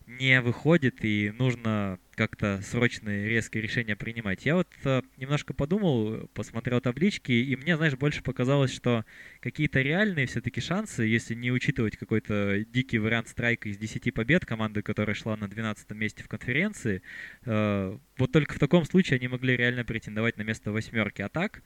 не 0.09 0.40
выходит 0.40 1.04
и 1.04 1.32
нужно 1.36 1.98
как-то 2.16 2.61
срочные 2.62 3.28
резкие 3.28 3.62
решения 3.62 3.94
принимать. 3.94 4.46
Я 4.46 4.56
вот 4.56 4.68
э, 4.84 5.02
немножко 5.18 5.52
подумал, 5.52 6.28
посмотрел 6.32 6.80
таблички, 6.80 7.30
и 7.30 7.54
мне, 7.56 7.76
знаешь, 7.76 7.94
больше 7.94 8.22
показалось, 8.22 8.72
что 8.74 9.04
какие-то 9.40 9.82
реальные 9.82 10.26
все-таки 10.26 10.61
шансы, 10.61 11.02
если 11.02 11.34
не 11.34 11.52
учитывать 11.52 11.96
какой-то 11.98 12.64
дикий 12.64 12.98
вариант 12.98 13.28
страйка 13.28 13.68
из 13.68 13.76
10 13.76 14.14
побед 14.14 14.46
команды, 14.46 14.80
которая 14.82 15.14
шла 15.14 15.36
на 15.36 15.46
12 15.46 15.90
месте 15.90 16.24
в 16.24 16.28
конференции, 16.28 17.02
э, 17.44 17.98
вот 18.16 18.32
только 18.32 18.54
в 18.54 18.59
таком 18.59 18.86
случае 18.86 19.18
они 19.18 19.28
могли 19.28 19.56
реально 19.56 19.84
претендовать 19.84 20.38
на 20.38 20.42
место 20.42 20.72
восьмерки. 20.72 21.20
А 21.20 21.28
так, 21.28 21.62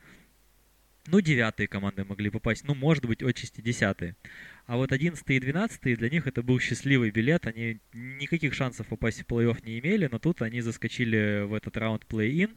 ну, 1.07 1.21
девятые 1.21 1.67
команды 1.67 2.05
могли 2.05 2.31
попасть, 2.31 2.65
ну, 2.65 2.75
может 2.75 3.05
быть, 3.05 3.23
отчасти 3.23 3.61
десятые. 3.61 4.17
А 4.67 4.77
вот 4.77 4.93
11 4.93 5.25
и 5.29 5.41
12 5.41 5.99
для 5.99 6.09
них 6.09 6.27
это 6.27 6.43
был 6.43 6.61
счастливый 6.61 7.11
билет. 7.11 7.47
Они 7.47 7.81
никаких 7.93 8.55
шансов 8.55 8.87
попасть 8.87 9.23
в 9.23 9.27
плей-офф 9.27 9.65
не 9.65 9.81
имели, 9.81 10.09
но 10.11 10.19
тут 10.19 10.43
они 10.43 10.61
заскочили 10.61 11.43
в 11.45 11.55
этот 11.55 11.77
раунд 11.77 12.07
плей-ин 12.09 12.51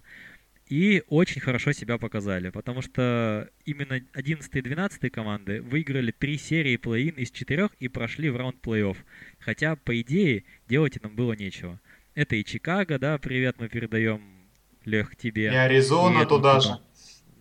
и 0.68 1.04
очень 1.10 1.42
хорошо 1.42 1.74
себя 1.74 1.98
показали, 1.98 2.50
потому 2.50 2.82
что 2.82 3.50
именно 3.66 4.02
11 4.14 4.56
и 4.56 4.62
12 4.62 5.12
команды 5.12 5.62
выиграли 5.62 6.12
три 6.12 6.38
серии 6.38 6.78
плей-ин 6.78 7.16
из 7.16 7.32
четырех 7.32 7.72
и 7.80 7.88
прошли 7.88 8.30
в 8.30 8.38
раунд 8.38 8.58
плей-офф. 8.64 8.98
Хотя, 9.40 9.76
по 9.76 10.00
идее, 10.02 10.44
делать 10.68 10.98
им 11.02 11.16
было 11.16 11.34
нечего. 11.34 11.80
Это 12.16 12.36
и 12.36 12.44
Чикаго, 12.44 12.98
да, 12.98 13.18
привет 13.18 13.58
мы 13.60 13.70
передаем, 13.70 14.22
Лех, 14.86 15.16
тебе. 15.16 15.46
И 15.46 15.56
Аризона 15.56 16.24
и 16.24 16.26
туда 16.26 16.60
же 16.60 16.80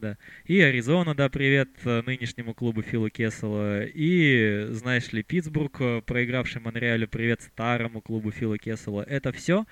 да. 0.05 0.19
И 0.45 0.61
Аризона, 0.61 1.15
да, 1.15 1.31
привет 1.31 1.71
э, 1.87 2.03
нынешнему 2.03 2.53
клубу 2.53 2.83
Фила 2.83 3.09
Кессела. 3.09 3.85
И, 3.87 4.67
знаешь 4.69 5.11
ли, 5.15 5.23
Питтсбург, 5.23 5.81
э, 5.81 6.03
проигравший 6.05 6.61
Монреалю, 6.61 7.09
привет 7.09 7.41
старому 7.41 8.03
клубу 8.03 8.31
Фила 8.31 8.59
Кессела. 8.59 9.01
Это 9.01 9.33
все, 9.33 9.65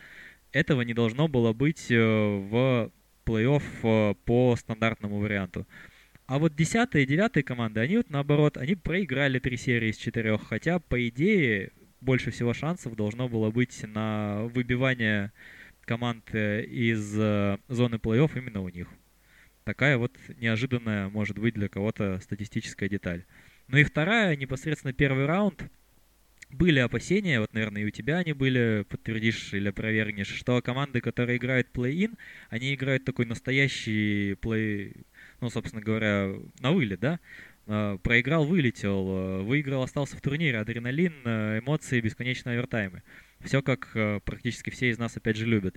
этого 0.51 0.81
не 0.83 0.95
должно 0.95 1.29
было 1.29 1.53
быть 1.53 1.91
э, 1.91 1.99
в 1.99 2.91
плей-офф 3.27 4.17
по 4.25 4.57
стандартному 4.57 5.19
варианту. 5.19 5.67
А 6.27 6.39
вот 6.39 6.57
10 6.57 6.95
и 6.95 7.05
9 7.05 7.45
команды, 7.45 7.81
они 7.81 7.99
вот 7.99 8.09
наоборот, 8.09 8.57
они 8.57 8.75
проиграли 8.75 9.39
три 9.39 9.59
серии 9.59 9.91
из 9.91 9.99
четырех, 9.99 10.49
хотя, 10.49 10.79
по 10.79 11.07
идее, 11.09 11.73
больше 12.01 12.31
всего 12.31 12.55
шансов 12.55 12.97
должно 12.97 13.29
было 13.29 13.51
быть 13.51 13.85
на 13.87 14.45
выбивание 14.45 15.31
команд 15.83 16.35
из 16.35 17.03
зоны 17.69 17.97
плей-офф 17.97 18.31
именно 18.39 18.63
у 18.63 18.71
них 18.71 18.89
такая 19.65 19.99
вот 19.99 20.13
неожиданная 20.41 21.09
может 21.09 21.39
быть 21.39 21.55
для 21.55 21.69
кого-то 21.69 22.21
статистическая 22.21 22.89
деталь. 22.89 23.25
Ну 23.69 23.79
и 23.79 23.85
вторая, 23.85 24.37
непосредственно 24.37 24.93
первый 24.93 25.27
раунд. 25.27 25.71
Были 26.51 26.81
опасения, 26.81 27.41
вот, 27.41 27.55
наверное, 27.55 27.81
и 27.81 27.87
у 27.87 27.91
тебя 27.91 28.19
они 28.19 28.35
были, 28.35 28.85
подтвердишь 28.87 29.55
или 29.55 29.69
опровергнешь, 29.69 30.29
что 30.29 30.61
команды, 30.61 31.01
которые 31.01 31.39
играют 31.39 31.69
плей-ин, 31.73 32.19
они 32.51 32.75
играют 32.75 33.07
такой 33.07 33.25
настоящий 33.25 34.35
плей, 34.35 34.93
ну, 35.41 35.49
собственно 35.49 35.83
говоря, 35.83 36.35
на 36.61 36.73
вылет, 36.73 37.01
да? 37.01 37.21
А, 37.67 37.97
проиграл, 37.99 38.45
вылетел, 38.45 39.07
а, 39.09 39.43
выиграл, 39.43 39.83
остался 39.83 40.17
в 40.17 40.21
турнире, 40.21 40.59
адреналин, 40.59 41.15
а, 41.25 41.59
эмоции, 41.59 42.01
бесконечные 42.01 42.59
овертаймы. 42.59 43.03
Все 43.41 43.63
как 43.63 43.89
практически 44.25 44.71
все 44.71 44.91
из 44.91 44.99
нас, 44.99 45.17
опять 45.17 45.37
же, 45.37 45.47
любят. 45.47 45.77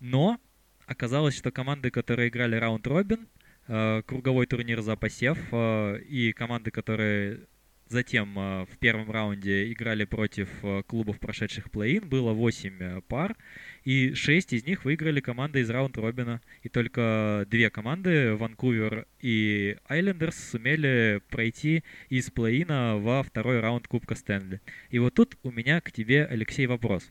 Но 0.00 0.38
оказалось, 0.86 1.36
что 1.36 1.50
команды, 1.50 1.90
которые 1.90 2.28
играли 2.28 2.56
раунд-робин, 2.56 3.28
э, 3.68 4.02
круговой 4.06 4.46
турнир 4.46 4.80
за 4.80 4.96
посев, 4.96 5.38
э, 5.52 6.00
и 6.08 6.32
команды, 6.32 6.70
которые 6.70 7.40
затем 7.88 8.38
э, 8.38 8.66
в 8.66 8.78
первом 8.78 9.10
раунде 9.10 9.70
играли 9.72 10.04
против 10.04 10.48
клубов, 10.86 11.18
прошедших 11.20 11.70
плей-ин, 11.70 12.08
было 12.08 12.32
8 12.32 13.02
пар, 13.02 13.36
и 13.84 14.14
6 14.14 14.52
из 14.54 14.64
них 14.64 14.84
выиграли 14.84 15.20
команды 15.20 15.60
из 15.60 15.70
раунд-робина. 15.70 16.40
И 16.62 16.68
только 16.68 17.46
две 17.50 17.70
команды, 17.70 18.34
Ванкувер 18.34 19.06
и 19.20 19.76
Айлендерс, 19.86 20.50
сумели 20.50 21.20
пройти 21.28 21.84
из 22.08 22.30
плей-ина 22.30 22.96
во 22.98 23.22
второй 23.22 23.60
раунд 23.60 23.86
Кубка 23.86 24.14
Стэнли. 24.14 24.60
И 24.90 24.98
вот 24.98 25.14
тут 25.14 25.36
у 25.42 25.50
меня 25.50 25.80
к 25.80 25.92
тебе, 25.92 26.24
Алексей, 26.24 26.66
вопрос 26.66 27.10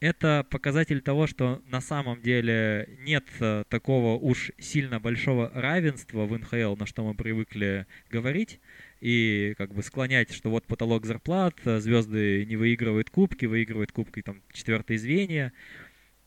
это 0.00 0.46
показатель 0.48 1.00
того, 1.00 1.26
что 1.26 1.60
на 1.66 1.80
самом 1.80 2.22
деле 2.22 2.88
нет 3.00 3.24
э, 3.40 3.64
такого 3.68 4.18
уж 4.18 4.52
сильно 4.58 5.00
большого 5.00 5.50
равенства 5.54 6.24
в 6.26 6.38
НХЛ, 6.38 6.76
на 6.76 6.86
что 6.86 7.04
мы 7.04 7.14
привыкли 7.14 7.86
говорить, 8.10 8.60
и 9.00 9.54
как 9.58 9.74
бы 9.74 9.82
склонять, 9.82 10.32
что 10.32 10.50
вот 10.50 10.64
потолок 10.66 11.04
зарплат, 11.04 11.54
э, 11.64 11.80
звезды 11.80 12.44
не 12.46 12.56
выигрывают 12.56 13.10
кубки, 13.10 13.46
выигрывают 13.46 13.90
кубки 13.90 14.22
там 14.22 14.40
четвертые 14.52 14.98
звенья. 14.98 15.52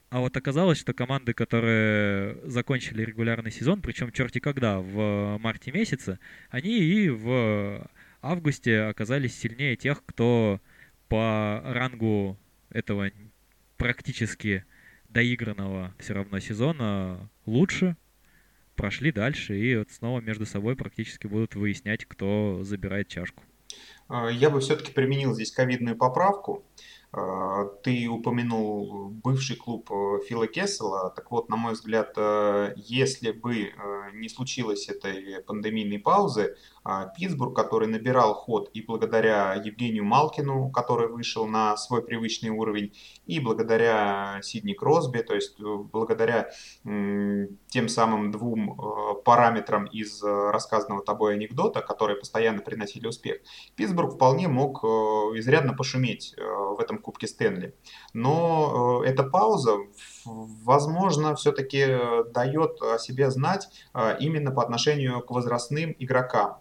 А 0.09 0.19
вот 0.19 0.35
оказалось, 0.35 0.77
что 0.77 0.93
команды, 0.93 1.33
которые 1.33 2.37
закончили 2.43 3.03
регулярный 3.05 3.51
сезон, 3.51 3.81
причем 3.81 4.11
черти 4.11 4.39
когда, 4.39 4.79
в 4.79 5.37
марте 5.37 5.71
месяце, 5.71 6.19
они 6.49 6.77
и 6.77 7.07
в 7.07 7.89
августе 8.21 8.81
оказались 8.81 9.39
сильнее 9.39 9.77
тех, 9.77 10.03
кто 10.05 10.59
по 11.07 11.61
рангу 11.63 12.37
этого 12.69 13.09
практически 13.81 14.63
доигранного 15.09 15.91
все 15.97 16.13
равно 16.13 16.39
сезона 16.39 17.29
лучше, 17.47 17.97
прошли 18.75 19.11
дальше 19.11 19.59
и 19.59 19.75
вот 19.75 19.89
снова 19.89 20.21
между 20.21 20.45
собой 20.45 20.75
практически 20.75 21.25
будут 21.25 21.55
выяснять, 21.55 22.05
кто 22.05 22.59
забирает 22.61 23.07
чашку. 23.07 23.41
А, 24.07 24.29
я 24.29 24.51
бы 24.51 24.59
все-таки 24.59 24.91
применил 24.91 25.33
здесь 25.33 25.51
ковидную 25.51 25.97
поправку. 25.97 26.63
А, 27.11 27.65
ты 27.83 28.07
упомянул 28.07 29.09
бывший 29.09 29.55
клуб 29.55 29.91
э, 29.91 30.19
Фила 30.27 30.47
Кессела. 30.47 31.09
Так 31.09 31.31
вот, 31.31 31.49
на 31.49 31.57
мой 31.57 31.73
взгляд, 31.73 32.13
э, 32.15 32.73
если 32.77 33.31
бы 33.31 33.63
э, 33.63 33.71
не 34.13 34.29
случилось 34.29 34.87
этой 34.89 35.41
пандемийной 35.43 35.99
паузы, 35.99 36.55
Питтсбург, 37.15 37.55
который 37.55 37.87
набирал 37.87 38.33
ход 38.33 38.69
и 38.73 38.81
благодаря 38.81 39.53
Евгению 39.53 40.03
Малкину, 40.05 40.69
который 40.71 41.07
вышел 41.07 41.45
на 41.45 41.77
свой 41.77 42.03
привычный 42.03 42.49
уровень, 42.49 42.93
и 43.25 43.39
благодаря 43.39 44.39
Сидни 44.41 44.73
Кросби, 44.73 45.19
то 45.19 45.35
есть 45.35 45.59
благодаря 45.59 46.49
тем 46.83 47.87
самым 47.87 48.31
двум 48.31 48.79
параметрам 49.23 49.85
из 49.85 50.23
рассказанного 50.23 51.03
тобой 51.03 51.35
анекдота, 51.35 51.81
которые 51.81 52.17
постоянно 52.17 52.61
приносили 52.61 53.07
успех, 53.07 53.37
Питтсбург 53.75 54.15
вполне 54.15 54.47
мог 54.47 54.83
изрядно 54.83 55.73
пошуметь 55.73 56.35
в 56.37 56.79
этом 56.79 56.97
Кубке 56.97 57.27
Стэнли. 57.27 57.75
Но 58.13 59.01
э, 59.03 59.09
эта 59.09 59.23
пауза, 59.23 59.77
возможно, 60.25 61.35
все-таки 61.35 61.79
э, 61.79 62.23
дает 62.33 62.81
о 62.81 62.97
себе 62.97 63.29
знать 63.31 63.67
э, 63.93 64.17
именно 64.19 64.51
по 64.51 64.63
отношению 64.63 65.21
к 65.21 65.31
возрастным 65.31 65.95
игрокам. 65.99 66.57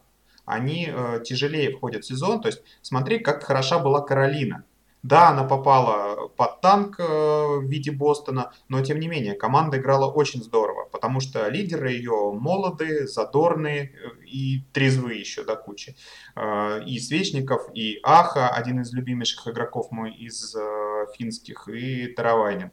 Они 0.51 0.93
тяжелее 1.25 1.77
входят 1.77 2.05
в 2.05 2.09
сезон. 2.09 2.41
То 2.41 2.49
есть 2.49 2.63
смотри, 2.83 3.19
как 3.19 3.43
хороша 3.45 3.79
была 3.79 4.01
Каролина. 4.01 4.65
Да, 5.03 5.31
она 5.31 5.45
попала 5.45 6.29
под 6.29 6.61
танк 6.61 6.99
в 6.99 7.63
виде 7.65 7.91
Бостона, 7.91 8.53
но 8.69 8.83
тем 8.83 9.01
не 9.01 9.09
менее 9.09 9.35
команда 9.35 9.79
играла 9.79 10.11
очень 10.11 10.43
здорово, 10.43 10.85
потому 10.93 11.21
что 11.21 11.49
лидеры 11.49 11.93
ее 11.93 12.33
молоды, 12.35 13.07
задорные 13.07 13.93
и 14.27 14.63
трезвые 14.75 15.21
еще 15.21 15.43
до 15.43 15.57
кучи. 15.57 15.97
Э, 16.37 16.83
и 16.85 16.99
Свечников, 16.99 17.63
и 17.75 17.99
Аха, 18.03 18.51
один 18.51 18.83
из 18.83 18.93
любимейших 18.93 19.49
игроков 19.49 19.91
мой 19.91 20.13
из 20.13 20.55
э, 20.55 21.07
финских, 21.17 21.69
и 21.69 22.09
Таравайнин. 22.09 22.71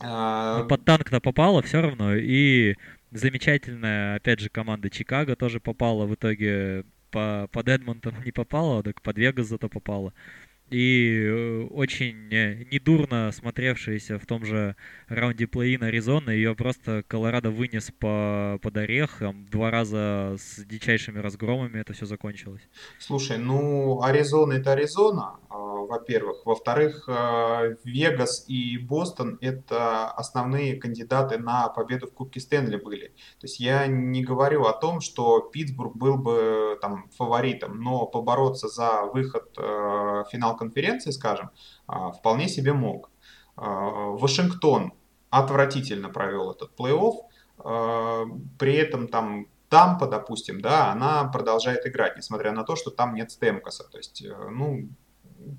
Э, 0.00 0.58
Но 0.60 0.66
под 0.66 0.84
танк-то 0.86 1.20
попало 1.20 1.60
все 1.62 1.82
равно, 1.82 2.14
и 2.14 2.76
замечательная, 3.10 4.16
опять 4.16 4.40
же, 4.40 4.48
команда 4.48 4.88
Чикаго 4.88 5.36
тоже 5.36 5.60
попала 5.60 6.06
в 6.06 6.14
итоге 6.14 6.84
по, 7.12 7.48
под 7.52 7.68
Эдмонтон 7.68 8.14
не 8.24 8.32
попала, 8.32 8.82
так 8.82 9.00
под 9.00 9.18
Вегас 9.18 9.46
зато 9.46 9.68
попала 9.68 10.12
и 10.72 11.22
э, 11.22 11.66
очень 11.70 12.28
недурно 12.28 13.30
смотревшаяся 13.32 14.18
в 14.18 14.26
том 14.26 14.44
же 14.46 14.74
раунде 15.08 15.46
плей-ин 15.46 15.84
Аризона. 15.84 16.30
Ее 16.30 16.54
просто 16.54 17.04
Колорадо 17.06 17.50
вынес 17.50 17.90
по, 17.98 18.58
под 18.62 18.76
орех. 18.78 19.22
Два 19.50 19.70
раза 19.70 20.36
с 20.38 20.64
дичайшими 20.64 21.18
разгромами 21.18 21.78
это 21.80 21.92
все 21.92 22.06
закончилось. 22.06 22.62
Слушай, 22.98 23.38
ну 23.38 24.02
Аризона 24.02 24.54
это 24.54 24.72
Аризона, 24.72 25.36
а, 25.50 25.56
во-первых. 25.56 26.46
Во-вторых, 26.46 27.04
а, 27.06 27.74
Вегас 27.84 28.44
и 28.48 28.78
Бостон 28.78 29.38
это 29.42 30.10
основные 30.10 30.76
кандидаты 30.76 31.38
на 31.38 31.68
победу 31.68 32.06
в 32.06 32.14
Кубке 32.14 32.40
Стэнли 32.40 32.76
были. 32.76 33.08
То 33.40 33.46
есть 33.46 33.60
я 33.60 33.86
не 33.86 34.24
говорю 34.24 34.64
о 34.64 34.72
том, 34.72 35.00
что 35.00 35.40
Питтсбург 35.40 35.94
был 35.96 36.16
бы 36.16 36.78
там 36.80 37.10
фаворитом, 37.16 37.80
но 37.80 38.06
побороться 38.06 38.68
за 38.68 39.02
выход 39.02 39.50
э, 39.58 39.62
в 39.62 40.26
финал 40.30 40.56
конференции, 40.62 41.10
скажем, 41.10 41.50
а, 41.86 42.10
вполне 42.10 42.48
себе 42.48 42.72
мог. 42.72 43.10
А, 43.56 43.66
Вашингтон 43.66 44.92
отвратительно 45.30 46.08
провел 46.08 46.50
этот 46.50 46.70
плей-офф. 46.78 47.14
Э, 47.64 48.24
при 48.58 48.74
этом 48.74 49.08
там 49.08 49.46
Тампа, 49.72 50.06
допустим, 50.06 50.60
да, 50.60 50.92
она 50.92 51.24
продолжает 51.24 51.86
играть, 51.86 52.18
несмотря 52.18 52.52
на 52.52 52.62
то, 52.62 52.76
что 52.76 52.90
там 52.90 53.14
нет 53.14 53.30
Стемкоса. 53.30 53.84
То 53.84 53.96
есть, 53.96 54.22
э, 54.22 54.48
ну, 54.50 54.90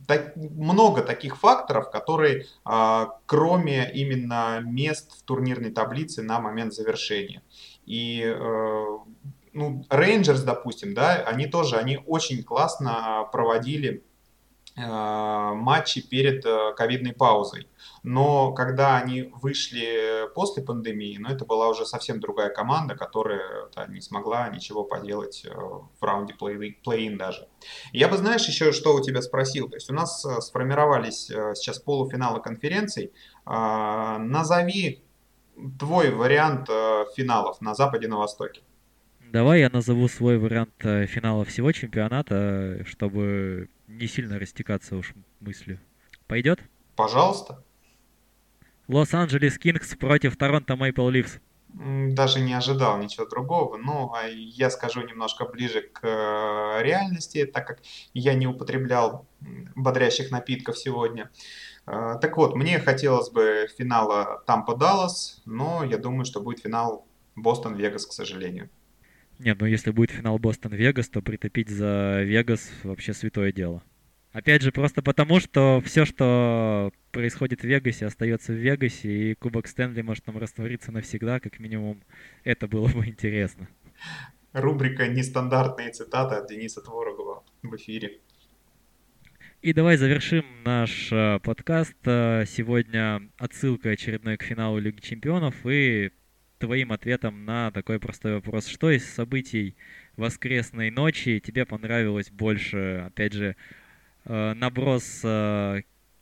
так, 0.07 0.35
много 0.35 1.01
таких 1.01 1.37
факторов, 1.37 1.89
которые, 1.89 2.45
а, 2.63 3.17
кроме 3.25 3.91
именно 3.91 4.61
мест 4.61 5.17
в 5.17 5.23
турнирной 5.23 5.71
таблице 5.71 6.21
на 6.21 6.39
момент 6.39 6.73
завершения. 6.73 7.41
И 7.87 8.21
э, 8.23 8.85
ну, 9.53 9.85
Рейнджерс, 9.89 10.43
допустим, 10.43 10.93
да, 10.93 11.15
они 11.25 11.47
тоже, 11.47 11.77
они 11.77 11.97
очень 12.05 12.43
классно 12.43 13.27
проводили 13.31 14.03
матчи 14.75 16.01
перед 16.01 16.45
э, 16.45 16.73
ковидной 16.75 17.13
паузой. 17.13 17.67
Но 18.01 18.53
когда 18.53 18.97
они 18.97 19.31
вышли 19.41 20.27
после 20.33 20.63
пандемии, 20.63 21.17
ну, 21.19 21.29
это 21.29 21.45
была 21.45 21.69
уже 21.69 21.85
совсем 21.85 22.19
другая 22.19 22.49
команда, 22.49 22.95
которая 22.95 23.69
да, 23.75 23.85
не 23.85 24.01
смогла 24.01 24.49
ничего 24.49 24.83
поделать 24.83 25.45
э, 25.45 25.53
в 25.53 26.03
раунде 26.03 26.33
плей-ин 26.33 27.17
даже. 27.17 27.47
Я 27.91 28.07
бы, 28.07 28.17
знаешь, 28.17 28.47
еще 28.47 28.71
что 28.71 28.95
у 28.95 29.01
тебя 29.01 29.21
спросил. 29.21 29.69
То 29.69 29.75
есть 29.75 29.91
у 29.91 29.93
нас 29.93 30.25
сформировались 30.39 31.25
сейчас 31.27 31.79
полуфиналы 31.79 32.41
конференций. 32.41 33.13
Назови 33.45 35.03
твой 35.77 36.09
вариант 36.09 36.67
финалов 37.15 37.61
на 37.61 37.75
Западе 37.75 38.07
и 38.07 38.09
на 38.09 38.17
Востоке. 38.17 38.61
Давай 39.33 39.61
я 39.61 39.69
назову 39.71 40.07
свой 40.09 40.37
вариант 40.37 40.75
финала 40.77 41.43
всего 41.43 41.71
чемпионата, 41.71 42.85
чтобы 42.85 43.67
не 43.87 44.05
сильно 44.05 44.37
растекаться 44.37 44.95
уж 44.95 45.15
мыслью. 45.39 45.79
Пойдет? 46.27 46.59
Пожалуйста. 46.95 47.63
Лос-Анджелес 48.87 49.57
Кингс 49.57 49.95
против 49.95 50.37
Торонто 50.37 50.75
Мейпл 50.75 51.09
Ливс. 51.09 51.39
Даже 51.69 52.41
не 52.41 52.53
ожидал 52.53 52.99
ничего 52.99 53.25
другого. 53.25 53.77
Ну, 53.77 54.13
а 54.13 54.27
я 54.27 54.69
скажу 54.69 55.01
немножко 55.01 55.45
ближе 55.45 55.81
к 55.81 56.01
э, 56.03 56.83
реальности, 56.83 57.47
так 57.47 57.65
как 57.65 57.79
я 58.13 58.35
не 58.35 58.45
употреблял 58.45 59.25
бодрящих 59.75 60.29
напитков 60.29 60.77
сегодня. 60.77 61.31
Э, 61.87 62.19
так 62.21 62.37
вот, 62.37 62.53
мне 62.53 62.77
хотелось 62.79 63.31
бы 63.31 63.67
финала 63.75 64.43
Тампа-Даллас, 64.45 65.41
но 65.45 65.83
я 65.83 65.97
думаю, 65.97 66.25
что 66.25 66.39
будет 66.39 66.59
финал 66.59 67.07
Бостон-Вегас, 67.35 68.05
к 68.05 68.13
сожалению. 68.13 68.69
Нет, 69.43 69.59
ну 69.59 69.65
если 69.65 69.91
будет 69.91 70.09
финал 70.09 70.39
Бостон-Вегас, 70.39 71.09
то 71.09 71.21
притопить 71.21 71.69
за 71.69 72.21
Вегас 72.23 72.71
вообще 72.83 73.13
святое 73.13 73.51
дело. 73.51 73.83
Опять 74.31 74.61
же, 74.61 74.71
просто 74.71 75.01
потому, 75.01 75.41
что 75.41 75.81
все, 75.85 76.05
что 76.05 76.93
происходит 77.11 77.61
в 77.61 77.65
Вегасе, 77.65 78.05
остается 78.05 78.53
в 78.53 78.55
Вегасе, 78.55 79.09
и 79.09 79.35
Кубок 79.35 79.67
Стэнли 79.67 80.01
может 80.01 80.23
там 80.23 80.37
раствориться 80.37 80.93
навсегда, 80.93 81.41
как 81.41 81.59
минимум, 81.59 82.01
это 82.45 82.67
было 82.69 82.87
бы 82.87 83.05
интересно. 83.05 83.67
Рубрика 84.53 85.07
«Нестандартные 85.09 85.91
цитаты» 85.91 86.35
от 86.35 86.47
Дениса 86.47 86.81
Творогова 86.81 87.43
в 87.63 87.75
эфире. 87.75 88.19
И 89.61 89.73
давай 89.73 89.97
завершим 89.97 90.45
наш 90.63 91.11
э, 91.11 91.39
подкаст. 91.43 91.95
Э, 92.05 92.45
сегодня 92.47 93.29
отсылка 93.37 93.89
очередной 93.89 94.37
к 94.37 94.43
финалу 94.43 94.79
Лиги 94.79 95.01
Чемпионов 95.01 95.55
и 95.65 96.11
твоим 96.63 96.93
ответом 96.93 97.43
на 97.43 97.71
такой 97.71 97.99
простой 97.99 98.35
вопрос. 98.35 98.67
Что 98.67 98.89
из 98.89 99.05
событий 99.13 99.75
воскресной 100.15 100.91
ночи 100.91 101.41
тебе 101.45 101.65
понравилось 101.65 102.31
больше? 102.31 103.03
Опять 103.07 103.33
же, 103.33 103.57
э, 104.23 104.53
наброс 104.53 105.19
э, 105.25 105.81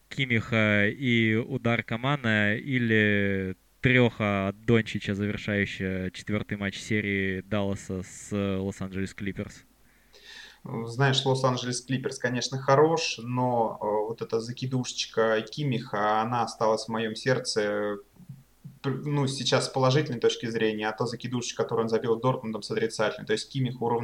Кимиха 0.09 0.87
и 0.87 1.35
удар 1.35 1.83
Камана 1.83 2.55
или 2.55 3.55
треха 3.81 4.47
от 4.47 4.65
Дончича, 4.65 5.13
завершающая 5.13 6.09
четвертый 6.09 6.57
матч 6.57 6.79
серии 6.79 7.41
Далласа 7.41 8.01
с 8.01 8.31
Лос-Анджелес 8.31 9.13
Клиперс? 9.13 9.63
Знаешь, 10.63 11.23
Лос-Анджелес 11.23 11.81
Клиперс, 11.81 12.17
конечно, 12.17 12.57
хорош, 12.57 13.19
но 13.21 13.77
э, 13.79 13.85
вот 14.07 14.23
эта 14.23 14.39
закидушечка 14.39 15.39
Кимиха, 15.41 16.21
она 16.21 16.41
осталась 16.41 16.85
в 16.85 16.89
моем 16.89 17.15
сердце 17.15 17.99
ну, 18.83 19.27
сейчас 19.27 19.65
с 19.65 19.69
положительной 19.69 20.19
точки 20.19 20.47
зрения, 20.47 20.89
а 20.89 20.93
то 20.93 21.05
закидушечка, 21.05 21.63
который 21.63 21.81
он 21.81 21.89
забил 21.89 22.15
Дортмундом, 22.19 22.63
с 22.63 22.71
отрицательной. 22.71 23.27
То 23.27 23.33
есть 23.33 23.49
Кимих 23.51 23.81
уровень 23.81 23.99